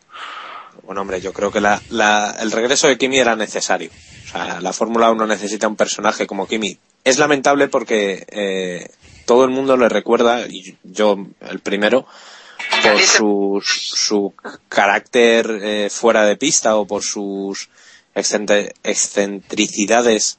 Bueno, 0.83 1.01
hombre, 1.01 1.21
yo 1.23 1.33
creo 1.33 1.51
que 1.51 1.61
la, 1.61 1.81
la- 1.89 2.37
el 2.39 2.53
regreso 2.53 2.87
de 2.87 2.97
Kimi 2.99 3.19
era 3.19 3.35
necesario. 3.35 3.91
O 4.27 4.29
sea, 4.29 4.61
la 4.61 4.73
Fórmula 4.75 5.11
1 5.11 5.27
necesita 5.27 5.67
un 5.67 5.75
personaje 5.75 6.27
como 6.29 6.47
Kimi. 6.47 6.79
Es 7.03 7.19
lamentable 7.19 7.67
porque 7.69 8.25
eh, 8.31 8.87
todo 9.27 9.45
el 9.45 9.51
mundo 9.51 9.77
le 9.77 9.89
recuerda, 9.89 10.47
y 10.47 10.77
yo 10.85 11.16
el 11.49 11.59
primero, 11.61 12.07
por 12.83 12.99
su, 13.01 13.61
su 13.62 14.33
carácter 14.68 15.61
eh, 15.62 15.89
fuera 15.91 16.24
de 16.24 16.37
pista 16.37 16.77
o 16.77 16.87
por 16.87 17.03
sus 17.03 17.68
excentricidades 18.14 20.39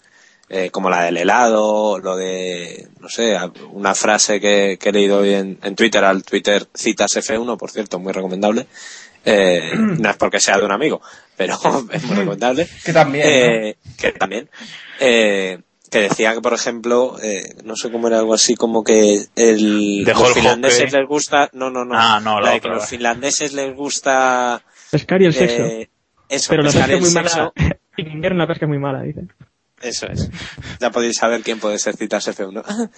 eh, 0.49 0.69
como 0.71 0.89
la 0.89 1.03
del 1.03 1.17
helado, 1.17 1.99
lo 1.99 2.15
de, 2.15 2.88
no 3.01 3.09
sé, 3.09 3.35
a- 3.35 3.51
una 3.73 3.93
frase 3.93 4.39
que, 4.39 4.77
que 4.79 4.89
he 4.89 4.93
leído 4.93 5.19
hoy 5.19 5.33
en, 5.33 5.59
en 5.61 5.75
Twitter, 5.75 6.05
al 6.05 6.23
Twitter 6.23 6.65
citas 6.73 7.17
F1, 7.17 7.57
por 7.57 7.69
cierto, 7.69 7.99
muy 7.99 8.13
recomendable. 8.13 8.65
Eh, 9.25 9.71
no 9.75 10.09
es 10.09 10.15
porque 10.15 10.39
sea 10.39 10.57
de 10.57 10.63
un 10.63 10.71
amigo, 10.71 11.01
pero 11.35 11.59
es 11.91 12.03
muy 12.03 12.15
recomendable. 12.19 12.65
Que 12.85 12.93
también, 12.93 13.25
Eh, 13.27 13.75
Que 13.97 14.13
también. 14.13 14.49
Que 15.89 15.99
decía 15.99 16.33
que, 16.33 16.41
por 16.41 16.53
ejemplo, 16.53 17.17
eh, 17.23 17.55
no 17.63 17.75
sé 17.75 17.91
cómo 17.91 18.07
era 18.07 18.19
algo 18.19 18.33
así, 18.33 18.55
como 18.55 18.83
que 18.83 19.25
el, 19.35 20.03
Dejó 20.05 20.21
los 20.23 20.29
el 20.29 20.35
finlandeses 20.35 20.79
hockey. 20.85 20.99
les 20.99 21.07
gusta, 21.07 21.49
no, 21.53 21.69
no, 21.69 21.85
no, 21.85 21.95
Ah, 21.97 22.19
no, 22.21 22.39
la 22.39 22.47
la 22.47 22.51
de 22.51 22.57
otra, 22.57 22.69
que 22.71 22.75
los 22.75 22.88
finlandeses 22.89 23.53
les 23.53 23.75
gusta 23.75 24.61
Pescar 24.91 25.21
y 25.21 25.25
el 25.25 25.33
sexo. 25.33 25.63
eh, 25.63 25.89
eso, 26.29 26.47
Pero 26.49 26.63
la 26.63 26.71
pesca 26.71 26.93
es 26.93 26.99
muy 27.01 27.09
sexo. 27.09 27.53
mala. 27.55 27.77
En 27.97 28.11
invierno 28.11 28.38
la 28.39 28.47
pesca 28.47 28.65
es 28.65 28.69
muy 28.69 28.77
mala, 28.79 29.01
dicen. 29.01 29.31
Eso 29.81 30.07
es. 30.07 30.29
Ya 30.79 30.91
podéis 30.91 31.17
saber 31.17 31.41
quién 31.41 31.59
puede 31.59 31.79
ser 31.79 31.95
citas 31.95 32.27
F1. 32.35 32.89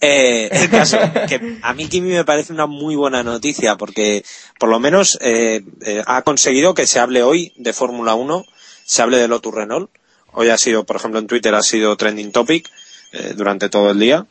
Eh, 0.00 0.48
el 0.52 0.68
caso, 0.70 0.98
que 1.28 1.58
a 1.62 1.72
mí 1.74 1.86
Kimi 1.88 2.10
me 2.10 2.24
parece 2.24 2.52
una 2.52 2.66
muy 2.66 2.94
buena 2.96 3.22
noticia 3.22 3.76
porque 3.76 4.24
por 4.58 4.68
lo 4.68 4.78
menos 4.80 5.16
eh, 5.22 5.62
eh, 5.86 6.02
ha 6.06 6.22
conseguido 6.22 6.74
que 6.74 6.86
se 6.86 6.98
hable 7.00 7.22
hoy 7.22 7.52
de 7.56 7.72
Fórmula 7.72 8.14
1, 8.14 8.44
se 8.84 9.02
hable 9.02 9.16
de 9.18 9.28
Lotus 9.28 9.54
Renault. 9.54 9.90
Hoy 10.34 10.48
ha 10.50 10.58
sido, 10.58 10.84
por 10.84 10.96
ejemplo, 10.96 11.18
en 11.20 11.26
Twitter 11.26 11.54
ha 11.54 11.62
sido 11.62 11.96
trending 11.96 12.32
topic 12.32 12.68
eh, 13.12 13.32
durante 13.36 13.68
todo 13.68 13.90
el 13.90 13.98
día. 13.98 14.26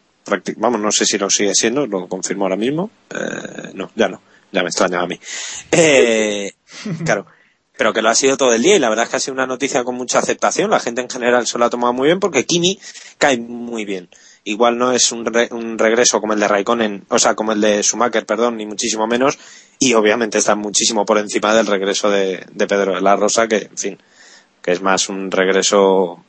Vamos, 0.57 0.79
no 0.79 0.91
sé 0.91 1.05
si 1.05 1.17
lo 1.17 1.29
sigue 1.29 1.53
siendo, 1.53 1.85
lo 1.87 2.07
confirmo 2.07 2.45
ahora 2.45 2.55
mismo. 2.55 2.89
Eh, 3.09 3.71
no, 3.73 3.91
ya 3.95 4.07
no, 4.07 4.21
ya 4.51 4.61
me 4.63 4.69
extraña 4.69 5.01
a 5.01 5.07
mí. 5.07 5.19
Eh, 5.71 6.51
claro, 7.05 7.25
pero 7.77 7.91
que 7.93 8.01
lo 8.01 8.09
ha 8.09 8.15
sido 8.15 8.37
todo 8.37 8.53
el 8.53 8.61
día 8.61 8.75
y 8.75 8.79
la 8.79 8.89
verdad 8.89 9.05
es 9.05 9.09
que 9.11 9.15
ha 9.17 9.19
sido 9.19 9.33
una 9.33 9.47
noticia 9.47 9.83
con 9.83 9.95
mucha 9.95 10.19
aceptación. 10.19 10.69
La 10.69 10.79
gente 10.79 11.01
en 11.01 11.09
general 11.09 11.47
se 11.47 11.57
lo 11.57 11.65
ha 11.65 11.69
tomado 11.69 11.93
muy 11.93 12.07
bien 12.07 12.19
porque 12.19 12.45
Kimi 12.45 12.79
cae 13.17 13.37
muy 13.37 13.83
bien. 13.85 14.09
Igual 14.45 14.77
no 14.77 14.91
es 14.91 15.11
un, 15.13 15.25
re- 15.25 15.47
un 15.51 15.77
regreso 15.77 16.19
como 16.19 16.33
el 16.33 16.39
de 16.39 16.47
Raikkonen, 16.49 17.05
o 17.09 17.17
sea, 17.17 17.33
como 17.33 17.53
el 17.53 17.61
de 17.61 17.81
Schumacher, 17.81 18.25
perdón, 18.25 18.57
ni 18.57 18.65
muchísimo 18.65 19.07
menos. 19.07 19.39
Y 19.79 19.93
obviamente 19.93 20.37
está 20.37 20.55
muchísimo 20.55 21.05
por 21.05 21.17
encima 21.17 21.55
del 21.55 21.65
regreso 21.65 22.09
de, 22.09 22.45
de 22.51 22.67
Pedro 22.67 22.95
de 22.95 23.01
la 23.01 23.15
Rosa, 23.15 23.47
que, 23.47 23.69
en 23.71 23.77
fin, 23.77 23.97
que 24.63 24.71
es 24.71 24.81
más 24.81 25.09
un 25.09 25.29
regreso. 25.29 26.23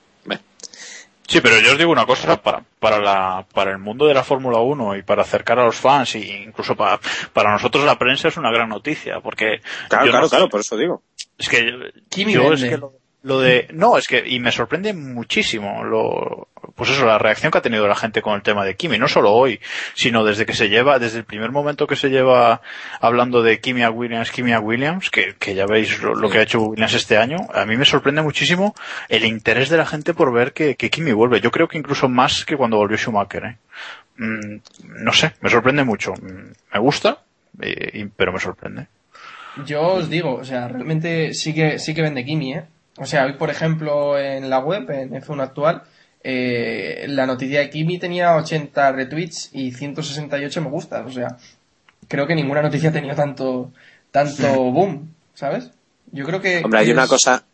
Sí, 1.26 1.40
pero 1.40 1.58
yo 1.58 1.72
os 1.72 1.78
digo 1.78 1.90
una 1.90 2.04
cosa, 2.04 2.42
para, 2.42 2.62
para, 2.78 2.98
la, 3.00 3.46
para 3.54 3.70
el 3.70 3.78
mundo 3.78 4.06
de 4.06 4.12
la 4.12 4.22
Fórmula 4.22 4.58
1 4.58 4.96
y 4.96 5.02
para 5.02 5.22
acercar 5.22 5.58
a 5.58 5.64
los 5.64 5.76
fans, 5.76 6.16
e 6.16 6.18
incluso 6.42 6.76
para, 6.76 7.00
para 7.32 7.50
nosotros 7.50 7.82
la 7.86 7.98
prensa 7.98 8.28
es 8.28 8.36
una 8.36 8.50
gran 8.52 8.68
noticia, 8.68 9.20
porque... 9.20 9.62
Claro, 9.88 10.04
claro, 10.10 10.20
no- 10.24 10.28
claro, 10.28 10.48
por 10.50 10.60
eso 10.60 10.76
digo. 10.76 11.00
Es 11.38 11.48
que 11.48 11.92
Kimi 12.10 12.34
yo 12.34 12.52
es 12.52 12.62
que 12.64 12.76
lo, 12.76 12.92
lo 13.22 13.40
de... 13.40 13.68
No, 13.72 13.96
es 13.96 14.06
que... 14.06 14.22
Y 14.26 14.38
me 14.38 14.52
sorprende 14.52 14.92
muchísimo 14.92 15.82
lo... 15.82 16.48
Pues 16.74 16.90
eso, 16.90 17.06
la 17.06 17.18
reacción 17.18 17.50
que 17.50 17.58
ha 17.58 17.62
tenido 17.62 17.86
la 17.86 17.94
gente 17.94 18.22
con 18.22 18.34
el 18.34 18.42
tema 18.42 18.64
de 18.64 18.76
Kimi, 18.76 18.98
no 18.98 19.08
solo 19.08 19.32
hoy, 19.32 19.60
sino 19.94 20.24
desde 20.24 20.46
que 20.46 20.54
se 20.54 20.68
lleva, 20.68 20.98
desde 20.98 21.18
el 21.18 21.24
primer 21.24 21.50
momento 21.50 21.86
que 21.86 21.96
se 21.96 22.10
lleva 22.10 22.60
hablando 23.00 23.42
de 23.42 23.60
Kimi 23.60 23.82
a 23.82 23.90
Williams, 23.90 24.30
Kimi 24.30 24.52
a 24.52 24.60
Williams, 24.60 25.10
que, 25.10 25.34
que 25.38 25.54
ya 25.54 25.66
veis 25.66 26.00
lo, 26.02 26.14
lo 26.14 26.30
que 26.30 26.38
ha 26.38 26.42
hecho 26.42 26.60
Williams 26.62 26.94
este 26.94 27.16
año, 27.18 27.36
a 27.52 27.64
mí 27.66 27.76
me 27.76 27.84
sorprende 27.84 28.22
muchísimo 28.22 28.74
el 29.08 29.24
interés 29.24 29.68
de 29.68 29.76
la 29.76 29.86
gente 29.86 30.14
por 30.14 30.32
ver 30.32 30.52
que, 30.52 30.76
que 30.76 30.90
Kimi 30.90 31.12
vuelve. 31.12 31.40
Yo 31.40 31.50
creo 31.50 31.68
que 31.68 31.78
incluso 31.78 32.08
más 32.08 32.44
que 32.44 32.56
cuando 32.56 32.76
volvió 32.76 32.96
Schumacher, 32.96 33.44
¿eh? 33.44 33.56
Mm, 34.16 34.58
no 35.04 35.12
sé, 35.12 35.32
me 35.40 35.50
sorprende 35.50 35.84
mucho. 35.84 36.12
Mm, 36.14 36.52
Me 36.72 36.80
gusta, 36.80 37.18
eh, 37.60 38.08
pero 38.16 38.32
me 38.32 38.38
sorprende. 38.40 38.86
Yo 39.66 39.82
os 39.82 40.10
digo, 40.10 40.34
o 40.34 40.44
sea, 40.44 40.68
realmente 40.68 41.32
sí 41.34 41.54
que, 41.54 41.78
sí 41.78 41.94
que 41.94 42.02
vende 42.02 42.24
Kimi, 42.24 42.54
¿eh? 42.54 42.64
O 42.98 43.06
sea, 43.06 43.24
hoy, 43.24 43.34
por 43.34 43.50
ejemplo, 43.50 44.18
en 44.18 44.48
la 44.50 44.58
web, 44.60 44.88
en 44.90 45.10
F1 45.10 45.42
actual, 45.42 45.82
eh, 46.24 47.04
la 47.08 47.26
noticia 47.26 47.60
de 47.60 47.70
Kimi 47.70 47.98
tenía 47.98 48.34
80 48.36 48.92
retweets 48.92 49.50
y 49.52 49.70
168 49.72 50.60
me 50.62 50.70
gustas. 50.70 51.06
O 51.06 51.10
sea, 51.10 51.36
creo 52.08 52.26
que 52.26 52.34
ninguna 52.34 52.62
noticia 52.62 52.88
ha 52.90 52.92
tenido 52.92 53.14
tanto, 53.14 53.72
tanto 54.10 54.46
boom, 54.72 55.14
¿sabes? 55.34 55.70
Yo 56.10 56.24
creo 56.24 56.40
que... 56.40 56.62
Hombre, 56.64 56.80
hay 56.80 56.90
una 56.90 57.06
cosa, 57.06 57.44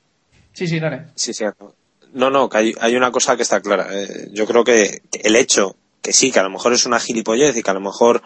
Sí, 0.52 0.66
sí, 0.66 0.80
dale. 0.80 1.06
Sí, 1.14 1.32
sí. 1.32 1.44
No, 2.12 2.28
no, 2.30 2.48
que 2.48 2.58
hay, 2.58 2.74
hay 2.80 2.96
una 2.96 3.10
cosa 3.12 3.36
que 3.36 3.42
está 3.42 3.60
clara. 3.60 3.86
Eh, 3.92 4.28
yo 4.32 4.46
creo 4.46 4.64
que 4.64 5.02
el 5.22 5.36
hecho 5.36 5.76
que 6.02 6.12
sí, 6.12 6.32
que 6.32 6.40
a 6.40 6.42
lo 6.42 6.50
mejor 6.50 6.72
es 6.72 6.86
una 6.86 6.98
gilipollez 6.98 7.56
y 7.56 7.62
que 7.62 7.70
a 7.70 7.74
lo 7.74 7.80
mejor, 7.80 8.22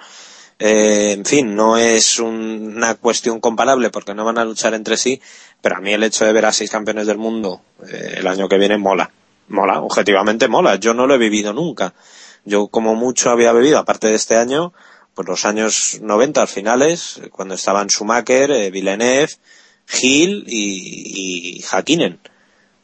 eh, 0.59 1.13
en 1.13 1.25
fin, 1.25 1.55
no 1.55 1.77
es 1.77 2.19
un- 2.19 2.75
una 2.77 2.95
cuestión 2.95 3.41
comparable 3.41 3.91
porque 3.91 4.15
no 4.15 4.25
van 4.25 4.39
a 4.39 4.45
luchar 4.45 4.73
entre 4.75 4.97
sí, 4.97 5.21
pero 5.61 5.77
a 5.77 5.81
mí 5.81 5.93
el 5.93 6.03
hecho 6.03 6.25
de 6.25 6.33
ver 6.33 6.47
a 6.47 6.53
seis 6.53 6.71
campeones 6.71 7.07
del 7.07 7.19
mundo 7.19 7.61
eh, 7.87 8.15
el 8.19 8.27
año 8.27 8.49
que 8.49 8.59
viene 8.59 8.79
mola. 8.79 9.11
Mola, 9.49 9.81
objetivamente 9.81 10.49
mola. 10.49 10.77
Yo 10.77 10.95
no 10.95 11.07
lo 11.07 11.15
he 11.15 11.19
vivido 11.19 11.53
nunca. 11.53 11.95
Yo 12.45 12.69
como 12.69 12.95
mucho 12.95 13.31
había 13.31 13.53
bebido, 13.53 13.79
aparte 13.79 14.09
de 14.09 14.15
este 14.15 14.37
año, 14.37 14.73
pues 15.15 15.29
los 15.29 15.45
años 15.45 15.99
90 16.01 16.43
al 16.43 16.49
finales, 16.49 17.21
cuando 17.31 17.55
estaban 17.55 17.89
Schumacher, 17.89 18.51
eh, 18.51 18.71
Villeneuve, 18.71 19.31
Gil 19.87 20.45
y, 20.47 21.59
y 21.59 21.63
Hakkinen. 21.63 22.21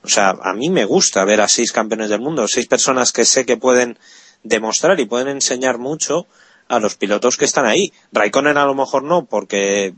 O 0.02 0.08
sea, 0.08 0.30
a 0.30 0.54
mí 0.54 0.70
me 0.70 0.84
gusta 0.84 1.24
ver 1.24 1.40
a 1.40 1.48
seis 1.48 1.72
campeones 1.72 2.08
del 2.08 2.20
mundo, 2.20 2.48
seis 2.48 2.66
personas 2.66 3.12
que 3.12 3.24
sé 3.24 3.44
que 3.44 3.56
pueden 3.56 3.98
demostrar 4.42 4.98
y 5.00 5.06
pueden 5.06 5.28
enseñar 5.28 5.78
mucho 5.78 6.26
a 6.68 6.78
los 6.78 6.94
pilotos 6.94 7.36
que 7.36 7.44
están 7.44 7.66
ahí. 7.66 7.92
Raikkonen 8.12 8.56
a 8.56 8.64
lo 8.64 8.74
mejor 8.74 9.02
no, 9.02 9.26
porque 9.26 9.92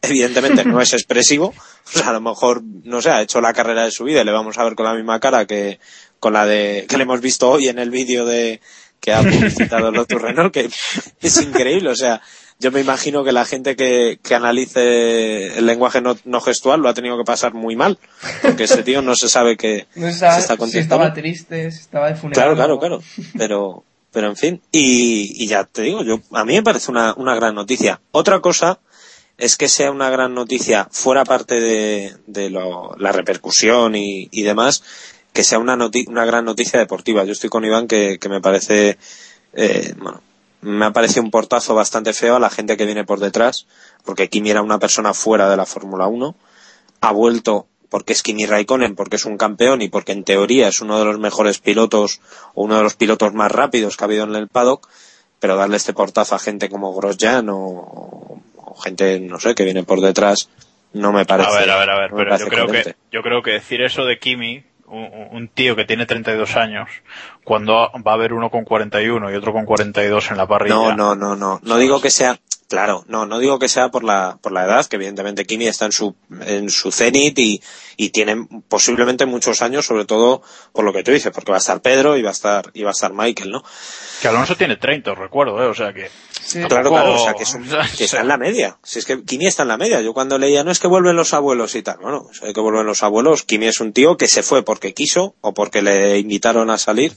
evidentemente 0.00 0.64
no 0.64 0.80
es 0.80 0.92
expresivo. 0.94 1.52
Sea, 1.94 2.08
a 2.08 2.12
lo 2.12 2.20
mejor, 2.20 2.62
no 2.62 3.02
sé, 3.02 3.10
ha 3.10 3.22
hecho 3.22 3.40
la 3.40 3.52
carrera 3.52 3.84
de 3.84 3.90
su 3.90 4.04
vida 4.04 4.22
y 4.22 4.24
le 4.24 4.32
vamos 4.32 4.58
a 4.58 4.64
ver 4.64 4.74
con 4.74 4.86
la 4.86 4.94
misma 4.94 5.20
cara 5.20 5.46
que 5.46 5.78
con 6.18 6.32
la 6.32 6.46
de 6.46 6.86
que 6.88 6.96
le 6.96 7.02
hemos 7.02 7.20
visto 7.20 7.50
hoy 7.50 7.68
en 7.68 7.78
el 7.78 7.90
vídeo 7.90 8.24
de 8.24 8.60
que 9.04 9.12
ha 9.12 9.20
publicitado 9.20 9.90
Lotus 9.90 10.22
Renault, 10.22 10.52
que 10.52 10.70
es 11.20 11.42
increíble. 11.42 11.90
O 11.90 11.94
sea, 11.94 12.22
yo 12.58 12.72
me 12.72 12.80
imagino 12.80 13.22
que 13.22 13.32
la 13.32 13.44
gente 13.44 13.76
que, 13.76 14.18
que 14.22 14.34
analice 14.34 15.58
el 15.58 15.66
lenguaje 15.66 16.00
no, 16.00 16.16
no 16.24 16.40
gestual 16.40 16.80
lo 16.80 16.88
ha 16.88 16.94
tenido 16.94 17.18
que 17.18 17.24
pasar 17.24 17.52
muy 17.52 17.76
mal, 17.76 17.98
porque 18.40 18.64
ese 18.64 18.82
tío 18.82 19.02
no 19.02 19.14
se 19.14 19.28
sabe 19.28 19.58
que 19.58 19.86
No 19.94 20.10
se 20.10 20.18
sabe 20.18 20.34
si 20.36 20.40
está 20.40 20.54
si 20.54 20.58
contento. 20.58 20.78
o 20.78 20.82
estaba 20.82 21.12
triste, 21.12 21.70
si 21.70 21.80
estaba 21.80 22.08
de 22.08 22.14
funeral. 22.14 22.54
Claro, 22.54 22.56
claro, 22.56 22.78
claro. 22.78 23.02
Pero, 23.36 23.84
pero 24.10 24.28
en 24.28 24.36
fin. 24.36 24.62
Y, 24.72 25.44
y 25.44 25.46
ya 25.46 25.64
te 25.64 25.82
digo, 25.82 26.02
yo, 26.02 26.20
a 26.32 26.46
mí 26.46 26.54
me 26.54 26.62
parece 26.62 26.90
una, 26.90 27.12
una 27.14 27.34
gran 27.34 27.54
noticia. 27.54 28.00
Otra 28.12 28.40
cosa 28.40 28.80
es 29.38 29.56
que 29.56 29.68
sea 29.68 29.90
una 29.90 30.10
gran 30.10 30.34
noticia 30.34 30.88
fuera 30.90 31.24
parte 31.24 31.60
de, 31.60 32.16
de 32.26 32.50
lo- 32.50 32.94
la 32.98 33.12
repercusión 33.12 33.96
y, 33.96 34.28
y 34.30 34.42
demás, 34.42 34.82
que 35.32 35.42
sea 35.44 35.58
una, 35.58 35.76
una 36.06 36.24
gran 36.24 36.44
noticia 36.44 36.78
deportiva. 36.78 37.24
Yo 37.24 37.32
estoy 37.32 37.50
con 37.50 37.64
Iván 37.64 37.88
que, 37.88 38.18
que 38.20 38.28
me 38.28 38.40
parece, 38.40 38.96
eh, 39.54 39.94
bueno, 39.98 40.20
me 40.60 40.84
ha 40.86 40.92
parecido 40.92 41.22
un 41.22 41.30
portazo 41.30 41.74
bastante 41.74 42.12
feo 42.12 42.36
a 42.36 42.40
la 42.40 42.50
gente 42.50 42.76
que 42.76 42.86
viene 42.86 43.04
por 43.04 43.18
detrás, 43.20 43.66
porque 44.04 44.28
Kimi 44.28 44.50
era 44.50 44.62
una 44.62 44.78
persona 44.78 45.12
fuera 45.12 45.50
de 45.50 45.56
la 45.56 45.66
Fórmula 45.66 46.06
1, 46.06 46.34
ha 47.00 47.12
vuelto 47.12 47.66
porque 47.90 48.12
es 48.12 48.22
Kimi 48.22 48.46
Raikkonen, 48.46 48.96
porque 48.96 49.16
es 49.16 49.24
un 49.24 49.36
campeón 49.36 49.82
y 49.82 49.88
porque 49.88 50.12
en 50.12 50.24
teoría 50.24 50.68
es 50.68 50.80
uno 50.80 50.98
de 50.98 51.04
los 51.04 51.18
mejores 51.18 51.58
pilotos 51.58 52.20
o 52.54 52.62
uno 52.64 52.76
de 52.76 52.82
los 52.82 52.94
pilotos 52.94 53.32
más 53.34 53.52
rápidos 53.52 53.96
que 53.96 54.04
ha 54.04 54.06
habido 54.06 54.24
en 54.24 54.34
el 54.34 54.48
paddock, 54.48 54.88
pero 55.38 55.54
darle 55.56 55.76
este 55.76 55.92
portazo 55.92 56.34
a 56.34 56.38
gente 56.40 56.68
como 56.68 56.92
Grosjean 56.94 57.48
o, 57.50 58.40
o 58.66 58.74
gente, 58.76 59.20
no 59.20 59.38
sé, 59.38 59.54
que 59.54 59.64
viene 59.64 59.82
por 59.82 60.00
detrás, 60.00 60.48
no 60.92 61.12
me 61.12 61.24
parece. 61.24 61.50
a 61.50 61.60
ver, 61.60 61.70
a 61.70 61.78
ver, 61.78 61.90
a 61.90 61.98
ver, 61.98 62.10
no 62.10 62.16
pero 62.16 62.36
yo 62.36 62.46
creo, 62.46 62.66
que, 62.68 62.94
yo 63.10 63.22
creo 63.22 63.42
que 63.42 63.52
decir 63.52 63.82
eso 63.82 64.04
de 64.04 64.18
Kimi, 64.18 64.64
un, 64.86 65.28
un 65.32 65.48
tío 65.48 65.76
que 65.76 65.84
tiene 65.84 66.06
32 66.06 66.56
años, 66.56 66.88
cuando 67.42 67.74
va 67.74 68.12
a 68.12 68.14
haber 68.14 68.32
uno 68.32 68.50
con 68.50 68.64
41 68.64 69.32
y 69.32 69.34
otro 69.34 69.52
con 69.52 69.64
42 69.64 70.30
en 70.30 70.36
la 70.36 70.46
parrilla. 70.46 70.74
No, 70.74 70.94
no, 70.94 71.14
no, 71.14 71.36
no. 71.36 71.60
No 71.62 71.76
digo 71.78 72.00
que 72.00 72.10
sea, 72.10 72.38
Claro, 72.68 73.04
no, 73.08 73.26
no 73.26 73.38
digo 73.38 73.58
que 73.58 73.68
sea 73.68 73.90
por 73.90 74.04
la, 74.04 74.38
por 74.40 74.50
la 74.50 74.64
edad, 74.64 74.86
que 74.86 74.96
evidentemente 74.96 75.44
Kimi 75.44 75.66
está 75.66 75.84
en 75.84 75.92
su, 75.92 76.16
en 76.46 76.70
su 76.70 76.90
cenit 76.90 77.38
y, 77.38 77.62
y 77.98 78.08
tiene 78.08 78.48
posiblemente 78.68 79.26
muchos 79.26 79.60
años, 79.60 79.84
sobre 79.86 80.06
todo 80.06 80.42
por 80.72 80.84
lo 80.84 80.92
que 80.92 81.02
tú 81.04 81.10
dices, 81.12 81.30
porque 81.32 81.52
va 81.52 81.58
a 81.58 81.60
estar 81.60 81.82
Pedro 81.82 82.16
y 82.16 82.22
va 82.22 82.30
a 82.30 82.32
estar, 82.32 82.70
y 82.72 82.82
va 82.82 82.90
a 82.90 82.92
estar 82.92 83.12
Michael, 83.12 83.50
¿no? 83.50 83.62
Que 84.22 84.28
Alonso 84.28 84.56
tiene 84.56 84.76
30, 84.76 85.12
os 85.12 85.18
recuerdo, 85.18 85.62
¿eh? 85.62 85.66
O 85.66 85.74
sea 85.74 85.92
que... 85.92 86.10
Claro, 86.68 86.90
claro, 86.90 87.14
o 87.14 87.24
sea, 87.24 87.34
que, 87.34 87.42
es 87.42 87.54
un- 87.54 87.68
que 87.98 88.04
está 88.04 88.20
en 88.22 88.28
la 88.28 88.38
media. 88.38 88.78
Si 88.82 88.98
es 88.98 89.04
que 89.04 89.22
Kimi 89.24 89.46
está 89.46 89.62
en 89.62 89.68
la 89.68 89.76
media. 89.78 90.00
Yo 90.00 90.12
cuando 90.14 90.38
leía, 90.38 90.64
no 90.64 90.70
es 90.70 90.78
que 90.78 90.86
vuelven 90.88 91.16
los 91.16 91.32
abuelos 91.34 91.74
y 91.74 91.82
tal. 91.82 91.98
Bueno, 92.00 92.26
o 92.30 92.34
sea, 92.34 92.52
que 92.52 92.60
vuelven 92.60 92.86
los 92.86 93.02
abuelos. 93.02 93.44
Kimi 93.44 93.66
es 93.66 93.80
un 93.80 93.92
tío 93.92 94.16
que 94.16 94.26
se 94.28 94.42
fue 94.42 94.62
porque 94.62 94.94
quiso 94.94 95.34
o 95.42 95.52
porque 95.54 95.80
le 95.82 96.18
invitaron 96.18 96.70
a 96.70 96.78
salir 96.78 97.14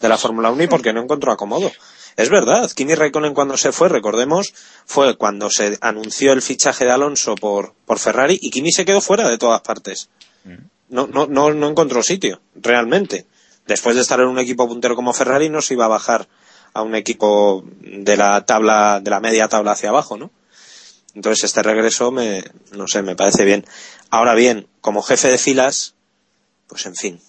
de 0.00 0.08
la 0.08 0.16
Fórmula 0.18 0.50
1 0.50 0.62
y 0.64 0.66
porque 0.68 0.92
no 0.92 1.02
encontró 1.02 1.32
acomodo. 1.32 1.70
Es 2.16 2.28
verdad, 2.28 2.70
Kimi 2.70 2.94
Raikkonen 2.94 3.34
cuando 3.34 3.56
se 3.56 3.72
fue, 3.72 3.88
recordemos, 3.88 4.52
fue 4.84 5.16
cuando 5.16 5.50
se 5.50 5.78
anunció 5.80 6.32
el 6.32 6.42
fichaje 6.42 6.84
de 6.84 6.92
Alonso 6.92 7.34
por, 7.34 7.74
por 7.86 7.98
Ferrari 7.98 8.38
y 8.40 8.50
Kimi 8.50 8.72
se 8.72 8.84
quedó 8.84 9.00
fuera 9.00 9.28
de 9.28 9.38
todas 9.38 9.60
partes. 9.62 10.08
No, 10.88 11.06
no, 11.06 11.26
no, 11.26 11.54
no 11.54 11.68
encontró 11.68 12.02
sitio, 12.02 12.40
realmente. 12.54 13.26
Después 13.66 13.96
de 13.96 14.02
estar 14.02 14.20
en 14.20 14.26
un 14.26 14.38
equipo 14.38 14.68
puntero 14.68 14.94
como 14.94 15.14
Ferrari, 15.14 15.48
no 15.48 15.62
se 15.62 15.74
iba 15.74 15.86
a 15.86 15.88
bajar 15.88 16.28
a 16.74 16.82
un 16.82 16.94
equipo 16.94 17.64
de 17.80 18.16
la 18.16 18.44
tabla, 18.44 19.00
de 19.00 19.10
la 19.10 19.20
media 19.20 19.48
tabla 19.48 19.72
hacia 19.72 19.90
abajo, 19.90 20.16
¿no? 20.16 20.30
Entonces 21.14 21.44
este 21.44 21.62
regreso 21.62 22.10
me, 22.10 22.42
no 22.72 22.88
sé, 22.88 23.02
me 23.02 23.16
parece 23.16 23.44
bien. 23.44 23.64
Ahora 24.10 24.34
bien, 24.34 24.66
como 24.80 25.02
jefe 25.02 25.28
de 25.28 25.38
filas, 25.38 25.94
pues 26.66 26.86
en 26.86 26.96
fin, 26.96 27.20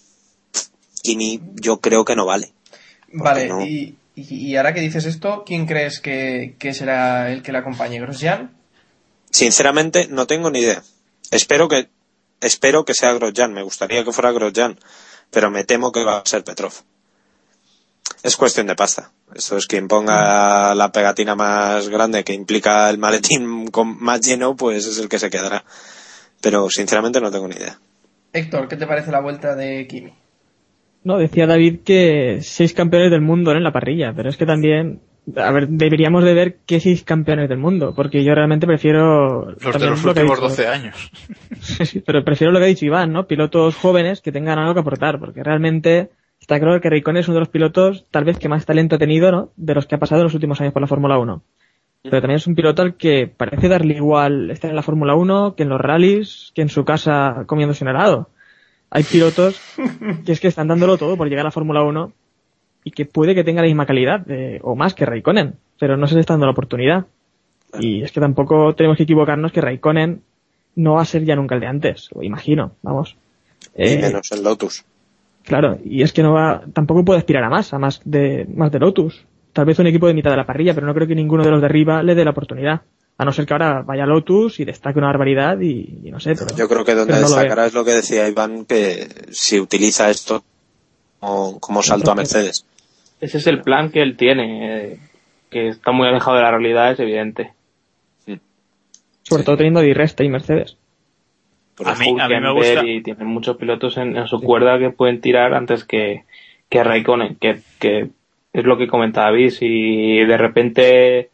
Kimi 1.02 1.42
yo 1.56 1.78
creo 1.78 2.06
que 2.06 2.16
no 2.16 2.26
vale. 2.26 2.54
Vale, 3.12 3.48
no? 3.48 3.62
y, 3.62 3.98
y, 4.16 4.52
y 4.52 4.56
ahora 4.58 4.74
que 4.74 4.82
dices 4.82 5.06
esto, 5.06 5.44
¿quién 5.46 5.66
crees 5.66 6.00
que, 6.00 6.56
que 6.60 6.74
será 6.74 7.32
el 7.32 7.42
que 7.42 7.52
la 7.52 7.60
acompañe? 7.60 8.00
¿Grosjean? 8.00 8.52
Sinceramente, 9.32 10.08
no 10.10 10.28
tengo 10.28 10.52
ni 10.52 10.60
idea. 10.60 10.84
Espero 11.32 11.68
que, 11.68 11.90
espero 12.42 12.86
que 12.86 12.94
sea 12.94 13.14
Grosjean. 13.14 13.54
Me 13.54 13.64
gustaría 13.64 14.04
que 14.04 14.12
fuera 14.12 14.32
Grosjean, 14.32 14.78
pero 15.32 15.50
me 15.50 15.64
temo 15.64 15.92
que 15.92 16.04
va 16.04 16.18
a 16.18 16.26
ser 16.26 16.44
Petrov. 16.44 16.74
Es 18.22 18.38
cuestión 18.38 18.68
de 18.68 18.76
pasta. 18.76 19.12
Esto 19.34 19.58
es 19.58 19.66
quien 19.66 19.88
ponga 19.88 20.76
la 20.76 20.92
pegatina 20.92 21.36
más 21.36 21.90
grande 21.90 22.24
que 22.24 22.34
implica 22.34 22.90
el 22.90 22.98
maletín 22.98 23.68
con 23.68 24.02
más 24.02 24.22
lleno, 24.22 24.56
pues 24.56 24.86
es 24.86 25.00
el 25.00 25.10
que 25.10 25.20
se 25.20 25.30
quedará. 25.30 25.66
Pero 26.40 26.70
sinceramente 26.70 27.20
no 27.20 27.32
tengo 27.32 27.48
ni 27.48 27.56
idea. 27.56 27.80
Héctor, 28.32 28.68
¿qué 28.68 28.78
te 28.78 28.88
parece 28.88 29.12
la 29.12 29.22
vuelta 29.22 29.56
de 29.56 29.88
Kimi? 29.88 30.14
No, 31.04 31.18
decía 31.18 31.48
David 31.48 31.80
que 31.84 32.40
seis 32.42 32.74
campeones 32.74 33.12
del 33.12 33.22
mundo 33.22 33.52
en 33.52 33.64
la 33.64 33.72
parrilla, 33.74 34.14
pero 34.16 34.30
es 34.30 34.38
que 34.38 34.46
también, 34.46 35.02
a 35.36 35.52
ver, 35.52 35.68
deberíamos 35.68 36.24
de 36.24 36.34
ver 36.34 36.58
qué 36.66 36.80
seis 36.80 37.04
campeones 37.04 37.50
del 37.50 37.58
mundo, 37.58 37.94
porque 37.96 38.24
yo 38.24 38.34
realmente 38.34 38.66
prefiero... 38.68 39.52
Los 39.52 39.80
de 39.80 39.90
los 39.90 40.04
lo 40.04 40.10
últimos 40.12 40.38
dicho- 40.38 40.42
12 40.50 40.68
años. 40.68 41.12
Sí, 41.62 42.02
pero 42.06 42.24
prefiero 42.24 42.52
lo 42.54 42.60
que 42.60 42.66
ha 42.66 42.70
dicho 42.70 42.86
Iván, 42.86 43.12
¿no? 43.12 43.28
Pilotos 43.28 43.76
jóvenes 43.76 44.22
que 44.22 44.32
tengan 44.32 44.60
algo 44.60 44.74
que 44.74 44.80
aportar, 44.82 45.20
porque 45.20 45.44
realmente 45.44 46.10
está 46.40 46.60
claro 46.60 46.80
que 46.82 46.90
Raikkonen 46.90 47.22
es 47.22 47.28
uno 47.28 47.36
de 47.36 47.40
los 47.42 47.50
pilotos 47.50 48.06
tal 48.12 48.24
vez 48.26 48.38
que 48.40 48.50
más 48.50 48.66
talento 48.66 48.96
ha 48.96 49.00
tenido, 49.00 49.32
¿no? 49.32 49.52
De 49.56 49.74
los 49.74 49.86
que 49.86 49.96
ha 49.96 50.00
pasado 50.00 50.22
en 50.22 50.26
los 50.26 50.34
últimos 50.34 50.60
años 50.62 50.74
por 50.74 50.82
la 50.82 50.88
Fórmula 50.88 51.18
1. 51.18 51.42
Pero 52.04 52.20
también 52.20 52.36
es 52.36 52.48
un 52.48 52.56
piloto 52.56 52.82
al 52.82 52.96
que 52.96 53.28
parece 53.28 53.70
darle 53.70 53.96
igual 53.96 54.52
estar 54.52 54.70
en 54.70 54.76
la 54.76 54.82
Fórmula 54.84 55.16
1 55.16 55.56
que 55.56 55.64
en 55.64 55.70
los 55.70 55.80
rallies, 55.80 56.52
que 56.54 56.62
en 56.62 56.68
su 56.68 56.84
casa 56.84 57.44
comiéndose 57.46 57.86
un 57.86 57.92
helado. 57.92 58.30
Hay 58.96 59.04
pilotos 59.04 59.60
que 60.26 60.32
es 60.32 60.40
que 60.40 60.48
están 60.48 60.68
dándolo 60.68 60.98
todo 60.98 61.18
por 61.18 61.28
llegar 61.28 61.42
a 61.46 61.50
la 61.50 61.52
Fórmula 61.52 61.82
1 61.84 62.12
y 62.84 62.92
que 62.92 63.06
puede 63.06 63.34
que 63.34 63.44
tenga 63.44 63.62
la 63.62 63.68
misma 63.68 63.88
calidad 63.88 64.20
de- 64.20 64.60
o 64.62 64.76
más 64.76 64.94
que 64.94 65.06
Raikkonen, 65.06 65.56
pero 65.80 65.98
no 65.98 66.06
se 66.06 66.14
le 66.14 66.20
está 66.22 66.34
dando 66.34 66.46
la 66.46 66.52
oportunidad. 66.52 67.06
Y 67.80 68.04
es 68.04 68.12
que 68.12 68.20
tampoco 68.20 68.76
tenemos 68.76 68.98
que 68.98 69.04
equivocarnos 69.04 69.52
que 69.52 69.62
Raikkonen 69.62 70.22
no 70.76 70.94
va 70.94 71.02
a 71.02 71.06
ser 71.06 71.24
ya 71.26 71.36
nunca 71.36 71.56
el 71.56 71.62
de 71.62 71.68
antes, 71.68 72.10
o 72.14 72.22
imagino, 72.22 72.74
vamos. 72.84 73.16
Y 73.76 73.84
Eh, 73.94 74.00
menos 74.02 74.32
el 74.32 74.44
Lotus. 74.44 74.84
Claro, 75.44 75.78
y 75.84 76.04
es 76.04 76.14
que 76.14 76.22
no 76.24 76.34
va, 76.34 76.64
tampoco 76.72 77.04
puede 77.04 77.20
aspirar 77.20 77.44
a 77.44 77.50
más, 77.50 77.74
a 77.74 77.80
más 77.80 78.00
de, 78.06 78.46
más 78.56 78.72
de 78.72 78.80
Lotus. 78.80 79.26
Tal 79.54 79.66
vez 79.66 79.80
un 79.80 79.88
equipo 79.88 80.08
de 80.08 80.14
mitad 80.14 80.30
de 80.32 80.38
la 80.38 80.46
parrilla, 80.46 80.74
pero 80.74 80.86
no 80.88 80.94
creo 80.94 81.08
que 81.08 81.16
ninguno 81.16 81.44
de 81.44 81.52
los 81.52 81.60
de 81.62 81.66
arriba 81.66 82.04
le 82.04 82.16
dé 82.16 82.24
la 82.26 82.32
oportunidad. 82.32 82.82
A 83.18 83.26
no 83.26 83.32
ser 83.32 83.46
que 83.46 83.54
ahora 83.54 83.84
vaya 83.84 84.06
Lotus 84.06 84.60
y 84.60 84.66
destaque 84.66 84.98
una 84.98 85.08
barbaridad 85.08 85.60
y, 85.60 86.00
y 86.04 86.12
no 86.12 86.20
sé, 86.20 86.34
pero, 86.34 86.56
Yo 86.56 86.68
creo 86.68 86.84
que 86.84 86.96
donde 86.96 87.14
no 87.14 87.20
destacará 87.20 87.68
es 87.68 87.74
lo 87.74 87.86
que 87.86 87.92
decía 87.92 88.28
Iván, 88.28 88.66
que 88.66 89.08
si 89.32 89.60
utiliza 89.60 90.10
esto 90.10 90.44
como, 91.20 91.60
como 91.60 91.84
salto 91.84 92.12
a 92.12 92.16
Mercedes. 92.16 92.66
Ese 93.22 93.38
es 93.38 93.48
el 93.48 93.62
plan 93.62 93.92
que 93.92 94.02
él 94.02 94.18
tiene, 94.18 94.94
eh, 94.94 95.00
que 95.50 95.70
está 95.70 95.92
muy 95.92 96.08
alejado 96.08 96.38
de 96.38 96.44
la 96.44 96.52
realidad, 96.52 96.92
es 96.92 97.00
evidente. 97.00 97.54
sobre 99.22 99.44
todo 99.44 99.58
teniendo 99.58 99.80
a 99.80 99.84
Di 99.84 99.94
Resta 99.94 100.24
y 100.24 100.30
Mercedes. 100.30 100.78
Por 101.76 101.88
A 101.88 101.96
mí, 101.96 102.16
a 102.20 102.28
mí 102.28 102.40
me 102.42 102.52
gusta... 102.52 102.86
Y 102.86 103.02
tiene 103.02 103.24
muchos 103.24 103.58
pilotos 103.58 103.98
en, 103.98 104.18
en 104.18 104.28
su 104.28 104.42
cuerda 104.42 104.78
que 104.80 104.90
pueden 104.90 105.22
tirar 105.22 105.54
antes 105.54 105.86
que, 105.86 106.26
que 106.68 106.84
Raikkonen, 106.84 107.36
que, 107.36 107.62
que 107.80 108.10
es 108.52 108.64
lo 108.66 108.78
que 108.78 108.88
comentaba 108.88 109.28
David. 109.28 109.52
Si 109.52 110.18
de 110.18 110.38
repente 110.38 111.30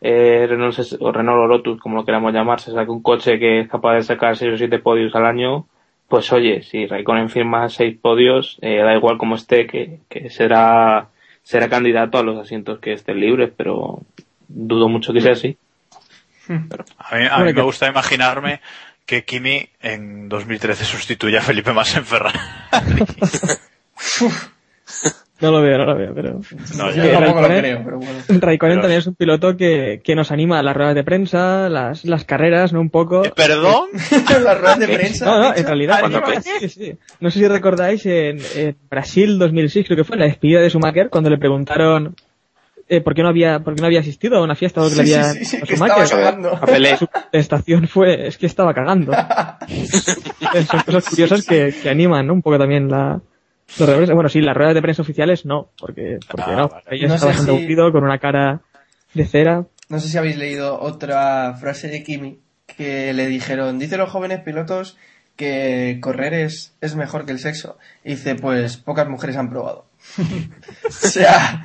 eh, 0.00 0.46
Renault, 0.48 0.78
o 1.00 1.12
Renault 1.12 1.40
o 1.40 1.46
Lotus, 1.46 1.80
como 1.80 1.96
lo 1.96 2.04
queramos 2.04 2.32
llamar, 2.32 2.60
se 2.60 2.72
saca 2.72 2.90
un 2.90 3.02
coche 3.02 3.38
que 3.38 3.60
es 3.60 3.68
capaz 3.68 3.94
de 3.94 4.02
sacar 4.02 4.36
6 4.36 4.54
o 4.54 4.58
7 4.58 4.78
podios 4.78 5.14
al 5.14 5.26
año, 5.26 5.66
pues 6.08 6.32
oye, 6.32 6.62
si 6.62 6.86
Raikkonen 6.86 7.30
firma 7.30 7.68
6 7.68 7.98
podios, 8.00 8.58
eh, 8.60 8.82
da 8.82 8.94
igual 8.94 9.18
como 9.18 9.34
esté, 9.34 9.66
que, 9.66 10.00
que 10.08 10.30
será, 10.30 11.08
será 11.42 11.68
candidato 11.68 12.18
a 12.18 12.22
los 12.22 12.38
asientos 12.38 12.78
que 12.78 12.92
estén 12.92 13.20
libres, 13.20 13.50
pero 13.56 14.00
dudo 14.48 14.88
mucho 14.88 15.12
que 15.12 15.20
sea 15.20 15.32
así. 15.32 15.56
A 16.48 17.16
mí, 17.16 17.26
a 17.28 17.38
mí 17.38 17.52
me 17.52 17.62
gusta 17.62 17.88
imaginarme 17.88 18.60
que 19.04 19.24
Kimi 19.24 19.68
en 19.80 20.28
2013 20.28 20.84
sustituya 20.84 21.40
a 21.40 21.42
Felipe 21.42 21.72
Massa 21.72 21.98
en 21.98 22.04
Ferrari. 22.04 22.38
No 25.38 25.50
lo 25.50 25.60
veo, 25.60 25.76
no 25.76 25.84
lo 25.84 25.96
veo, 25.96 26.14
pero... 26.14 26.40
No, 26.78 26.90
Yo 26.94 27.10
tampoco 27.12 27.42
lo 27.42 27.48
creo, 27.48 27.82
pero 27.84 27.98
bueno. 27.98 28.12
Raikkonen 28.28 28.58
Pero- 28.76 28.80
también 28.80 28.98
es 29.00 29.06
un 29.06 29.14
piloto 29.16 29.54
que, 29.56 30.00
que 30.02 30.14
nos 30.14 30.32
anima 30.32 30.58
a 30.58 30.62
las 30.62 30.74
ruedas 30.74 30.94
de 30.94 31.04
prensa, 31.04 31.68
las, 31.68 32.06
las 32.06 32.24
carreras, 32.24 32.72
¿no? 32.72 32.80
Un 32.80 32.88
poco. 32.88 33.22
Eh, 33.22 33.32
¿Perdón? 33.36 33.88
Las 34.42 34.58
ruedas 34.60 34.78
de 34.78 34.88
prensa. 34.88 35.24
No, 35.26 35.38
no, 35.40 35.54
en 35.54 35.66
realidad, 35.66 36.00
anima. 36.04 36.22
cuando- 36.22 36.40
sí, 36.60 36.68
sí. 36.70 36.92
No 37.20 37.30
sé 37.30 37.38
si 37.40 37.48
recordáis 37.48 38.06
en, 38.06 38.38
en 38.54 38.76
Brasil 38.88 39.38
2006, 39.38 39.84
creo 39.86 39.96
que 39.98 40.04
fue, 40.04 40.16
en 40.16 40.20
la 40.20 40.26
despedida 40.26 40.60
de 40.60 40.70
Schumacher, 40.70 41.10
cuando 41.10 41.28
le 41.28 41.36
preguntaron 41.36 42.14
eh, 42.88 43.00
por 43.02 43.14
qué 43.14 43.22
no 43.22 43.28
había 43.28 43.58
por 43.60 43.74
qué 43.74 43.80
no 43.82 43.88
había 43.88 44.00
asistido 44.00 44.36
a 44.38 44.42
una 44.42 44.54
fiesta 44.54 44.80
o 44.80 44.88
que 44.88 44.94
le 44.94 45.00
había 45.02 45.24
sí, 45.32 45.38
sí, 45.40 45.44
sí, 45.44 45.56
a 45.56 45.60
que 45.66 45.74
estaba 45.74 46.06
Schumacher. 46.06 46.18
cagando. 46.18 46.54
A. 46.54 46.96
Su 46.96 47.06
contestación 47.08 47.88
fue, 47.88 48.28
es 48.28 48.38
que 48.38 48.46
estaba 48.46 48.72
cagando. 48.72 49.12
Son 50.70 50.80
cosas 50.86 51.04
curiosas 51.10 51.44
que, 51.46 51.74
que 51.82 51.90
animan, 51.90 52.26
¿no? 52.26 52.32
Un 52.34 52.42
poco 52.42 52.58
también 52.58 52.88
la, 52.88 53.20
los 53.78 53.88
reveses. 53.88 54.14
Bueno, 54.14 54.28
sí, 54.28 54.40
las 54.40 54.56
ruedas 54.56 54.74
de 54.74 54.82
prensa 54.82 55.02
oficiales 55.02 55.44
no, 55.44 55.70
porque, 55.78 56.18
porque 56.30 56.50
Ah, 56.50 56.56
no. 56.56 56.68
vale. 56.68 56.84
Ella 56.90 57.08
No 57.08 57.14
bastante 57.14 57.66
si- 57.66 57.76
con 57.92 58.04
una 58.04 58.18
cara 58.18 58.60
de 59.14 59.24
cera. 59.26 59.64
No 59.88 60.00
sé 60.00 60.08
si 60.08 60.18
habéis 60.18 60.36
leído 60.36 60.80
otra 60.80 61.54
frase 61.60 61.88
de 61.88 62.02
Kimi 62.02 62.40
que 62.76 63.12
le 63.12 63.26
dijeron, 63.28 63.78
dice 63.78 63.96
los 63.96 64.10
jóvenes 64.10 64.40
pilotos 64.40 64.96
que 65.36 65.98
correr 66.00 66.34
es, 66.34 66.74
es 66.80 66.96
mejor 66.96 67.24
que 67.26 67.32
el 67.32 67.38
sexo. 67.38 67.78
Y 68.04 68.10
dice, 68.10 68.34
pues 68.36 68.76
pocas 68.78 69.08
mujeres 69.08 69.36
han 69.36 69.50
probado. 69.50 69.86
o 70.86 70.90
sea, 70.90 71.64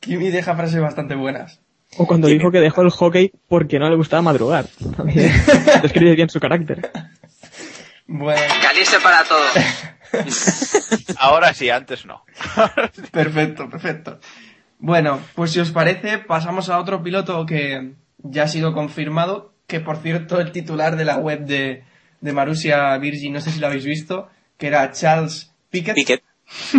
Kimi 0.00 0.30
deja 0.30 0.56
frases 0.56 0.80
bastante 0.80 1.14
buenas. 1.14 1.60
O 1.98 2.06
cuando 2.06 2.26
dijo 2.28 2.50
que 2.50 2.58
dejó 2.60 2.80
el 2.82 2.90
hockey 2.90 3.32
porque 3.48 3.78
no 3.78 3.88
le 3.88 3.96
gustaba 3.96 4.22
madrugar. 4.22 4.64
Describe 5.82 6.14
bien 6.14 6.28
su 6.30 6.40
carácter. 6.40 6.90
Bueno, 8.06 8.40
Calice 8.62 8.98
para 9.02 9.24
todo. 9.24 9.40
Ahora 11.18 11.54
sí, 11.54 11.70
antes 11.70 12.06
no. 12.06 12.24
perfecto, 13.10 13.68
perfecto. 13.68 14.20
Bueno, 14.78 15.20
pues 15.34 15.52
si 15.52 15.60
os 15.60 15.70
parece, 15.70 16.18
pasamos 16.18 16.68
a 16.68 16.78
otro 16.78 17.02
piloto 17.02 17.46
que 17.46 17.92
ya 18.18 18.44
ha 18.44 18.48
sido 18.48 18.72
confirmado, 18.72 19.54
que 19.66 19.80
por 19.80 19.98
cierto 19.98 20.40
el 20.40 20.52
titular 20.52 20.96
de 20.96 21.04
la 21.04 21.18
web 21.18 21.44
de, 21.44 21.84
de 22.20 22.32
Marussia 22.32 22.96
Virgin, 22.98 23.32
no 23.32 23.40
sé 23.40 23.50
si 23.50 23.60
lo 23.60 23.68
habéis 23.68 23.84
visto, 23.84 24.28
que 24.58 24.66
era 24.66 24.90
Charles 24.90 25.52
Piquet. 25.70 25.94
Piquet. 25.94 26.22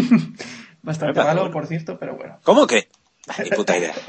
Bastante 0.81 1.23
malo, 1.23 1.49
por 1.49 1.65
cierto, 1.65 1.97
pero 1.97 2.15
bueno. 2.15 2.39
¿Cómo 2.43 2.67
que? 2.67 2.89
Ni 3.41 3.49
puta 3.51 3.77
idea. 3.77 3.93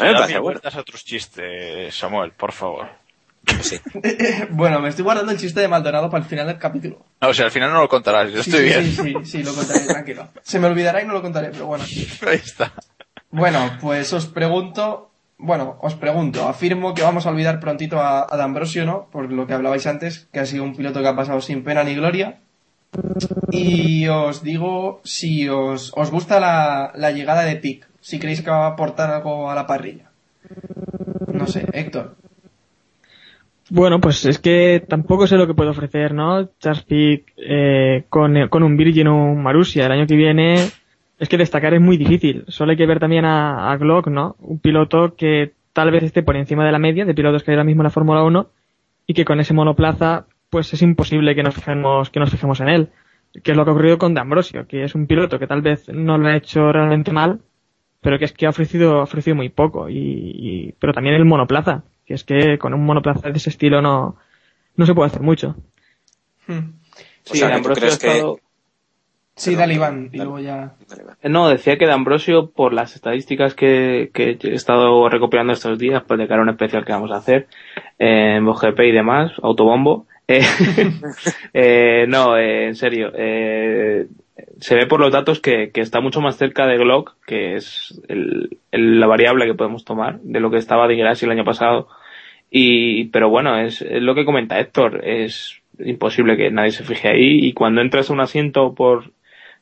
Mí 0.00 0.32
me 0.32 0.38
bueno. 0.38 0.60
otros 0.78 1.04
chistes, 1.04 1.94
Samuel, 1.94 2.30
por 2.32 2.52
favor. 2.52 2.88
Sí. 3.62 3.80
Bueno, 4.50 4.80
me 4.80 4.88
estoy 4.88 5.04
guardando 5.04 5.32
el 5.32 5.38
chiste 5.38 5.60
de 5.60 5.68
Maldonado 5.68 6.10
para 6.10 6.22
el 6.22 6.28
final 6.28 6.46
del 6.46 6.58
capítulo. 6.58 7.04
No, 7.20 7.28
o 7.28 7.34
sea, 7.34 7.46
al 7.46 7.50
final 7.50 7.72
no 7.72 7.80
lo 7.80 7.88
contarás, 7.88 8.30
yo 8.32 8.42
Sí, 8.42 8.50
estoy 8.50 8.60
sí, 8.60 8.64
bien. 8.66 8.84
Sí, 8.84 9.02
sí, 9.24 9.38
sí, 9.38 9.42
lo 9.42 9.54
contaré, 9.54 9.86
tranquilo. 9.86 10.28
Se 10.42 10.58
me 10.58 10.66
olvidará 10.66 11.02
y 11.02 11.06
no 11.06 11.12
lo 11.12 11.22
contaré, 11.22 11.50
pero 11.50 11.66
bueno. 11.66 11.84
Ahí 12.26 12.36
está. 12.36 12.72
Bueno, 13.30 13.78
pues 13.80 14.12
os 14.12 14.26
pregunto, 14.26 15.10
bueno, 15.38 15.78
os 15.80 15.94
pregunto, 15.94 16.48
afirmo 16.48 16.94
que 16.94 17.02
vamos 17.02 17.26
a 17.26 17.30
olvidar 17.30 17.60
prontito 17.60 17.98
a, 18.00 18.26
a 18.28 18.36
D'Ambrosio, 18.36 18.84
¿no? 18.84 19.08
Por 19.10 19.32
lo 19.32 19.46
que 19.46 19.54
hablabais 19.54 19.86
antes, 19.86 20.28
que 20.32 20.40
ha 20.40 20.46
sido 20.46 20.64
un 20.64 20.76
piloto 20.76 21.00
que 21.00 21.08
ha 21.08 21.16
pasado 21.16 21.40
sin 21.40 21.64
pena 21.64 21.82
ni 21.84 21.94
gloria. 21.94 22.40
Y 23.50 24.06
os 24.08 24.42
digo 24.42 25.00
si 25.04 25.48
os, 25.48 25.92
os 25.96 26.10
gusta 26.10 26.38
la, 26.40 26.92
la 26.94 27.10
llegada 27.10 27.42
de 27.44 27.56
Pic, 27.56 27.88
si 28.00 28.18
creéis 28.18 28.42
que 28.42 28.50
va 28.50 28.66
a 28.66 28.70
aportar 28.70 29.10
algo 29.10 29.50
a 29.50 29.54
la 29.54 29.66
parrilla. 29.66 30.10
No 31.32 31.46
sé, 31.46 31.66
Héctor. 31.72 32.16
Bueno, 33.74 34.00
pues 34.00 34.26
es 34.26 34.38
que 34.38 34.84
tampoco 34.86 35.26
sé 35.26 35.36
lo 35.38 35.46
que 35.46 35.54
puede 35.54 35.70
ofrecer, 35.70 36.12
¿no? 36.12 36.50
Charles 36.58 36.84
Pic 36.84 37.32
eh, 37.38 38.04
con, 38.10 38.48
con 38.48 38.62
un 38.62 38.76
Virgin 38.76 39.06
o 39.08 39.32
un 39.32 39.42
Marussia 39.42 39.86
el 39.86 39.92
año 39.92 40.06
que 40.06 40.14
viene. 40.16 40.56
Es 41.18 41.28
que 41.28 41.38
destacar 41.38 41.72
es 41.72 41.80
muy 41.80 41.96
difícil. 41.96 42.44
Solo 42.48 42.72
hay 42.72 42.76
que 42.76 42.84
ver 42.86 43.00
también 43.00 43.24
a, 43.24 43.72
a 43.72 43.76
Glock, 43.78 44.08
¿no? 44.08 44.36
Un 44.40 44.58
piloto 44.58 45.14
que 45.16 45.52
tal 45.72 45.90
vez 45.90 46.02
esté 46.02 46.22
por 46.22 46.36
encima 46.36 46.66
de 46.66 46.72
la 46.72 46.78
media 46.78 47.06
de 47.06 47.14
pilotos 47.14 47.42
que 47.44 47.50
hay 47.52 47.54
ahora 47.54 47.64
mismo 47.64 47.80
en 47.82 47.84
la 47.84 47.90
Fórmula 47.90 48.22
1 48.24 48.50
y 49.06 49.14
que 49.14 49.24
con 49.24 49.40
ese 49.40 49.54
monoplaza 49.54 50.26
pues 50.50 50.74
es 50.74 50.82
imposible 50.82 51.34
que 51.34 51.42
nos 51.42 51.54
fijemos, 51.54 52.10
que 52.10 52.20
nos 52.20 52.30
fijemos 52.30 52.60
en 52.60 52.68
él. 52.68 52.88
Que 53.42 53.52
es 53.52 53.56
lo 53.56 53.64
que 53.64 53.70
ha 53.70 53.72
ocurrido 53.72 53.96
con 53.96 54.12
D'Ambrosio, 54.12 54.66
que 54.66 54.84
es 54.84 54.94
un 54.94 55.06
piloto 55.06 55.38
que 55.38 55.46
tal 55.46 55.62
vez 55.62 55.88
no 55.88 56.18
lo 56.18 56.28
ha 56.28 56.36
hecho 56.36 56.70
realmente 56.72 57.10
mal, 57.12 57.40
pero 58.02 58.18
que 58.18 58.26
es 58.26 58.32
que 58.34 58.44
ha 58.46 58.50
ofrecido, 58.50 59.00
ha 59.00 59.04
ofrecido 59.04 59.34
muy 59.36 59.48
poco. 59.48 59.88
Y, 59.88 59.96
y- 59.96 60.72
pero 60.78 60.92
también 60.92 61.14
el 61.14 61.24
monoplaza, 61.24 61.84
que 62.06 62.14
es 62.14 62.24
que 62.24 62.58
con 62.58 62.74
un 62.74 62.84
monoplaza 62.84 63.30
de 63.30 63.38
ese 63.38 63.50
estilo 63.50 63.80
no, 63.82 64.16
no 64.76 64.86
se 64.86 64.94
puede 64.94 65.08
hacer 65.08 65.22
mucho. 65.22 65.56
Hmm. 66.46 66.72
Sí, 67.24 67.38
sea, 67.38 67.56
ha 67.56 67.60
que- 67.62 67.86
estado- 67.86 68.38
Sí, 69.34 69.54
dale 69.54 69.72
Iván, 69.74 70.10
y 70.12 70.18
luego 70.18 70.40
ya... 70.40 70.74
No, 71.22 71.48
decía 71.48 71.78
que 71.78 71.86
D'Ambrosio, 71.86 72.50
por 72.50 72.74
las 72.74 72.94
estadísticas 72.96 73.54
que, 73.54 74.10
que 74.12 74.36
he 74.42 74.54
estado 74.54 75.08
recopilando 75.08 75.54
estos 75.54 75.78
días, 75.78 76.02
pues 76.06 76.18
de 76.20 76.28
cara 76.28 76.40
a 76.40 76.44
un 76.44 76.50
especial 76.50 76.84
que 76.84 76.92
vamos 76.92 77.10
a 77.10 77.16
hacer, 77.16 77.48
eh, 77.98 78.34
en 78.36 78.44
MotoGP 78.44 78.80
y 78.80 78.92
demás, 78.92 79.32
autobombo, 79.42 80.06
eh, 80.28 80.42
eh, 81.54 82.04
no, 82.08 82.36
eh, 82.36 82.66
en 82.68 82.76
serio, 82.76 83.10
eh, 83.14 84.06
se 84.62 84.74
ve 84.76 84.86
por 84.86 85.00
los 85.00 85.12
datos 85.12 85.40
que, 85.40 85.70
que 85.72 85.80
está 85.80 86.00
mucho 86.00 86.20
más 86.20 86.36
cerca 86.36 86.66
de 86.66 86.78
Glock, 86.78 87.16
que 87.26 87.56
es 87.56 88.00
el- 88.08 88.58
la 88.72 89.06
variable 89.06 89.46
que 89.46 89.54
podemos 89.54 89.84
tomar, 89.84 90.20
de 90.22 90.40
lo 90.40 90.50
que 90.50 90.58
estaba 90.58 90.88
de 90.88 90.96
Grassi 90.96 91.26
el 91.26 91.32
año 91.32 91.44
pasado, 91.44 91.88
y, 92.50 93.06
pero 93.06 93.28
bueno, 93.30 93.58
es, 93.58 93.82
es 93.82 94.02
lo 94.02 94.14
que 94.14 94.24
comenta 94.24 94.60
Héctor, 94.60 95.00
es 95.04 95.60
imposible 95.78 96.36
que 96.36 96.50
nadie 96.50 96.70
se 96.72 96.84
fije 96.84 97.08
ahí, 97.08 97.46
y 97.46 97.52
cuando 97.54 97.80
entras 97.80 98.10
a 98.10 98.12
un 98.12 98.20
asiento 98.20 98.74
por, 98.74 99.12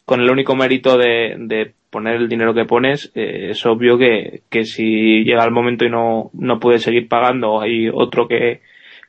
con 0.05 0.21
el 0.21 0.31
único 0.31 0.57
mérito 0.57 0.99
de, 0.99 1.37
de 1.39 1.73
poner 1.91 2.17
el 2.17 2.29
dinero 2.29 2.55
que 2.55 2.65
pones, 2.65 3.13
eh, 3.15 3.49
es 3.51 3.65
obvio 3.67 3.99
que, 3.99 4.43
que 4.51 4.65
si 4.65 5.25
llega 5.25 5.45
el 5.45 5.51
momento 5.53 5.85
y 5.85 5.91
no, 5.91 6.31
no 6.35 6.61
puedes 6.61 6.83
seguir 6.83 7.09
pagando, 7.09 7.53
o 7.53 7.61
hay 7.61 7.89
otro 7.93 8.29
que, 8.29 8.61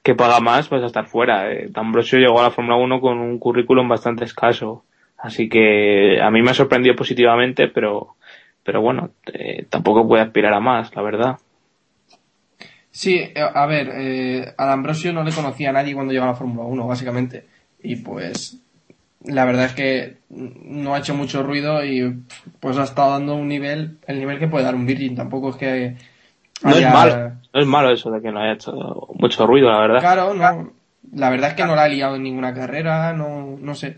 que 0.04 0.16
paga 0.16 0.39
más, 0.39 0.70
vas 0.70 0.84
a 0.84 0.88
estar 0.88 1.06
fuera. 1.08 1.52
Eh, 1.52 1.68
D'Ambrosio 1.70 2.20
llegó 2.20 2.39
a 2.39 2.44
la 2.44 2.52
Fórmula 2.52 2.78
1 2.78 3.02
con 3.02 3.20
un 3.20 3.39
currículum 3.39 3.88
bastante 3.88 4.24
escaso. 4.26 4.84
Así 5.22 5.50
que 5.50 6.20
a 6.22 6.32
mí 6.32 6.42
me 6.42 6.52
ha 6.52 6.56
sorprendido 6.56 6.96
positivamente, 6.96 7.68
pero, 7.68 8.16
pero 8.64 8.82
bueno, 8.82 9.12
eh, 9.34 9.66
tampoco 9.70 10.08
puede 10.08 10.24
aspirar 10.24 10.54
a 10.54 10.60
más, 10.60 10.96
la 10.96 11.02
verdad. 11.02 11.38
Sí, 12.90 13.16
eh, 13.20 13.34
a 13.54 13.66
ver, 13.66 13.90
eh, 13.94 14.54
a 14.58 14.66
D'Ambrosio 14.66 15.14
no 15.14 15.24
le 15.24 15.32
conocía 15.32 15.70
a 15.70 15.74
nadie 15.74 15.94
cuando 15.94 16.12
llegó 16.12 16.26
a 16.26 16.30
la 16.30 16.36
Fórmula 16.36 16.68
1, 16.68 16.88
básicamente. 16.88 17.46
Y 17.82 17.98
pues, 17.98 18.58
la 19.24 19.46
verdad 19.46 19.66
es 19.66 19.74
que 19.74 20.18
no 20.30 20.94
ha 20.94 21.00
hecho 21.00 21.14
mucho 21.16 21.44
ruido 21.44 21.86
y 21.86 22.16
pues 22.60 22.78
ha 22.78 22.84
estado 22.84 23.12
dando 23.12 23.36
un 23.36 23.48
nivel, 23.48 23.98
el 24.08 24.20
nivel 24.20 24.40
que 24.40 24.48
puede 24.48 24.66
dar 24.66 24.76
un 24.76 24.86
Virgin. 24.86 25.16
Tampoco 25.16 25.52
es 25.52 25.56
que... 25.56 25.96
No 26.64 26.72
es 26.72 26.78
haya- 26.78 26.92
malo, 26.94 27.32
no 27.54 27.62
es 27.62 27.68
malo 27.68 27.92
eso 27.92 28.12
de 28.12 28.22
que 28.22 28.32
no 28.32 28.40
haya 28.40 28.54
hecho 28.54 29.08
mucho 29.16 29.48
ruido, 29.48 29.72
la 29.72 29.80
verdad. 29.80 30.00
Claro, 30.00 30.34
no. 30.34 30.74
La 31.14 31.30
verdad 31.30 31.50
es 31.50 31.56
que 31.56 31.66
no 31.66 31.76
la 31.76 31.84
ha 31.84 31.88
liado 31.88 32.16
en 32.16 32.24
ninguna 32.24 32.54
carrera, 32.54 33.14
no, 33.14 33.58
no 33.60 33.74
sé. 33.76 33.98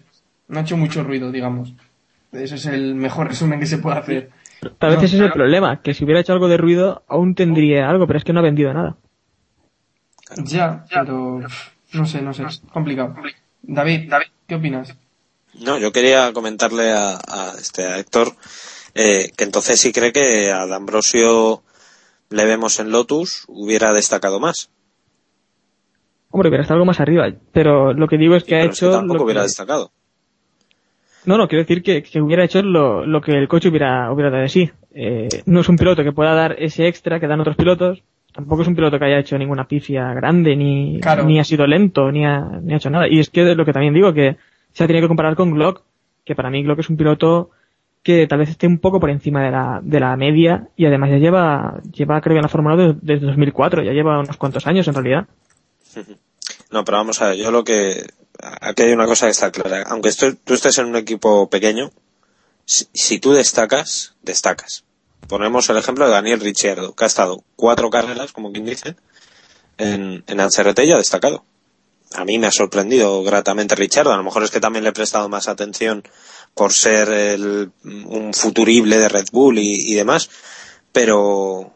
No 0.53 0.59
ha 0.59 0.61
hecho 0.61 0.77
mucho 0.77 1.03
ruido, 1.03 1.31
digamos. 1.31 1.73
Ese 2.31 2.55
es 2.55 2.65
el 2.67 2.95
mejor 2.95 3.27
resumen 3.27 3.59
que 3.59 3.65
se 3.65 3.79
puede 3.79 3.97
hacer. 3.97 4.29
Tal 4.77 4.91
vez 4.91 4.99
No, 4.99 5.05
ese 5.05 5.15
es 5.17 5.21
el 5.23 5.31
problema, 5.31 5.81
que 5.81 5.93
si 5.93 6.03
hubiera 6.05 6.21
hecho 6.21 6.31
algo 6.33 6.47
de 6.47 6.57
ruido 6.57 7.03
aún 7.07 7.35
tendría 7.35 7.89
algo, 7.89 8.07
pero 8.07 8.17
es 8.17 8.23
que 8.23 8.33
no 8.33 8.39
ha 8.39 8.43
vendido 8.43 8.73
nada. 8.73 8.95
Ya, 10.45 10.85
pero 10.89 11.41
no 11.93 12.05
sé, 12.05 12.21
no 12.21 12.33
sé, 12.33 12.43
es 12.43 12.61
complicado. 12.71 13.15
David, 13.61 14.11
¿qué 14.47 14.55
opinas? 14.55 14.95
No, 15.59 15.77
yo 15.77 15.91
quería 15.91 16.31
comentarle 16.33 16.91
a, 16.91 17.15
a 17.27 17.53
este 17.59 17.85
a 17.85 17.99
Héctor 17.99 18.29
eh, 18.95 19.31
que 19.35 19.43
entonces 19.43 19.79
si 19.79 19.91
cree 19.91 20.11
que 20.11 20.51
a 20.51 20.65
D'Ambrosio 20.65 21.61
le 22.29 22.45
vemos 22.45 22.79
en 22.79 22.89
Lotus 22.91 23.45
hubiera 23.47 23.91
destacado 23.93 24.39
más. 24.39 24.69
Hombre, 26.31 26.49
hubiera 26.49 26.63
estado 26.63 26.77
algo 26.77 26.85
más 26.85 26.99
arriba, 26.99 27.27
pero 27.51 27.93
lo 27.93 28.07
que 28.07 28.17
digo 28.17 28.35
es 28.35 28.43
que 28.43 28.55
ha 28.55 28.61
Pero 28.61 28.71
es 28.73 28.79
que 28.79 28.85
hecho... 28.85 28.91
tampoco 28.91 29.13
lo 29.13 29.19
que- 29.19 29.23
hubiera 29.25 29.43
destacado. 29.43 29.91
No, 31.25 31.37
no, 31.37 31.47
quiero 31.47 31.63
decir 31.63 31.81
que, 31.83 32.03
que 32.03 32.21
hubiera 32.21 32.43
hecho 32.43 32.61
lo, 32.61 33.05
lo 33.05 33.21
que 33.21 33.31
el 33.31 33.47
coche 33.47 33.69
hubiera, 33.69 34.11
hubiera 34.11 34.29
dado 34.29 34.43
de 34.43 34.49
sí. 34.49 34.69
Eh, 34.93 35.27
no 35.45 35.61
es 35.61 35.69
un 35.69 35.77
piloto 35.77 36.03
que 36.03 36.11
pueda 36.11 36.33
dar 36.33 36.55
ese 36.59 36.87
extra 36.87 37.19
que 37.19 37.27
dan 37.27 37.39
otros 37.39 37.55
pilotos. 37.55 38.03
Tampoco 38.33 38.63
es 38.63 38.67
un 38.67 38.75
piloto 38.75 38.97
que 38.99 39.05
haya 39.05 39.19
hecho 39.19 39.37
ninguna 39.37 39.67
pifia 39.67 40.13
grande, 40.13 40.55
ni, 40.55 40.99
Claro. 40.99 41.23
ni 41.23 41.39
ha 41.39 41.43
sido 41.43 41.67
lento, 41.67 42.11
ni 42.11 42.25
ha, 42.25 42.39
ni 42.61 42.73
ha 42.73 42.77
hecho 42.77 42.89
nada. 42.89 43.07
Y 43.07 43.19
es 43.19 43.29
que 43.29 43.55
lo 43.55 43.63
que 43.63 43.73
también 43.73 43.93
digo, 43.93 44.13
que 44.13 44.37
se 44.71 44.83
ha 44.83 44.87
tenido 44.87 45.03
que 45.05 45.09
comparar 45.09 45.35
con 45.35 45.51
Glock, 45.51 45.83
que 46.25 46.35
para 46.35 46.49
mí 46.49 46.63
Glock 46.63 46.79
es 46.79 46.89
un 46.89 46.97
piloto 46.97 47.51
que 48.01 48.27
tal 48.27 48.39
vez 48.39 48.49
esté 48.49 48.67
un 48.67 48.79
poco 48.79 48.99
por 48.99 49.09
encima 49.09 49.41
de 49.43 49.51
la, 49.51 49.79
de 49.81 49.99
la 49.99 50.17
media 50.17 50.67
y 50.75 50.85
además 50.85 51.09
ya 51.11 51.17
lleva, 51.19 51.79
lleva 51.93 52.19
creo 52.19 52.33
que 52.33 52.39
en 52.39 52.43
la 52.43 52.49
Fórmula 52.49 52.75
1 52.75 52.83
desde, 52.93 52.99
desde 53.13 53.25
2004, 53.27 53.83
ya 53.83 53.93
lleva 53.93 54.19
unos 54.19 54.35
cuantos 54.35 54.67
años 54.67 54.87
en 54.87 54.93
realidad. 54.93 55.25
No, 56.71 56.83
pero 56.83 56.97
vamos 56.97 57.21
a 57.21 57.29
ver, 57.29 57.37
yo 57.37 57.51
lo 57.51 57.63
que... 57.63 58.01
Aquí 58.39 58.83
hay 58.83 58.91
una 58.93 59.05
cosa 59.05 59.25
que 59.27 59.31
está 59.31 59.51
clara. 59.51 59.83
Aunque 59.87 60.11
tú 60.43 60.53
estés 60.53 60.77
en 60.77 60.87
un 60.87 60.95
equipo 60.95 61.49
pequeño, 61.49 61.91
si, 62.65 63.19
tú 63.19 63.33
destacas, 63.33 64.15
destacas. 64.21 64.83
Ponemos 65.27 65.69
el 65.69 65.77
ejemplo 65.77 66.05
de 66.05 66.11
Daniel 66.11 66.39
Ricciardo, 66.39 66.93
que 66.95 67.03
ha 67.03 67.07
estado 67.07 67.43
cuatro 67.55 67.89
carreras, 67.89 68.33
como 68.33 68.51
quien 68.51 68.65
dice, 68.65 68.95
en, 69.77 70.23
en 70.27 70.39
HRT 70.39 70.79
y 70.83 70.91
ha 70.91 70.97
destacado. 70.97 71.43
A 72.15 72.25
mí 72.25 72.37
me 72.37 72.47
ha 72.47 72.51
sorprendido 72.51 73.23
gratamente 73.23 73.75
Ricciardo. 73.75 74.11
A 74.13 74.17
lo 74.17 74.23
mejor 74.23 74.43
es 74.43 74.51
que 74.51 74.59
también 74.59 74.83
le 74.83 74.89
he 74.89 74.93
prestado 74.93 75.29
más 75.29 75.47
atención 75.47 76.03
por 76.53 76.73
ser 76.73 77.09
el- 77.09 77.71
un 77.83 78.33
futurible 78.33 78.97
de 78.97 79.09
Red 79.09 79.25
Bull 79.31 79.57
y, 79.59 79.93
demás. 79.95 80.29
Pero, 80.91 81.71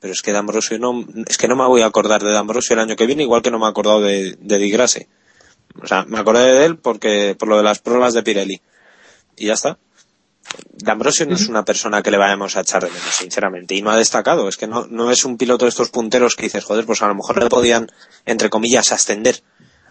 pero 0.00 0.12
es 0.12 0.22
que 0.22 0.32
D'Ambrosio 0.32 0.78
no, 0.78 1.04
es 1.26 1.36
que 1.36 1.48
no 1.48 1.56
me 1.56 1.66
voy 1.66 1.82
a 1.82 1.86
acordar 1.86 2.22
de 2.22 2.32
D'Ambrosio 2.32 2.74
el 2.74 2.80
año 2.80 2.96
que 2.96 3.06
viene, 3.06 3.24
igual 3.24 3.42
que 3.42 3.50
no 3.50 3.58
me 3.58 3.66
he 3.66 3.68
acordado 3.68 4.00
de, 4.00 4.36
de. 4.40 5.08
O 5.80 5.86
sea, 5.86 6.04
me 6.04 6.18
acordé 6.18 6.44
de 6.44 6.64
él 6.64 6.76
porque, 6.76 7.36
por 7.38 7.48
lo 7.48 7.56
de 7.56 7.62
las 7.62 7.78
pruebas 7.78 8.14
de 8.14 8.22
Pirelli. 8.22 8.60
Y 9.36 9.46
ya 9.46 9.54
está. 9.54 9.78
D'Ambrosio 10.72 11.26
no 11.26 11.34
es 11.34 11.48
una 11.48 11.64
persona 11.64 12.02
que 12.02 12.10
le 12.10 12.16
vayamos 12.16 12.56
a 12.56 12.60
echar 12.60 12.82
de 12.82 12.88
menos, 12.88 13.14
sinceramente, 13.14 13.74
y 13.74 13.82
no 13.82 13.90
ha 13.90 13.96
destacado. 13.96 14.48
Es 14.48 14.56
que 14.56 14.66
no, 14.66 14.86
no 14.86 15.10
es 15.10 15.24
un 15.24 15.36
piloto 15.36 15.66
de 15.66 15.68
estos 15.68 15.90
punteros 15.90 16.36
que 16.36 16.44
dices, 16.44 16.64
joder, 16.64 16.86
pues 16.86 17.02
a 17.02 17.08
lo 17.08 17.14
mejor 17.14 17.42
le 17.42 17.48
podían, 17.48 17.88
entre 18.24 18.48
comillas, 18.48 18.92
ascender 18.92 19.42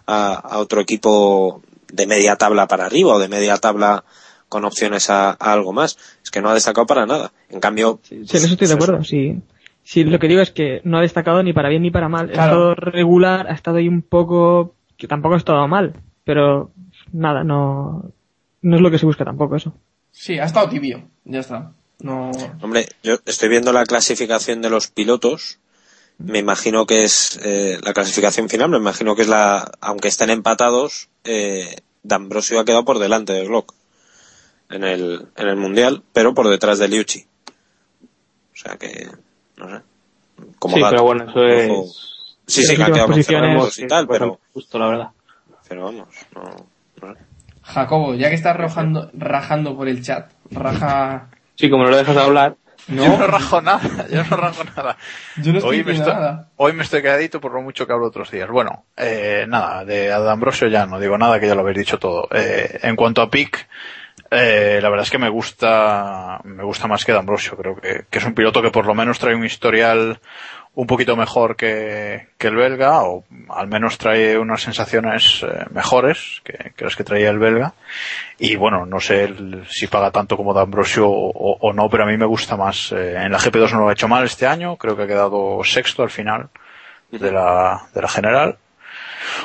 a, 0.06 0.34
a 0.34 0.58
otro 0.58 0.80
equipo 0.80 1.62
de 1.92 2.06
media 2.06 2.36
tabla 2.36 2.66
para 2.66 2.86
arriba 2.86 3.14
o 3.14 3.18
de 3.18 3.28
media 3.28 3.56
tabla 3.58 4.04
con 4.48 4.64
opciones 4.64 5.10
a, 5.10 5.30
a 5.30 5.52
algo 5.52 5.72
más. 5.72 5.96
Es 6.22 6.30
que 6.30 6.40
no 6.40 6.48
ha 6.48 6.54
destacado 6.54 6.86
para 6.86 7.06
nada. 7.06 7.32
En 7.50 7.60
cambio, 7.60 8.00
Sí, 8.02 8.16
en 8.16 8.22
eso 8.24 8.46
estoy 8.46 8.68
de 8.68 8.74
acuerdo, 8.74 9.04
sí. 9.04 9.40
Sí, 9.84 10.04
lo 10.04 10.18
que 10.18 10.28
digo 10.28 10.42
es 10.42 10.50
que 10.50 10.80
no 10.84 10.98
ha 10.98 11.02
destacado 11.02 11.42
ni 11.42 11.52
para 11.54 11.70
bien 11.70 11.82
ni 11.82 11.90
para 11.90 12.08
mal. 12.08 12.28
Ha 12.28 12.32
estado 12.32 12.74
regular, 12.74 13.46
ha 13.48 13.54
estado 13.54 13.78
ahí 13.78 13.88
un 13.88 14.02
poco, 14.02 14.74
que 14.98 15.08
tampoco 15.08 15.34
ha 15.34 15.38
estado 15.38 15.66
mal, 15.66 15.94
pero 16.24 16.72
nada, 17.12 17.44
no, 17.44 18.12
no 18.60 18.76
es 18.76 18.82
lo 18.82 18.90
que 18.90 18.98
se 18.98 19.06
busca 19.06 19.24
tampoco 19.24 19.56
eso. 19.56 19.72
Sí, 20.10 20.38
ha 20.38 20.44
estado 20.44 20.68
tibio, 20.68 21.08
ya 21.24 21.40
está. 21.40 21.72
No... 22.00 22.30
Hombre, 22.60 22.88
yo 23.02 23.16
estoy 23.24 23.48
viendo 23.48 23.72
la 23.72 23.86
clasificación 23.86 24.60
de 24.60 24.70
los 24.70 24.88
pilotos. 24.88 25.58
Me 26.18 26.38
imagino 26.38 26.84
que 26.84 27.04
es 27.04 27.40
eh, 27.42 27.78
la 27.82 27.92
clasificación 27.92 28.48
final. 28.48 28.68
Me 28.70 28.76
imagino 28.76 29.14
que 29.14 29.22
es 29.22 29.28
la, 29.28 29.70
aunque 29.80 30.08
estén 30.08 30.30
empatados, 30.30 31.08
eh, 31.24 31.76
D'Ambrosio 32.02 32.60
ha 32.60 32.64
quedado 32.64 32.84
por 32.84 32.98
delante 32.98 33.32
de 33.32 33.46
Glock 33.46 33.74
en 34.70 34.84
el 34.84 35.28
en 35.36 35.48
el 35.48 35.56
mundial, 35.56 36.02
pero 36.12 36.34
por 36.34 36.48
detrás 36.48 36.78
de 36.78 36.88
Liucci. 36.88 37.26
O 38.52 38.56
sea 38.56 38.76
que 38.76 39.08
no 39.56 39.68
sé. 39.68 39.82
Como 40.58 40.76
sí, 40.76 40.80
dato. 40.80 40.90
pero 40.90 41.04
bueno, 41.04 41.30
eso 41.30 41.44
es... 41.46 42.17
Sí, 42.48 42.62
sí, 42.64 42.76
que 42.76 42.84
quedado 42.84 43.06
posiciones, 43.06 43.78
y 43.78 43.86
tal, 43.86 44.08
pero 44.08 44.40
Justo, 44.54 44.78
la 44.78 44.86
verdad. 44.88 45.08
pero 45.68 45.84
vamos, 45.84 46.08
no. 46.34 46.66
Jacobo, 47.62 48.14
ya 48.14 48.28
que 48.30 48.34
estás 48.34 48.56
rajando, 48.56 49.10
rajando 49.12 49.76
por 49.76 49.88
el 49.88 50.02
chat, 50.02 50.32
raja... 50.50 51.28
Sí, 51.54 51.68
como 51.68 51.84
no 51.84 51.90
lo 51.90 51.96
dejas 51.98 52.16
hablar, 52.16 52.56
No, 52.86 53.04
Yo 53.04 53.18
no 53.18 53.26
rajo 53.26 53.60
nada, 53.60 54.06
yo 54.10 54.24
no 54.24 54.36
rajo 54.36 54.64
nada. 54.76 54.96
yo 55.36 55.52
no 55.52 55.58
estoy 55.58 55.78
Hoy 55.80 55.84
me, 55.84 55.92
estoy, 55.92 56.12
nada. 56.14 56.48
hoy 56.56 56.72
me 56.72 56.82
estoy 56.84 57.02
quedadito 57.02 57.40
por 57.40 57.52
lo 57.52 57.60
mucho 57.60 57.86
que 57.86 57.92
hablo 57.92 58.06
otros 58.06 58.30
días. 58.30 58.48
Bueno, 58.48 58.86
eh, 58.96 59.44
nada, 59.46 59.84
de 59.84 60.10
Adambrosio 60.10 60.68
ya 60.68 60.86
no 60.86 60.98
digo 60.98 61.18
nada, 61.18 61.38
que 61.38 61.46
ya 61.46 61.54
lo 61.54 61.60
habéis 61.60 61.76
dicho 61.78 61.98
todo. 61.98 62.28
Eh, 62.32 62.78
en 62.82 62.96
cuanto 62.96 63.20
a 63.20 63.28
Pic, 63.28 63.68
eh, 64.30 64.78
la 64.80 64.88
verdad 64.88 65.04
es 65.04 65.10
que 65.10 65.18
me 65.18 65.28
gusta, 65.28 66.40
me 66.44 66.64
gusta 66.64 66.86
más 66.88 67.04
que 67.04 67.12
D'Ambrosio. 67.12 67.56
Creo 67.58 67.76
que, 67.76 68.04
que 68.08 68.18
es 68.18 68.24
un 68.24 68.34
piloto 68.34 68.62
que 68.62 68.70
por 68.70 68.86
lo 68.86 68.94
menos 68.94 69.18
trae 69.18 69.34
un 69.34 69.44
historial 69.44 70.20
un 70.78 70.86
poquito 70.86 71.16
mejor 71.16 71.56
que, 71.56 72.28
que 72.38 72.46
el 72.46 72.54
belga, 72.54 73.02
o 73.02 73.24
al 73.48 73.66
menos 73.66 73.98
trae 73.98 74.38
unas 74.38 74.62
sensaciones 74.62 75.42
eh, 75.42 75.64
mejores 75.72 76.40
que, 76.44 76.72
que 76.76 76.84
las 76.84 76.94
que 76.94 77.02
traía 77.02 77.30
el 77.30 77.40
belga. 77.40 77.74
Y 78.38 78.54
bueno, 78.54 78.86
no 78.86 79.00
sé 79.00 79.24
el- 79.24 79.64
si 79.68 79.88
paga 79.88 80.12
tanto 80.12 80.36
como 80.36 80.54
D'Ambrosio 80.54 81.08
o, 81.08 81.58
o- 81.60 81.72
no, 81.72 81.90
pero 81.90 82.04
a 82.04 82.06
mí 82.06 82.16
me 82.16 82.26
gusta 82.26 82.56
más. 82.56 82.92
Eh, 82.92 83.16
en 83.16 83.32
la 83.32 83.40
GP2 83.40 83.72
no 83.72 83.80
lo 83.80 83.88
ha 83.88 83.92
hecho 83.92 84.06
mal 84.06 84.24
este 84.24 84.46
año, 84.46 84.76
creo 84.76 84.96
que 84.96 85.02
ha 85.02 85.06
quedado 85.08 85.64
sexto 85.64 86.04
al 86.04 86.10
final 86.10 86.48
de 87.10 87.32
la, 87.32 87.88
de 87.92 88.00
la 88.00 88.08
general. 88.08 88.58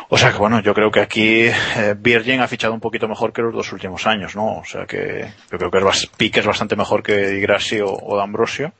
O 0.09 0.19
sea 0.19 0.31
que 0.31 0.37
bueno, 0.37 0.59
yo 0.59 0.75
creo 0.75 0.91
que 0.91 0.99
aquí 0.99 1.45
eh, 1.47 1.95
Virgin 1.97 2.41
ha 2.41 2.47
fichado 2.47 2.75
un 2.75 2.79
poquito 2.79 3.07
mejor 3.07 3.33
que 3.33 3.41
los 3.41 3.55
dos 3.55 3.73
últimos 3.73 4.05
años, 4.05 4.35
¿no? 4.35 4.57
O 4.59 4.65
sea 4.65 4.85
que 4.85 5.33
yo 5.51 5.57
creo 5.57 5.71
que 5.71 5.79
es 5.79 6.05
Pique 6.15 6.41
es 6.41 6.45
bastante 6.45 6.75
mejor 6.75 7.01
que 7.01 7.17
Di 7.29 7.41
Grassi 7.41 7.79
o, 7.81 7.87
o 7.91 8.15
D'Ambrosio. 8.17 8.71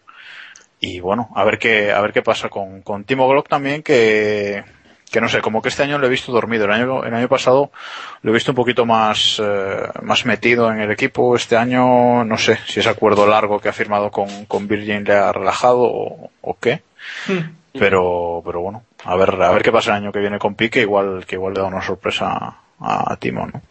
Y 0.86 1.00
bueno, 1.00 1.30
a 1.34 1.46
ver 1.46 1.60
qué, 1.60 1.94
a 1.94 2.02
ver 2.02 2.12
qué 2.12 2.22
pasa 2.22 2.50
con, 2.50 2.82
con 2.82 3.06
Timo 3.06 3.26
Glock 3.30 3.48
también, 3.48 3.84
que, 3.84 4.66
que 5.10 5.22
no 5.22 5.30
sé, 5.30 5.40
como 5.40 5.62
que 5.62 5.70
este 5.70 5.82
año 5.82 5.98
lo 5.98 6.08
he 6.08 6.10
visto 6.10 6.34
dormido. 6.34 6.66
El 6.66 6.72
año, 6.72 7.06
el 7.06 7.14
año 7.14 7.30
pasado 7.30 7.72
lo 8.22 8.32
he 8.32 8.34
visto 8.34 8.52
un 8.52 8.58
poquito 8.58 8.86
más, 8.86 9.42
eh, 9.42 9.88
más 10.02 10.26
metido 10.26 10.70
en 10.70 10.82
el 10.82 10.92
equipo. 10.92 11.38
Este 11.38 11.56
año, 11.56 12.26
no 12.26 12.38
sé 12.38 12.60
si 12.68 12.82
ese 12.82 12.90
acuerdo 12.90 13.26
largo 13.26 13.62
que 13.62 13.70
ha 13.70 13.74
firmado 13.74 14.12
con, 14.12 14.28
con 14.46 14.68
Virgin 14.68 15.06
le 15.06 15.14
ha 15.14 15.32
relajado 15.32 15.84
o, 15.84 16.30
o 16.42 16.58
qué. 16.60 16.82
Pero, 17.72 18.42
pero 18.46 18.60
bueno, 18.60 18.84
a 19.06 19.16
ver, 19.16 19.42
a 19.42 19.52
ver 19.54 19.64
qué 19.64 19.72
pasa 19.72 19.92
el 19.92 20.04
año 20.04 20.12
que 20.12 20.20
viene 20.20 20.38
con 20.38 20.56
Pique, 20.56 20.82
igual, 20.82 21.26
que 21.26 21.36
igual 21.36 21.54
le 21.54 21.62
da 21.62 21.68
una 21.68 21.82
sorpresa 21.82 22.58
a, 22.82 23.14
a 23.14 23.16
Timo, 23.16 23.48
¿no? 23.48 23.62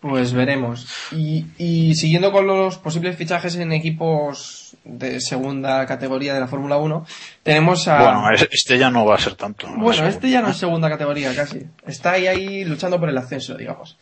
Pues 0.00 0.32
veremos. 0.32 0.86
Y, 1.12 1.44
y 1.58 1.94
siguiendo 1.94 2.32
con 2.32 2.46
los 2.46 2.78
posibles 2.78 3.16
fichajes 3.16 3.56
en 3.56 3.70
equipos 3.72 4.74
de 4.84 5.20
segunda 5.20 5.84
categoría 5.84 6.32
de 6.32 6.40
la 6.40 6.46
Fórmula 6.48 6.78
1, 6.78 7.04
tenemos 7.42 7.86
a... 7.86 8.02
Bueno, 8.02 8.30
es- 8.30 8.48
este 8.50 8.78
ya 8.78 8.90
no 8.90 9.04
va 9.04 9.16
a 9.16 9.18
ser 9.18 9.34
tanto. 9.34 9.68
¿no? 9.68 9.76
Bueno, 9.82 10.06
Es- 10.06 10.14
este 10.14 10.30
ya 10.30 10.40
no 10.40 10.48
es 10.48 10.56
segunda 10.56 10.88
categoría 10.88 11.34
casi. 11.34 11.66
Está 11.86 12.12
ahí, 12.12 12.26
ahí 12.28 12.64
luchando 12.64 12.98
por 12.98 13.10
el 13.10 13.18
ascenso, 13.18 13.56
digamos. 13.56 13.98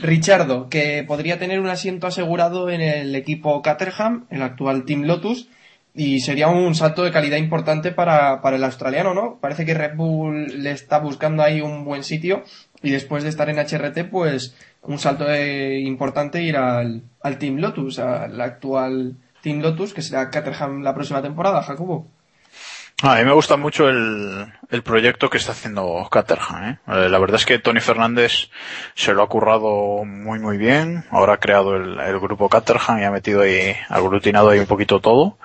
Richardo, 0.00 0.68
que 0.68 1.04
podría 1.06 1.38
tener 1.38 1.58
un 1.60 1.68
asiento 1.68 2.06
asegurado 2.06 2.70
en 2.70 2.80
el 2.80 3.14
equipo 3.16 3.60
Caterham, 3.62 4.26
el 4.30 4.42
actual 4.42 4.84
Team 4.84 5.02
Lotus, 5.02 5.48
y 5.94 6.20
sería 6.20 6.48
un 6.48 6.74
salto 6.74 7.02
de 7.02 7.10
calidad 7.10 7.36
importante 7.36 7.90
para, 7.92 8.40
para 8.40 8.56
el 8.56 8.64
australiano, 8.64 9.12
¿no? 9.12 9.38
Parece 9.40 9.66
que 9.66 9.74
Red 9.74 9.96
Bull 9.96 10.62
le 10.62 10.70
está 10.70 10.98
buscando 10.98 11.42
ahí 11.42 11.60
un 11.60 11.84
buen 11.84 12.02
sitio 12.04 12.44
y 12.82 12.90
después 12.90 13.22
de 13.22 13.28
estar 13.30 13.48
en 13.48 13.58
HRT, 13.58 14.04
pues 14.10 14.54
un 14.82 14.98
salto 14.98 15.24
de- 15.24 15.80
importante 15.80 16.42
ir 16.42 16.56
al, 16.56 17.02
al 17.22 17.38
Team 17.38 17.56
Lotus, 17.58 17.98
al 17.98 18.40
actual 18.40 19.16
Team 19.42 19.60
Lotus, 19.60 19.94
que 19.94 20.02
será 20.02 20.30
Caterham 20.30 20.82
la 20.82 20.94
próxima 20.94 21.22
temporada, 21.22 21.62
Jacobo. 21.62 22.06
A 23.04 23.16
mí 23.16 23.24
me 23.24 23.32
gusta 23.32 23.56
mucho 23.56 23.88
el, 23.88 24.46
el 24.70 24.82
proyecto 24.84 25.28
que 25.28 25.38
está 25.38 25.50
haciendo 25.50 26.06
Caterham. 26.08 26.64
¿eh? 26.64 26.78
Eh, 26.86 27.08
La 27.08 27.18
verdad 27.18 27.34
es 27.34 27.44
que 27.44 27.58
Tony 27.58 27.80
Fernández 27.80 28.48
se 28.94 29.12
lo 29.12 29.24
ha 29.24 29.28
currado 29.28 30.04
muy 30.04 30.38
muy 30.38 30.56
bien. 30.56 31.04
Ahora 31.10 31.32
ha 31.34 31.38
creado 31.38 31.74
el, 31.74 31.98
el 31.98 32.20
grupo 32.20 32.48
Caterham 32.48 33.00
y 33.00 33.04
ha 33.04 33.10
metido 33.10 33.40
ahí, 33.42 33.74
aglutinado 33.88 34.50
ahí 34.50 34.60
un 34.60 34.66
poquito 34.66 35.00
todo. 35.00 35.36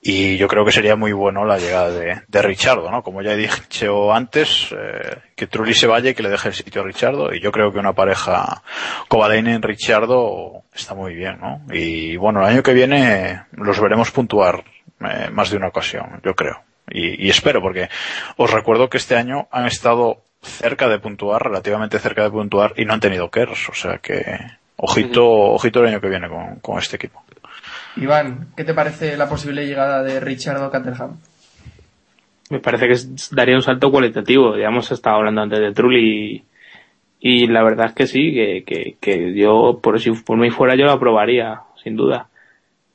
Y 0.00 0.38
yo 0.38 0.48
creo 0.48 0.64
que 0.64 0.72
sería 0.72 0.96
muy 0.96 1.12
bueno 1.12 1.44
la 1.44 1.58
llegada 1.58 1.90
de, 1.90 2.22
de 2.26 2.42
Richardo, 2.42 2.90
¿no? 2.90 3.02
Como 3.02 3.20
ya 3.20 3.32
he 3.32 3.36
dicho 3.36 4.10
antes, 4.14 4.72
eh, 4.72 5.18
que 5.36 5.46
Trulli 5.46 5.74
se 5.74 5.86
vaya 5.86 6.08
y 6.08 6.14
que 6.14 6.22
le 6.22 6.30
deje 6.30 6.48
el 6.48 6.54
sitio 6.54 6.80
a 6.80 6.84
Richardo. 6.86 7.34
Y 7.34 7.40
yo 7.40 7.52
creo 7.52 7.70
que 7.70 7.80
una 7.80 7.92
pareja 7.92 8.62
Kovalainen-Richardo 9.08 10.62
está 10.74 10.94
muy 10.94 11.14
bien, 11.14 11.38
¿no? 11.38 11.60
Y 11.70 12.16
bueno, 12.16 12.40
el 12.40 12.46
año 12.46 12.62
que 12.62 12.72
viene 12.72 13.42
los 13.52 13.78
veremos 13.78 14.10
puntuar 14.10 14.64
eh, 15.00 15.28
más 15.30 15.50
de 15.50 15.58
una 15.58 15.68
ocasión, 15.68 16.20
yo 16.24 16.34
creo. 16.34 16.62
Y, 16.90 17.26
y 17.26 17.30
espero, 17.30 17.60
porque 17.62 17.88
os 18.36 18.50
recuerdo 18.52 18.88
que 18.88 18.98
este 18.98 19.16
año 19.16 19.48
han 19.50 19.66
estado 19.66 20.18
cerca 20.42 20.88
de 20.88 20.98
puntuar, 20.98 21.42
relativamente 21.42 21.98
cerca 21.98 22.22
de 22.22 22.30
puntuar, 22.30 22.74
y 22.76 22.84
no 22.84 22.92
han 22.92 23.00
tenido 23.00 23.30
KERS. 23.30 23.68
O 23.70 23.74
sea 23.74 23.98
que, 23.98 24.24
ojito, 24.76 25.26
ojito 25.26 25.80
el 25.80 25.88
año 25.88 26.00
que 26.00 26.08
viene 26.08 26.28
con, 26.28 26.56
con 26.60 26.78
este 26.78 26.96
equipo. 26.96 27.22
Iván, 27.96 28.48
¿qué 28.56 28.64
te 28.64 28.74
parece 28.74 29.16
la 29.16 29.28
posible 29.28 29.66
llegada 29.66 30.02
de 30.02 30.20
Richardo 30.20 30.70
Caterham? 30.70 31.16
Me 32.50 32.60
parece 32.60 32.88
que 32.88 32.94
daría 33.30 33.56
un 33.56 33.62
salto 33.62 33.90
cualitativo. 33.90 34.56
Ya 34.56 34.66
hemos 34.66 34.90
estado 34.90 35.16
hablando 35.16 35.42
antes 35.42 35.60
de 35.60 35.72
Trulli 35.72 36.36
y, 36.36 36.44
y 37.20 37.46
la 37.46 37.62
verdad 37.62 37.86
es 37.86 37.92
que 37.94 38.06
sí, 38.06 38.32
que, 38.32 38.64
que, 38.66 38.96
que 39.00 39.34
yo, 39.34 39.80
por 39.82 39.98
si 40.00 40.10
por 40.10 40.36
mí 40.36 40.50
fuera, 40.50 40.76
yo 40.76 40.84
lo 40.84 40.92
aprobaría, 40.92 41.60
sin 41.82 41.96
duda. 41.96 42.28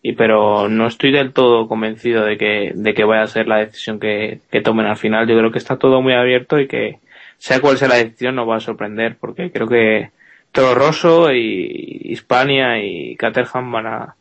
Y 0.01 0.13
pero 0.13 0.69
no 0.69 0.87
estoy 0.87 1.11
del 1.11 1.33
todo 1.33 1.67
convencido 1.67 2.23
de 2.23 2.37
que, 2.37 2.71
de 2.73 2.93
que 2.93 3.03
vaya 3.03 3.23
a 3.23 3.27
ser 3.27 3.47
la 3.47 3.57
decisión 3.57 3.99
que, 3.99 4.39
que 4.49 4.61
tomen 4.61 4.85
al 4.85 4.95
final. 4.97 5.27
Yo 5.27 5.37
creo 5.37 5.51
que 5.51 5.57
está 5.57 5.77
todo 5.77 6.01
muy 6.01 6.13
abierto 6.13 6.59
y 6.59 6.67
que 6.67 6.99
sea 7.37 7.59
cual 7.59 7.77
sea 7.77 7.89
la 7.89 7.95
decisión 7.95 8.35
nos 8.35 8.47
va 8.47 8.57
a 8.57 8.61
sorprender 8.61 9.17
porque 9.19 9.51
creo 9.51 9.67
que 9.67 10.09
Toro 10.51 10.73
Rosso 10.75 11.31
y 11.33 12.01
Hispania 12.05 12.81
y 12.83 13.15
Caterham 13.17 13.71
van 13.71 13.87
a, 13.87 14.15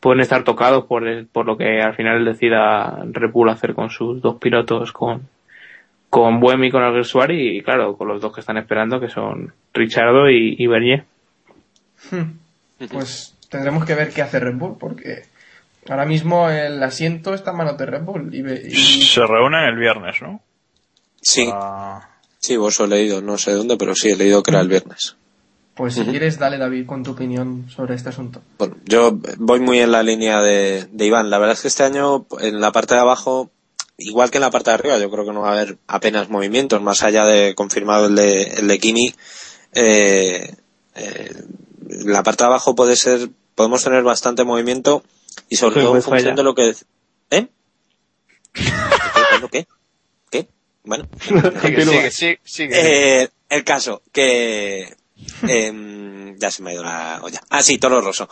pueden 0.00 0.20
estar 0.20 0.44
tocados 0.44 0.84
por, 0.86 1.06
el- 1.06 1.26
por 1.26 1.44
lo 1.46 1.56
que 1.58 1.82
al 1.82 1.94
final 1.94 2.24
decida 2.24 3.04
Red 3.12 3.30
Bull 3.30 3.50
hacer 3.50 3.74
con 3.74 3.90
sus 3.90 4.20
dos 4.22 4.36
pilotos, 4.36 4.92
con, 4.92 5.28
con 6.10 6.40
Buemi 6.40 6.68
y 6.68 6.70
con 6.70 6.82
Alguersuari, 6.82 7.58
y 7.58 7.62
claro, 7.62 7.96
con 7.96 8.08
los 8.08 8.20
dos 8.22 8.32
que 8.34 8.40
están 8.40 8.56
esperando, 8.56 8.98
que 8.98 9.08
son 9.08 9.52
Richardo 9.74 10.30
y, 10.30 10.56
y 10.58 10.66
Bernier. 10.66 11.04
Pues 12.92 13.36
tendremos 13.48 13.84
que 13.84 13.94
ver 13.94 14.10
qué 14.12 14.22
hace 14.22 14.40
Red 14.40 14.56
Bull, 14.56 14.76
porque 14.78 15.24
ahora 15.88 16.04
mismo 16.06 16.48
el 16.50 16.82
asiento 16.82 17.34
está 17.34 17.50
en 17.52 17.56
manos 17.58 17.78
de 17.78 17.86
Red 17.86 18.02
Bull. 18.02 18.34
Y, 18.34 18.42
ve- 18.42 18.62
y- 18.68 19.02
Se 19.02 19.20
reúnen 19.26 19.64
el 19.64 19.76
viernes, 19.78 20.16
¿no? 20.22 20.40
Sí, 21.20 21.46
Para- 21.46 22.08
sí, 22.38 22.56
vos 22.56 22.78
lo 22.78 22.84
he 22.84 22.88
leído, 22.88 23.20
no 23.22 23.38
sé 23.38 23.52
dónde, 23.52 23.76
pero 23.76 23.94
sí, 23.94 24.10
he 24.10 24.16
leído 24.16 24.42
que 24.42 24.50
era 24.50 24.60
el 24.60 24.68
viernes. 24.68 25.16
pues 25.74 25.94
si 25.94 26.02
quieres, 26.04 26.38
dale 26.40 26.58
David 26.58 26.86
con 26.86 27.04
tu 27.04 27.12
opinión 27.12 27.70
sobre 27.70 27.94
este 27.94 28.08
asunto. 28.08 28.42
Bueno, 28.58 28.76
yo 28.84 29.16
voy 29.38 29.60
muy 29.60 29.78
en 29.78 29.92
la 29.92 30.02
línea 30.02 30.40
de, 30.40 30.86
de 30.90 31.06
Iván. 31.06 31.30
La 31.30 31.38
verdad 31.38 31.54
es 31.54 31.62
que 31.62 31.68
este 31.68 31.84
año, 31.84 32.26
en 32.40 32.60
la 32.60 32.72
parte 32.72 32.94
de 32.96 33.00
abajo, 33.00 33.50
igual 33.96 34.30
que 34.32 34.38
en 34.38 34.42
la 34.42 34.50
parte 34.50 34.70
de 34.70 34.74
arriba, 34.74 34.98
yo 34.98 35.08
creo 35.08 35.24
que 35.24 35.32
no 35.32 35.42
va 35.42 35.50
a 35.50 35.52
haber 35.52 35.76
apenas 35.86 36.30
movimientos, 36.30 36.82
más 36.82 37.04
allá 37.04 37.24
de 37.26 37.54
confirmado 37.54 38.06
el 38.06 38.16
de, 38.16 38.42
el 38.54 38.66
de 38.66 38.78
Kimi. 38.80 39.14
Eh, 39.72 40.52
eh, 40.96 41.32
la 41.88 42.22
parte 42.22 42.44
de 42.44 42.48
abajo 42.48 42.74
puede 42.74 42.96
ser, 42.96 43.30
podemos 43.54 43.82
tener 43.82 44.02
bastante 44.02 44.44
movimiento 44.44 45.02
y 45.48 45.56
sobre 45.56 45.80
todo 45.80 45.96
en 45.96 46.02
función 46.02 46.22
falla. 46.22 46.36
de 46.36 46.42
lo 46.42 46.54
que... 46.54 46.74
¿Eh? 47.30 47.46
¿Qué? 48.52 48.64
¿Cuándo 49.30 49.48
qué? 49.48 49.66
¿Qué? 50.30 50.48
Bueno. 50.84 51.08
Sigue, 51.20 52.10
sigue, 52.10 52.40
sigue. 52.44 53.22
Eh, 53.22 53.28
el 53.48 53.64
caso, 53.64 54.02
que 54.12 54.94
em, 55.42 56.36
ya 56.38 56.50
se 56.50 56.62
me 56.62 56.70
ha 56.70 56.74
ido 56.74 56.82
la 56.82 57.20
olla. 57.22 57.42
Ah, 57.48 57.62
sí, 57.62 57.78
Toro 57.78 58.00
Rosso. 58.00 58.28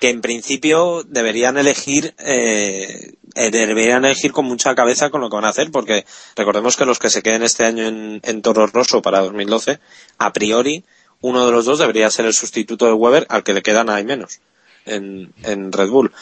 Que 0.00 0.10
en 0.10 0.20
principio 0.20 1.04
deberían 1.04 1.56
elegir, 1.56 2.14
eh, 2.18 3.14
eh, 3.34 3.50
deberían 3.50 4.04
elegir 4.04 4.32
con 4.32 4.44
mucha 4.44 4.74
cabeza 4.74 5.10
con 5.10 5.20
lo 5.20 5.30
que 5.30 5.36
van 5.36 5.46
a 5.46 5.50
hacer, 5.50 5.70
porque 5.70 6.04
recordemos 6.34 6.76
que 6.76 6.84
los 6.84 6.98
que 6.98 7.10
se 7.10 7.22
queden 7.22 7.42
este 7.42 7.64
año 7.64 7.86
en, 7.86 8.20
en 8.22 8.42
Toro 8.42 8.66
Rosso 8.66 9.00
para 9.00 9.20
2012, 9.20 9.78
a 10.18 10.32
priori, 10.32 10.84
uno 11.20 11.46
de 11.46 11.52
los 11.52 11.64
dos 11.64 11.78
debería 11.78 12.10
ser 12.10 12.26
el 12.26 12.34
sustituto 12.34 12.86
de 12.86 12.92
Weber, 12.92 13.26
al 13.28 13.42
que 13.42 13.54
le 13.54 13.62
queda 13.62 13.84
nada 13.84 14.00
y 14.00 14.04
menos 14.04 14.40
en, 14.84 15.32
en 15.42 15.72
Red 15.72 15.88
Bull. 15.88 16.12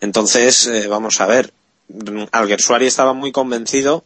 Entonces, 0.00 0.66
eh, 0.66 0.88
vamos 0.88 1.20
a 1.20 1.26
ver. 1.26 1.52
Alguersuari 2.32 2.86
estaba 2.86 3.12
muy 3.12 3.30
convencido 3.30 4.04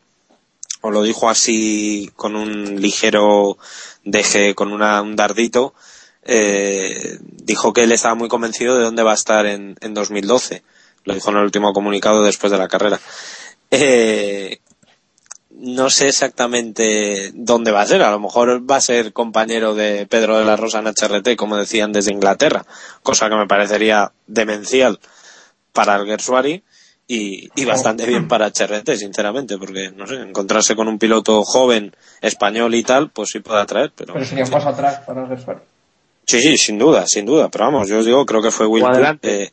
o 0.80 0.90
lo 0.90 1.02
dijo 1.02 1.28
así 1.28 2.10
con 2.16 2.36
un 2.36 2.80
ligero 2.80 3.58
deje, 4.04 4.54
con 4.54 4.72
una, 4.72 5.02
un 5.02 5.16
dardito, 5.16 5.74
eh, 6.22 7.18
dijo 7.20 7.72
que 7.72 7.82
él 7.82 7.92
estaba 7.92 8.14
muy 8.14 8.28
convencido 8.28 8.76
de 8.76 8.84
dónde 8.84 9.02
va 9.02 9.12
a 9.12 9.14
estar 9.14 9.46
en, 9.46 9.76
en 9.80 9.94
2012. 9.94 10.62
Lo 11.04 11.14
dijo 11.14 11.30
en 11.30 11.36
el 11.38 11.44
último 11.44 11.72
comunicado 11.72 12.22
después 12.22 12.52
de 12.52 12.58
la 12.58 12.68
carrera. 12.68 13.00
Eh, 13.70 14.60
no 15.60 15.90
sé 15.90 16.08
exactamente 16.08 17.30
dónde 17.34 17.72
va 17.72 17.82
a 17.82 17.86
ser. 17.86 18.02
A 18.02 18.10
lo 18.10 18.20
mejor 18.20 18.68
va 18.70 18.76
a 18.76 18.80
ser 18.80 19.12
compañero 19.12 19.74
de 19.74 20.06
Pedro 20.06 20.38
de 20.38 20.44
la 20.44 20.56
Rosa 20.56 20.78
en 20.78 20.86
HRT, 20.86 21.36
como 21.36 21.56
decían 21.56 21.92
desde 21.92 22.12
Inglaterra, 22.12 22.64
cosa 23.02 23.28
que 23.28 23.36
me 23.36 23.46
parecería 23.46 24.12
demencial 24.26 24.98
para 25.72 25.96
el 25.96 26.06
Gersuari 26.06 26.62
y, 27.06 27.48
y 27.54 27.64
bastante 27.64 28.04
bien 28.06 28.28
para 28.28 28.46
HRT, 28.50 28.90
sinceramente, 28.96 29.56
porque, 29.58 29.90
no 29.90 30.06
sé, 30.06 30.16
encontrarse 30.16 30.76
con 30.76 30.88
un 30.88 30.98
piloto 30.98 31.42
joven, 31.42 31.94
español 32.20 32.74
y 32.74 32.82
tal, 32.82 33.10
pues 33.10 33.30
sí 33.30 33.40
puede 33.40 33.60
atraer, 33.60 33.92
pero... 33.96 34.12
Pero 34.14 34.24
sería 34.26 34.44
un 34.44 34.50
paso 34.50 34.68
atrás 34.68 35.00
para 35.06 35.22
el 35.22 35.28
Gersuari. 35.28 35.60
Sí, 36.26 36.40
sí, 36.42 36.58
sin 36.58 36.78
duda, 36.78 37.06
sin 37.06 37.24
duda, 37.24 37.48
pero 37.48 37.64
vamos, 37.64 37.88
yo 37.88 37.98
os 38.00 38.04
digo, 38.06 38.26
creo 38.26 38.42
que 38.42 38.50
fue 38.50 38.66
Will, 38.66 38.84
eh, 39.22 39.50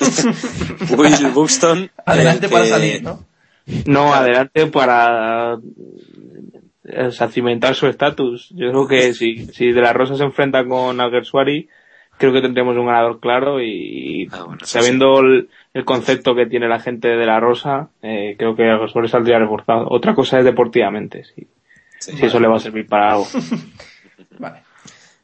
Will 0.96 1.26
Buxton. 1.32 1.90
Adelante 2.04 2.46
el 2.46 2.52
para 2.52 2.64
que- 2.64 2.70
salir, 2.70 3.02
¿no? 3.02 3.24
No, 3.86 4.12
adelante 4.12 4.66
para 4.66 5.58
eh, 6.84 7.06
o 7.06 7.10
sea, 7.12 7.28
cimentar 7.28 7.74
su 7.74 7.86
estatus. 7.86 8.48
Yo 8.50 8.70
creo 8.70 8.88
que 8.88 9.14
si, 9.14 9.46
si 9.46 9.72
De 9.72 9.80
La 9.80 9.92
Rosa 9.92 10.16
se 10.16 10.24
enfrenta 10.24 10.64
con 10.66 11.00
Alguersuari, 11.00 11.68
creo 12.18 12.32
que 12.32 12.40
tendremos 12.40 12.76
un 12.76 12.86
ganador 12.86 13.20
claro 13.20 13.60
y 13.62 14.28
Ah, 14.32 14.44
bueno, 14.44 14.60
sabiendo 14.64 15.20
el- 15.20 15.48
el 15.74 15.84
concepto 15.84 16.34
que 16.34 16.46
tiene 16.46 16.68
la 16.68 16.80
gente 16.80 17.08
de 17.08 17.24
la 17.26 17.40
Rosa, 17.40 17.88
eh, 18.02 18.34
creo 18.38 18.54
que 18.56 18.64
sobresaldría 18.92 19.38
reforzado. 19.38 19.86
Otra 19.90 20.14
cosa 20.14 20.38
es 20.38 20.44
deportivamente, 20.44 21.24
si, 21.24 21.46
Sí. 21.98 22.16
si 22.16 22.26
eso 22.26 22.40
le 22.40 22.48
va 22.48 22.56
a 22.56 22.60
servir 22.60 22.86
para 22.86 23.12
algo. 23.12 23.26
Vale. 24.38 24.62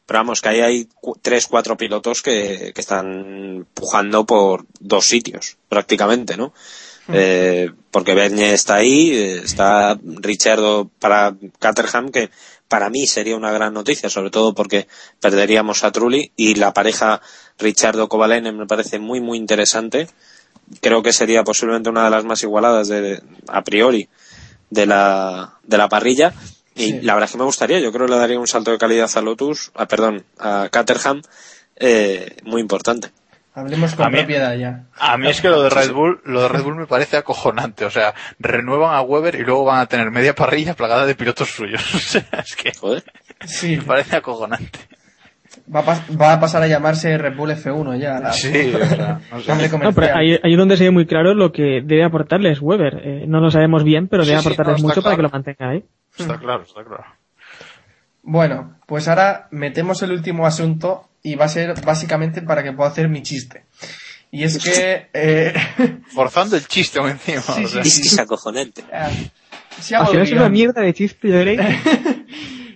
Pero 0.05 0.19
vamos, 0.21 0.41
que 0.41 0.49
ahí 0.49 0.59
hay 0.61 0.87
cu- 0.95 1.19
tres, 1.21 1.45
cuatro 1.45 1.77
pilotos 1.77 2.23
que, 2.23 2.71
que 2.73 2.81
están 2.81 3.67
pujando 3.75 4.25
por 4.25 4.65
dos 4.79 5.05
sitios, 5.05 5.57
prácticamente, 5.67 6.35
¿no? 6.35 6.51
Eh, 7.11 7.71
porque 7.91 8.13
Bernie 8.13 8.53
está 8.53 8.75
ahí, 8.75 9.11
eh, 9.11 9.41
está 9.43 9.97
Richardo 10.03 10.89
para 10.99 11.35
Caterham, 11.59 12.09
que 12.11 12.29
para 12.67 12.89
mí 12.89 13.07
sería 13.07 13.35
una 13.35 13.51
gran 13.51 13.73
noticia, 13.73 14.09
sobre 14.09 14.29
todo 14.29 14.53
porque 14.53 14.87
perderíamos 15.19 15.83
a 15.83 15.91
Trulli 15.91 16.31
y 16.35 16.55
la 16.55 16.71
pareja 16.73 17.19
Richardo 17.57 18.07
Kovalainen 18.07 18.55
me 18.57 18.67
parece 18.67 18.99
muy, 18.99 19.21
muy 19.21 19.37
interesante. 19.37 20.07
Creo 20.81 21.01
que 21.01 21.13
sería 21.13 21.43
posiblemente 21.43 21.89
una 21.89 22.03
de 22.03 22.11
las 22.11 22.25
más 22.25 22.43
igualadas 22.43 22.87
de, 22.89 23.21
a 23.47 23.63
priori 23.63 24.07
de 24.69 24.85
la, 24.85 25.57
de 25.63 25.77
la 25.77 25.89
parrilla. 25.89 26.33
Y 26.75 26.83
Sí. 26.91 27.01
la 27.01 27.15
verdad 27.15 27.25
es 27.25 27.31
que 27.31 27.37
me 27.39 27.43
gustaría, 27.43 27.79
yo 27.79 27.91
creo 27.91 28.05
que 28.05 28.13
le 28.13 28.19
daría 28.19 28.39
un 28.39 28.47
salto 28.47 28.71
de 28.71 28.77
calidad 28.77 29.09
a 29.13 29.21
Lotus, 29.21 29.71
a, 29.73 29.87
perdón, 29.87 30.23
a 30.37 30.69
Caterham, 30.71 31.21
eh, 31.75 32.37
muy 32.43 32.61
importante. 32.61 33.09
Hablemos 33.59 33.95
con 33.95 34.05
A 34.05 34.09
mí- 34.09 34.17
propiedad 34.17 34.55
ya. 34.55 34.85
A 34.99 35.17
mí 35.17 35.27
es 35.27 35.41
que 35.41 35.49
lo 35.49 35.61
de 35.63 35.69
Red 35.69 35.91
Bull, 35.91 36.21
lo 36.25 36.41
de 36.43 36.47
Red 36.49 36.63
Bull 36.63 36.75
me 36.75 36.87
parece 36.87 37.17
acojonante. 37.17 37.85
O 37.85 37.89
sea, 37.91 38.13
renuevan 38.39 38.95
a 38.95 39.01
Weber 39.01 39.35
y 39.35 39.43
luego 39.43 39.65
van 39.65 39.79
a 39.81 39.85
tener 39.85 40.09
media 40.11 40.33
parrilla 40.35 40.73
plagada 40.75 41.05
de 41.05 41.15
pilotos 41.15 41.49
suyos. 41.49 41.81
O 41.95 41.97
sea, 41.99 42.25
es 42.43 42.55
que 42.55 42.71
Joder. 42.77 43.03
Sí, 43.45 43.77
me 43.77 43.83
parece 43.83 44.15
acojonante. 44.17 44.79
va 45.73 45.79
a, 45.81 45.85
pas- 45.85 46.21
va 46.21 46.33
a 46.33 46.39
pasar 46.39 46.61
a 46.63 46.67
llamarse 46.67 47.17
Red 47.17 47.35
Bull 47.35 47.51
F1 47.51 47.97
ya. 47.99 48.19
la- 48.19 48.33
Sí, 48.33 48.73
o 48.73 48.85
sea, 48.85 49.19
no 49.31 49.39
sé. 49.39 49.47
nombre 49.49 49.67
No, 49.69 49.71
pero 49.79 49.81
comercial. 49.91 50.17
ahí, 50.17 50.31
ahí 50.43 50.51
es 50.53 50.57
donde 50.57 50.77
se 50.77 50.83
ve 50.85 50.91
muy 50.91 51.05
claro 51.05 51.33
lo 51.33 51.51
que 51.51 51.81
debe 51.83 52.03
aportarles 52.03 52.59
Weber. 52.61 53.01
Eh, 53.03 53.25
no 53.27 53.39
lo 53.39 53.49
sabemos 53.51 53.83
bien, 53.83 54.07
pero 54.07 54.23
Sí, 54.23 54.29
debe 54.29 54.41
sí, 54.41 54.47
aportarles 54.47 54.81
no, 54.81 54.87
mucho 54.89 55.01
para 55.01 55.15
que 55.15 55.21
lo 55.21 55.29
mantenga 55.29 55.69
ahí. 55.69 55.83
Está 56.17 56.37
claro, 56.37 56.63
está 56.63 56.83
claro. 56.83 57.05
Bueno, 58.21 58.75
pues 58.85 59.07
ahora 59.07 59.47
metemos 59.51 60.01
el 60.03 60.11
último 60.11 60.45
asunto 60.45 61.08
y 61.23 61.35
va 61.35 61.45
a 61.45 61.49
ser 61.49 61.79
básicamente 61.81 62.41
para 62.41 62.63
que 62.63 62.73
pueda 62.73 62.89
hacer 62.89 63.09
mi 63.09 63.21
chiste. 63.21 63.65
Y 64.31 64.43
es 64.43 64.63
que... 64.63 65.07
eh, 65.13 65.53
Forzando 66.13 66.55
el 66.55 66.67
chiste 66.67 66.99
encima. 66.99 67.41
Sí, 67.41 67.65
o 67.65 67.67
sea. 67.67 67.81
Es 67.81 67.99
que 67.99 68.07
es 68.07 68.19
acojonante. 68.19 68.83
si 69.79 69.95
Al 69.95 70.03
hago 70.03 70.13
el 70.13 70.21
es 70.21 70.31
una 70.31 70.49
mierda 70.49 70.81
de 70.81 70.93
chiste, 70.93 71.27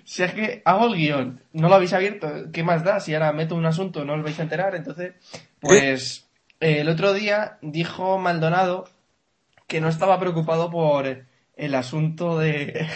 si 0.04 0.24
es 0.24 0.34
que 0.34 0.62
hago 0.66 0.88
el 0.88 0.96
guion, 0.96 1.42
no 1.54 1.70
lo 1.70 1.76
habéis 1.76 1.94
abierto, 1.94 2.52
¿qué 2.52 2.64
más 2.64 2.84
da? 2.84 3.00
Si 3.00 3.14
ahora 3.14 3.32
meto 3.34 3.56
un 3.56 3.66
asunto 3.66 4.04
no 4.04 4.14
os 4.14 4.24
vais 4.24 4.40
a 4.40 4.44
enterar, 4.44 4.76
entonces, 4.76 5.14
pues 5.60 6.28
eh, 6.60 6.82
el 6.82 6.90
otro 6.90 7.14
día 7.14 7.58
dijo 7.62 8.18
Maldonado 8.18 8.90
que 9.68 9.82
no 9.82 9.90
estaba 9.90 10.20
preocupado 10.20 10.70
por 10.70 11.26
el 11.56 11.76
asunto 11.76 12.38
de, 12.40 12.88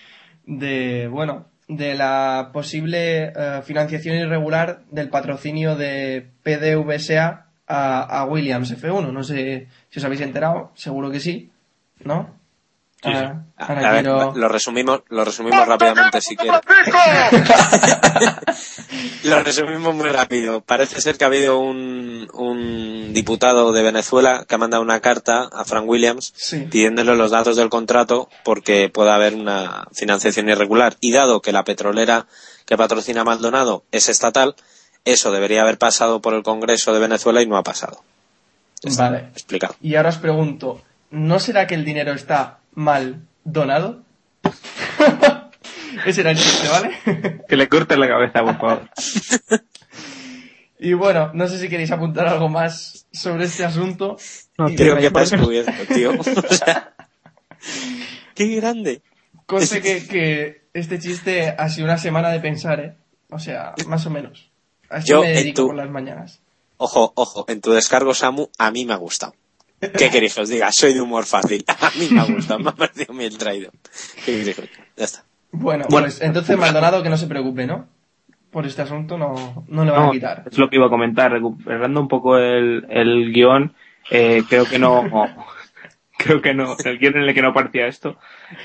de 0.44 1.08
bueno, 1.08 1.48
de 1.70 1.94
la 1.94 2.50
posible 2.52 3.32
eh, 3.34 3.62
financiación 3.64 4.16
irregular 4.16 4.82
del 4.90 5.08
patrocinio 5.08 5.76
de 5.76 6.28
PDVSA 6.42 7.46
a, 7.66 8.00
a 8.02 8.24
Williams 8.24 8.76
F1. 8.76 9.12
No 9.12 9.22
sé 9.22 9.68
si 9.88 9.98
os 10.00 10.04
habéis 10.04 10.20
enterado, 10.20 10.72
seguro 10.74 11.10
que 11.10 11.20
sí, 11.20 11.52
¿no? 12.04 12.39
Sí, 13.02 13.08
Ahora- 13.10 13.44
A, 13.56 13.92
ver, 13.92 14.04
lo 14.06 14.48
resumimos, 14.48 15.00
lo 15.08 15.24
resumimos 15.24 15.66
rápidamente 15.66 16.20
si 16.20 16.36
quieres. 16.36 16.60
lo 19.24 19.42
resumimos 19.42 19.94
muy 19.94 20.08
rápido. 20.08 20.60
Parece 20.60 21.00
ser 21.00 21.16
que 21.16 21.24
ha 21.24 21.28
habido 21.28 21.58
un, 21.58 22.28
un 22.32 23.12
diputado 23.12 23.72
de 23.72 23.82
Venezuela 23.82 24.44
que 24.48 24.54
ha 24.54 24.58
mandado 24.58 24.82
una 24.82 25.00
carta 25.00 25.48
a 25.52 25.64
Frank 25.64 25.88
Williams 25.88 26.32
Sí. 26.36 26.66
pidiéndole 26.70 27.14
los 27.16 27.30
datos 27.30 27.56
del 27.56 27.68
contrato 27.70 28.28
porque 28.44 28.88
puede 28.88 29.10
haber 29.10 29.34
una 29.34 29.86
financiación 29.92 30.48
irregular. 30.48 30.96
Y 31.00 31.12
dado 31.12 31.40
que 31.40 31.52
la 31.52 31.64
petrolera 31.64 32.26
que 32.66 32.76
patrocina 32.76 33.24
Maldonado 33.24 33.84
es 33.92 34.08
estatal, 34.08 34.54
eso 35.04 35.30
debería 35.32 35.62
haber 35.62 35.78
pasado 35.78 36.20
por 36.20 36.34
el 36.34 36.42
Congreso 36.42 36.92
de 36.92 37.00
Venezuela 37.00 37.42
y 37.42 37.46
no 37.46 37.56
ha 37.56 37.62
pasado. 37.62 38.02
Está 38.82 39.10
Vale. 39.10 39.28
Explicado. 39.32 39.74
Y 39.82 39.94
ahora 39.96 40.08
os 40.10 40.18
pregunto, 40.18 40.80
¿no 41.10 41.38
será 41.38 41.66
que 41.66 41.74
el 41.74 41.84
dinero 41.84 42.12
está 42.12 42.58
mal 42.74 43.26
donado? 43.44 44.02
Ese 46.06 46.20
era 46.22 46.30
el 46.30 46.38
chiste, 46.38 46.68
¿vale? 46.68 47.42
Que 47.48 47.56
le 47.56 47.68
corten 47.68 48.00
la 48.00 48.08
cabeza, 48.08 48.42
por 48.42 48.58
favor. 48.58 48.90
y 50.78 50.92
bueno, 50.94 51.30
no 51.34 51.46
sé 51.48 51.58
si 51.58 51.68
queréis 51.68 51.90
apuntar 51.90 52.26
algo 52.28 52.48
más 52.48 53.06
sobre 53.12 53.44
este 53.44 53.64
asunto. 53.64 54.16
No, 54.56 54.66
tío, 54.66 54.76
que 54.96 55.00
te 55.00 55.06
has 55.06 55.12
vaya- 55.12 55.36
descubierto, 55.36 55.72
tío. 55.94 56.12
O 56.18 56.54
sea, 56.54 56.94
qué 58.34 58.46
grande. 58.56 59.02
Conste 59.46 59.82
que, 59.82 60.06
que 60.06 60.68
este 60.72 60.98
chiste 61.00 61.48
ha 61.58 61.68
sido 61.68 61.86
una 61.86 61.98
semana 61.98 62.30
de 62.30 62.40
pensar, 62.40 62.80
¿eh? 62.80 62.96
O 63.30 63.38
sea, 63.38 63.74
más 63.86 64.06
o 64.06 64.10
menos. 64.10 64.50
A 64.88 64.98
esto 64.98 65.10
Yo, 65.12 65.20
me 65.22 65.28
en 65.30 65.34
dedico 65.36 65.62
tu- 65.62 65.66
por 65.68 65.76
las 65.76 65.90
mañanas. 65.90 66.40
Ojo, 66.78 67.12
ojo, 67.14 67.44
en 67.48 67.60
tu 67.60 67.72
descargo, 67.72 68.14
Samu, 68.14 68.48
a 68.58 68.70
mí 68.70 68.86
me 68.86 68.94
ha 68.94 68.96
gustado. 68.96 69.34
¿Qué 69.80 70.10
queréis 70.10 70.34
que 70.34 70.40
os 70.42 70.48
diga? 70.48 70.70
Soy 70.72 70.92
de 70.94 71.00
humor 71.00 71.24
fácil. 71.24 71.64
A 71.68 71.90
mí 71.98 72.08
me 72.10 72.20
ha 72.20 72.24
gustado, 72.24 72.60
me 72.60 72.68
ha 72.70 72.72
parecido 72.72 73.14
bien 73.14 73.36
traído. 73.38 73.70
¿Qué 74.24 74.36
queréis 74.38 74.56
que 74.56 74.62
os 74.62 74.68
diga? 74.70 74.84
Ya 74.96 75.04
está. 75.04 75.24
Bueno, 75.52 75.86
Bueno. 75.88 76.06
pues 76.06 76.20
entonces 76.20 76.56
Maldonado 76.56 77.02
que 77.02 77.08
no 77.08 77.16
se 77.16 77.26
preocupe, 77.26 77.66
¿no? 77.66 77.88
Por 78.50 78.66
este 78.66 78.82
asunto 78.82 79.16
no, 79.16 79.64
no 79.68 79.84
le 79.84 79.90
van 79.90 80.08
a 80.08 80.10
quitar. 80.10 80.44
es 80.50 80.58
lo 80.58 80.68
que 80.68 80.76
iba 80.76 80.86
a 80.86 80.90
comentar, 80.90 81.30
recuperando 81.32 82.00
un 82.00 82.08
poco 82.08 82.36
el, 82.36 82.84
el 82.90 83.32
guion, 83.32 83.74
eh, 84.10 84.42
creo 84.48 84.64
que 84.66 84.78
no, 84.78 85.04
creo 86.18 86.40
que 86.42 86.52
no, 86.52 86.76
el 86.84 86.98
guion 86.98 87.16
en 87.16 87.22
el 87.28 87.34
que 87.34 87.42
no 87.42 87.48
aparecía 87.50 87.86
esto, 87.86 88.16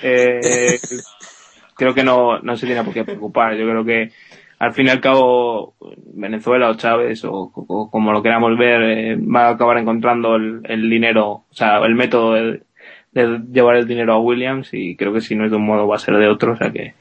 eh, 0.02 0.80
creo 1.76 1.94
que 1.94 2.04
no, 2.04 2.40
no 2.40 2.58
se 2.58 2.66
tiene 2.66 2.84
por 2.84 2.94
qué 2.94 3.04
preocupar. 3.04 3.56
Yo 3.56 3.66
creo 3.70 3.86
que 3.86 4.12
al 4.60 4.74
fin 4.74 4.88
y 4.88 4.90
al 4.90 5.02
cabo 5.02 5.76
Venezuela 6.14 6.70
o 6.70 6.76
Chávez 6.76 7.24
o, 7.26 7.52
o 7.56 7.90
como 7.90 8.12
lo 8.12 8.24
queramos 8.24 8.58
ver 8.58 8.82
eh, 8.82 9.16
va 9.18 9.48
a 9.48 9.52
acabar 9.52 9.78
encontrando 9.78 10.36
el, 10.36 10.62
el 10.64 10.90
dinero, 10.90 11.30
o 11.30 11.54
sea, 11.54 11.80
el 11.80 11.96
método 11.96 12.34
de, 12.34 12.64
de 13.12 13.42
llevar 13.52 13.76
el 13.78 13.88
dinero 13.88 14.14
a 14.14 14.20
Williams 14.20 14.70
y 14.74 14.96
creo 14.96 15.14
que 15.14 15.22
si 15.22 15.36
no 15.36 15.46
es 15.46 15.52
de 15.52 15.58
un 15.58 15.66
modo 15.66 15.88
va 15.88 15.96
a 15.96 16.00
ser 16.00 16.16
de 16.16 16.28
otro, 16.28 16.54
o 16.54 16.58
sea 16.58 16.72
que 16.72 16.94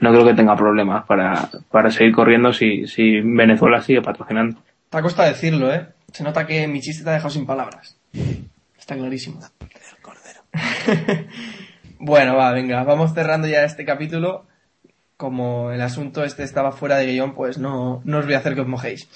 no 0.00 0.10
creo 0.12 0.24
que 0.24 0.34
tenga 0.34 0.56
problemas 0.56 1.04
para, 1.06 1.50
para 1.70 1.90
seguir 1.90 2.14
corriendo 2.14 2.52
si, 2.52 2.86
si 2.86 3.20
Venezuela 3.20 3.82
sigue 3.82 4.00
patrocinando. 4.00 4.62
Te 4.88 5.02
costa 5.02 5.24
decirlo, 5.24 5.72
¿eh? 5.72 5.86
Se 6.12 6.24
nota 6.24 6.46
que 6.46 6.66
mi 6.66 6.80
chiste 6.80 7.04
te 7.04 7.10
ha 7.10 7.14
dejado 7.14 7.30
sin 7.30 7.46
palabras. 7.46 7.96
Está 8.78 8.96
clarísimo. 8.96 9.40
bueno, 12.00 12.34
va, 12.34 12.52
venga, 12.52 12.82
vamos 12.82 13.14
cerrando 13.14 13.46
ya 13.46 13.62
este 13.62 13.84
capítulo. 13.84 14.46
Como 15.20 15.70
el 15.70 15.82
asunto 15.82 16.24
este 16.24 16.44
estaba 16.44 16.72
fuera 16.72 16.96
de 16.96 17.04
guion, 17.12 17.34
pues 17.34 17.58
no, 17.58 18.00
no 18.06 18.18
os 18.20 18.24
voy 18.24 18.32
a 18.32 18.38
hacer 18.38 18.54
que 18.54 18.62
os 18.62 18.66
mojéis. 18.66 19.06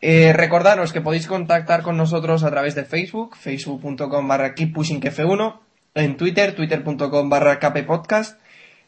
Eh, 0.00 0.32
recordaros 0.32 0.92
que 0.92 1.00
podéis 1.00 1.28
contactar 1.28 1.82
con 1.82 1.96
nosotros 1.96 2.42
a 2.42 2.50
través 2.50 2.74
de 2.74 2.84
Facebook, 2.84 3.36
facebook.com 3.36 4.26
barra 4.26 4.56
keeppushingf1, 4.56 5.60
en 5.94 6.16
Twitter, 6.16 6.56
twitter.com 6.56 7.30
barra 7.30 7.60
kppodcast, 7.60 8.40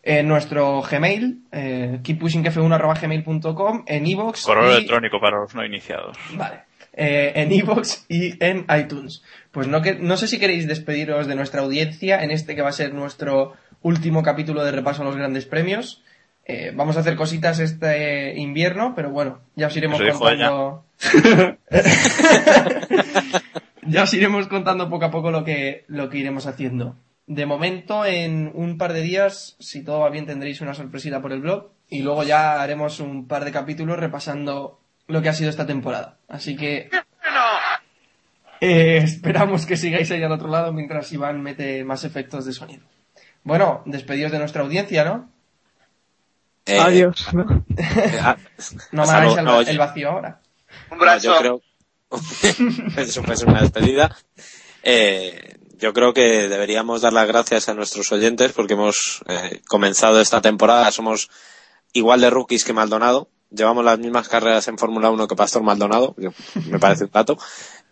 en 0.03 0.27
nuestro 0.27 0.83
Gmail, 0.83 1.43
eh, 1.53 2.01
keeppushingf1 2.03 2.75
arroba 2.75 2.95
gmail.com, 2.95 3.85
en 3.87 4.07
iVoox 4.09 4.43
Correo 4.45 4.71
y- 4.73 4.75
electrónico 4.79 5.21
para 5.21 5.39
los 5.39 5.55
no 5.55 5.65
iniciados. 5.65 6.17
Vale. 6.35 6.63
Eh, 6.95 7.33
en 7.37 7.53
iVoox 7.53 8.07
y 8.09 8.43
en 8.45 8.67
iTunes. 8.77 9.23
Pues 9.53 9.69
no, 9.69 9.83
que, 9.83 9.95
no 9.95 10.17
sé 10.17 10.27
si 10.27 10.41
queréis 10.41 10.67
despediros 10.67 11.29
de 11.29 11.37
nuestra 11.37 11.61
audiencia 11.63 12.25
en 12.25 12.33
este 12.33 12.57
que 12.57 12.63
va 12.63 12.71
a 12.71 12.73
ser 12.73 12.93
nuestro 12.93 13.53
último 13.83 14.25
capítulo 14.25 14.65
de 14.65 14.73
repaso 14.73 15.03
a 15.03 15.05
los 15.05 15.17
grandes 15.17 15.47
premios. 15.47 16.03
Eh, 16.49 16.73
vamos 16.75 16.97
a 16.97 17.01
hacer 17.01 17.17
cositas 17.17 17.59
este 17.59 18.37
invierno, 18.37 18.95
pero 18.95 19.11
bueno, 19.11 19.41
ya 19.57 19.67
os 19.67 19.77
iremos 19.77 20.01
Eso 20.01 20.19
contando. 20.19 20.85
ya 23.83 24.05
os 24.05 24.15
iremos 24.15 24.47
contando 24.47 24.89
poco 24.89 25.07
a 25.07 25.11
poco 25.11 25.33
lo 25.33 25.43
que, 25.43 25.85
lo 25.89 26.09
que 26.09 26.19
iremos 26.19 26.47
haciendo. 26.47 26.95
De 27.27 27.47
momento, 27.47 28.05
en 28.07 28.53
un 28.55 28.79
par 28.79 28.93
de 28.93 29.03
días, 29.03 29.57
si 29.59 29.83
todo 29.83 30.01
va 30.01 30.11
bien, 30.11 30.27
tendréis 30.27 30.61
una 30.61 30.75
sorpresita 30.75 31.21
por 31.21 31.33
el 31.33 31.41
blog. 31.41 31.71
Y 31.89 32.03
luego 32.03 32.23
ya 32.23 32.63
haremos 32.63 33.01
un 33.01 33.27
par 33.27 33.45
de 33.45 33.51
capítulos 33.51 33.99
repasando 33.99 34.79
lo 35.09 35.23
que 35.23 35.29
ha 35.29 35.33
sido 35.33 35.51
esta 35.51 35.67
temporada. 35.67 36.19
Así 36.29 36.57
que 36.57 36.89
eh, 38.61 38.99
esperamos 38.99 39.67
que 39.67 39.77
sigáis 39.77 40.11
ahí 40.13 40.23
al 40.23 40.33
otro 40.33 40.49
lado 40.49 40.73
mientras 40.73 41.13
Iván 41.13 41.43
mete 41.43 41.85
más 41.85 42.05
efectos 42.05 42.45
de 42.45 42.53
sonido. 42.53 42.85
Bueno, 43.43 43.83
despedidos 43.85 44.33
de 44.33 44.39
nuestra 44.39 44.63
audiencia, 44.63 45.05
¿no? 45.05 45.29
Eh, 46.67 46.79
Adiós. 46.79 47.29
¿no? 47.33 47.65
eh, 47.77 48.19
ah, 48.21 48.37
No 48.93 49.05
me 49.05 49.11
hagáis 49.13 49.37
el, 49.39 49.45
No, 49.45 49.61
el 49.61 49.79
vacío 49.79 50.11
ahora. 50.11 50.41
no, 50.91 51.19
yo 51.19 51.39
creo... 51.39 51.63
Eso 52.97 53.23
fue 53.23 53.35
una 53.47 53.63
despedida. 53.63 54.17
Eh, 54.83 55.57
yo 55.79 55.93
creo 55.93 56.15
que 56.15 56.49
deberíamos 56.49 57.03
dar 57.03 57.13
las 57.13 57.27
gracias 57.27 57.69
a 57.69 57.75
nuestros 57.75 58.11
oyentes 58.13 58.53
porque 58.53 58.75
hemos 58.75 59.23
eh, 59.29 59.61
comenzado 59.69 60.21
esta 60.21 60.41
temporada. 60.41 60.91
Somos 60.93 61.29
igual 61.93 62.21
de 62.21 62.31
rookies 62.31 62.65
que 62.65 62.73
Maldonado. 62.73 63.29
Llevamos 63.51 63.85
las 63.85 63.99
mismas 63.99 64.29
carreras 64.29 64.67
en 64.69 64.79
Fórmula 64.79 65.11
1 65.11 65.29
que 65.29 65.37
Pastor 65.37 65.63
Maldonado. 65.63 66.15
me 66.67 66.79
parece 66.79 67.05
un 67.05 67.11
dato. 67.13 67.39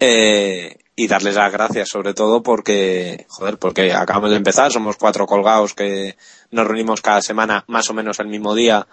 Eh, 0.01 0.79
y 0.97 1.09
darles 1.09 1.35
las 1.35 1.53
gracias 1.53 1.89
sobre 1.89 2.15
todo 2.15 2.43
porque, 2.43 3.27
joder, 3.29 3.59
porque 3.59 3.93
acabamos 3.93 4.31
de 4.31 4.37
empezar, 4.37 4.71
somos 4.73 4.97
cuatro 4.97 5.27
colgados 5.27 5.75
que 5.75 6.17
nos 6.51 6.67
reunimos 6.67 7.01
cada 7.01 7.21
semana 7.23 7.65
más 7.67 7.91
o 7.91 7.95
menos 7.95 8.21
el 8.21 8.29
mismo 8.29 8.55
día 8.55 8.87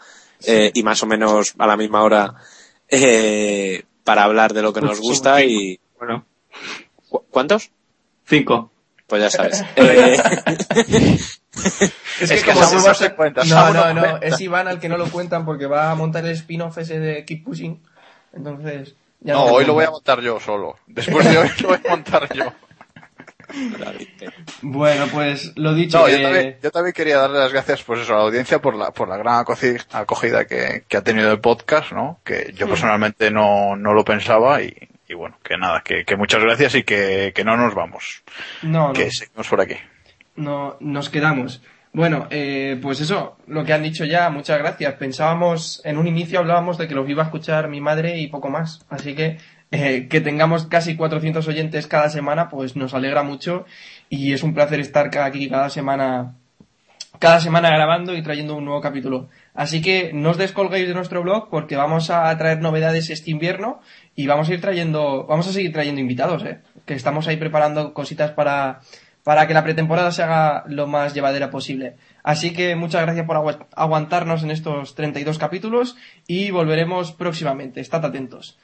eh, 0.46 0.72
y 0.74 0.82
más 0.84 1.04
o 1.04 1.06
menos 1.06 1.54
a 1.60 1.68
la 1.68 1.78
misma 1.78 2.02
hora 2.04 2.34
eh, 2.90 3.84
para 4.04 4.24
hablar 4.24 4.54
de 4.54 4.62
lo 4.64 4.74
que 4.74 4.82
nos 4.82 5.00
gusta 5.00 5.44
y... 5.44 5.80
Bueno, 6.00 6.26
¿Cu- 7.10 7.24
¿Cuántos? 7.30 7.70
cinco. 8.26 8.72
Pues 9.08 9.22
ya 9.24 9.30
sabes. 9.30 9.64
Eh, 9.76 11.18
Es 12.22 12.32
Es 12.32 12.44
que 12.44 12.52
como 12.54 12.64
Samu 12.66 12.70
se 12.70 12.78
no 12.78 12.84
va- 12.86 12.94
se 12.94 13.16
cuenta, 13.16 13.44
No, 13.44 13.74
no, 13.74 13.94
no 13.94 14.18
es 14.22 14.40
Iván 14.40 14.68
al 14.68 14.80
que 14.80 14.88
no 14.90 14.98
lo 14.98 15.10
cuentan 15.12 15.46
porque 15.46 15.66
va 15.66 15.92
a 15.92 15.96
montar 15.96 16.26
el 16.26 16.32
spin-off 16.32 16.78
ese 16.78 17.00
de 17.00 17.26
Keep 17.26 17.44
Pushing. 17.44 17.82
Entonces, 18.34 18.96
ya 19.22 19.34
No, 19.34 19.46
hoy 19.46 19.66
lo 19.66 19.74
voy 19.74 19.86
a 19.86 19.92
montar 19.92 20.20
yo 20.22 20.40
solo. 20.40 20.76
Después 20.88 21.28
de 21.30 21.38
hoy 21.38 21.50
lo 21.62 21.70
voy 21.70 21.80
a 21.86 21.90
montar 21.90 22.34
yo. 22.34 22.52
Bueno, 24.62 25.08
pues 25.12 25.52
lo 25.58 25.74
dicho. 25.74 26.00
No, 26.00 26.08
yo 26.10 26.18
eh, 26.18 26.22
también, 26.24 26.58
yo 26.64 26.72
también 26.72 26.94
quería 26.94 27.18
darle 27.18 27.40
las 27.40 27.52
gracias 27.52 27.84
pues 27.84 28.00
eso, 28.02 28.14
a 28.14 28.18
la 28.18 28.24
audiencia 28.24 28.60
por 28.62 28.76
la, 28.76 28.92
por 28.92 29.10
la 29.10 29.18
gran 29.18 29.44
acogi- 29.44 29.84
acogida 29.92 30.46
que, 30.46 30.84
que 30.88 30.98
ha 30.98 31.04
tenido 31.04 31.32
el 31.32 31.40
podcast, 31.42 31.92
¿no? 31.92 32.20
Que 32.24 32.54
yo 32.56 32.68
personalmente 32.68 33.30
no, 33.32 33.76
no 33.76 33.94
lo 33.94 34.06
pensaba 34.06 34.62
y, 34.62 34.74
y 35.08 35.14
bueno, 35.16 35.38
que 35.44 35.58
nada, 35.58 35.82
que, 35.84 36.06
que 36.06 36.16
muchas 36.16 36.42
gracias 36.42 36.76
y 36.76 36.84
que, 36.84 37.34
que 37.36 37.44
no 37.44 37.58
nos 37.58 37.74
vamos, 37.76 38.24
no, 38.62 38.88
no. 38.88 38.94
que 38.94 39.12
seguimos 39.12 39.48
por 39.48 39.60
aquí. 39.62 39.76
no 40.36 40.78
nos 40.80 41.10
quedamos. 41.10 41.62
Bueno, 41.94 42.28
eh, 42.30 42.80
pues 42.82 43.02
eso, 43.02 43.36
lo 43.48 43.66
que 43.66 43.74
han 43.74 43.84
dicho 43.84 44.06
ya, 44.06 44.30
muchas 44.30 44.60
gracias. 44.60 44.94
Pensábamos, 44.94 45.82
en 45.84 45.98
un 45.98 46.08
inicio 46.08 46.40
hablábamos 46.40 46.78
de 46.78 46.88
que 46.88 46.96
los 46.96 47.10
iba 47.10 47.24
a 47.24 47.26
escuchar 47.26 47.68
mi 47.68 47.82
madre 47.82 48.18
y 48.20 48.28
poco 48.28 48.50
más. 48.50 48.86
Así 48.90 49.14
que 49.14 49.38
eh, 49.72 50.08
que 50.10 50.22
tengamos 50.22 50.66
casi 50.68 50.96
400 50.96 51.46
oyentes 51.48 51.88
cada 51.88 52.10
semana, 52.10 52.50
pues 52.50 52.78
nos 52.78 52.94
alegra 52.94 53.24
mucho 53.24 53.66
y 54.10 54.34
es 54.34 54.44
un 54.44 54.54
placer 54.54 54.80
estar 54.80 55.18
aquí 55.20 55.50
cada 55.50 55.70
semana, 55.70 56.36
cada 57.20 57.42
semana 57.42 57.70
grabando 57.70 58.16
y 58.16 58.22
trayendo 58.22 58.56
un 58.56 58.66
nuevo 58.66 58.82
capítulo. 58.82 59.30
Así 59.54 59.82
que 59.82 60.12
no 60.14 60.32
os 60.32 60.38
descolguéis 60.38 60.88
de 60.88 60.94
nuestro 60.94 61.22
blog 61.24 61.50
porque 61.50 61.76
vamos 61.76 62.10
a 62.10 62.38
traer 62.38 62.62
novedades 62.62 63.10
este 63.10 63.32
invierno 63.32 63.82
y 64.16 64.28
vamos 64.28 64.50
a 64.50 64.54
ir 64.54 64.62
trayendo, 64.62 65.26
vamos 65.26 65.48
a 65.48 65.54
seguir 65.54 65.74
trayendo 65.74 66.00
invitados, 66.00 66.44
eh, 66.44 66.60
que 66.86 66.94
estamos 66.94 67.28
ahí 67.28 67.38
preparando 67.38 67.94
cositas 67.94 68.32
para, 68.32 68.82
para 69.24 69.48
que 69.48 69.54
la 69.54 69.64
pretemporada 69.64 70.12
se 70.12 70.24
haga 70.24 70.64
lo 70.68 70.88
más 70.88 71.14
llevadera 71.14 71.50
posible. 71.52 71.96
Así 72.24 72.54
que 72.54 72.76
muchas 72.76 73.02
gracias 73.04 73.26
por 73.26 73.38
agu- 73.38 73.66
aguantarnos 73.76 74.44
en 74.44 74.52
estos 74.52 74.96
32 74.96 75.38
capítulos 75.38 75.96
y 76.28 76.52
volveremos 76.52 77.12
próximamente. 77.12 77.82
Estad 77.82 78.06
atentos. 78.06 78.58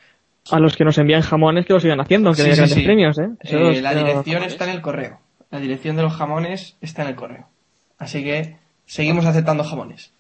A 0.50 0.60
los 0.60 0.78
que 0.78 0.86
nos 0.86 0.98
envían 0.98 1.22
jamones 1.22 1.66
que 1.66 1.74
lo 1.74 1.80
sigan 1.80 2.00
haciendo, 2.00 2.32
que 2.32 2.38
Sí, 2.38 2.42
haya 2.44 2.54
sí, 2.54 2.58
grandes 2.62 2.78
sí. 2.78 2.84
premios, 2.86 3.20
¿eh? 3.20 3.30
Eh, 3.42 3.82
la 3.82 3.94
dirección 3.94 4.44
está 4.44 4.64
en 4.66 4.72
el 4.72 4.82
correo. 4.82 5.20
La 5.52 5.60
dirección 5.60 5.96
de 5.96 6.04
los 6.04 6.14
jamones 6.16 6.78
está 6.82 7.02
en 7.04 7.10
el 7.10 7.16
correo. 7.16 7.48
Así 7.98 8.24
que 8.24 8.58
seguimos 8.86 9.26
aceptando 9.26 9.64
jamones. 9.64 10.14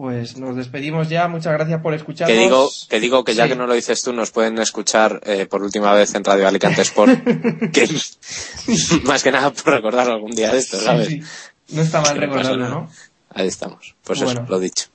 Pues 0.00 0.38
nos 0.38 0.56
despedimos 0.56 1.10
ya. 1.10 1.28
Muchas 1.28 1.52
gracias 1.52 1.82
por 1.82 1.92
escucharnos. 1.92 2.34
que 2.34 2.42
digo, 2.42 2.70
que 2.88 3.00
digo 3.00 3.22
que 3.22 3.34
ya 3.34 3.42
Sí. 3.44 3.50
que 3.50 3.56
no 3.56 3.66
lo 3.66 3.74
dices 3.74 4.02
tú, 4.02 4.14
nos 4.14 4.30
pueden 4.30 4.58
escuchar 4.58 5.20
eh, 5.26 5.44
por 5.44 5.62
última 5.62 5.92
vez 5.92 6.14
en 6.14 6.24
Radio 6.24 6.48
Alicante 6.48 6.80
Sport. 6.80 7.22
que 7.70 7.86
más 9.04 9.22
que 9.22 9.30
nada 9.30 9.52
por 9.52 9.74
recordarlo 9.74 10.14
algún 10.14 10.30
día 10.30 10.50
de 10.52 10.58
esto, 10.58 10.78
¿sabes? 10.80 11.08
sí. 11.08 11.20
No 11.68 11.82
está 11.82 12.00
mal 12.00 12.14
no 12.14 12.20
recordarlo. 12.22 12.68
¿no? 12.70 12.90
Ahí 13.28 13.46
estamos. 13.48 13.94
Pues 14.02 14.22
Bueno. 14.22 14.40
eso, 14.40 14.50
lo 14.50 14.58
dicho. 14.58 14.86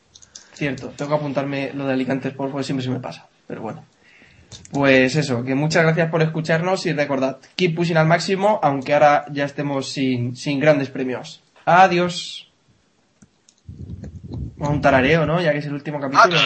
Cierto, 0.55 0.91
tengo 0.97 1.09
que 1.11 1.17
apuntarme 1.17 1.71
lo 1.75 1.85
de 1.85 1.93
Alicante 1.93 2.29
Sport 2.29 2.51
porque 2.51 2.65
siempre 2.65 2.83
se 2.83 2.89
me 2.89 2.99
pasa. 2.99 3.27
Pero 3.45 3.61
bueno. 3.61 3.85
Pues 4.71 5.15
eso, 5.15 5.43
que 5.43 5.53
muchas 5.53 5.83
gracias 5.83 6.09
por 6.09 6.23
escucharnos 6.23 6.83
y 6.87 6.93
recordad, 6.93 7.37
keep 7.55 7.75
pushing 7.75 7.97
al 7.97 8.07
máximo, 8.07 8.59
aunque 8.63 8.95
ahora 8.95 9.25
ya 9.31 9.45
estemos 9.45 9.87
sin, 9.87 10.35
sin 10.35 10.59
grandes 10.59 10.89
premios. 10.89 11.43
Adiós. 11.63 12.49
A 14.65 14.69
un 14.69 14.81
tarareo, 14.81 15.27
¿no? 15.27 15.39
Ya 15.39 15.51
que 15.51 15.59
es 15.59 15.65
el 15.67 15.73
último 15.73 15.99
capítulo. 15.99 16.39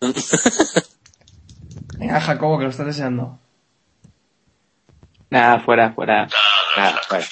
Venga, 1.98 2.20
Jacobo, 2.20 2.58
que 2.58 2.64
lo 2.64 2.70
estás 2.70 2.86
deseando. 2.86 3.38
Nada, 5.30 5.60
fuera, 5.60 5.92
fuera. 5.92 6.26
Nada, 6.76 7.00
bueno. 7.08 7.26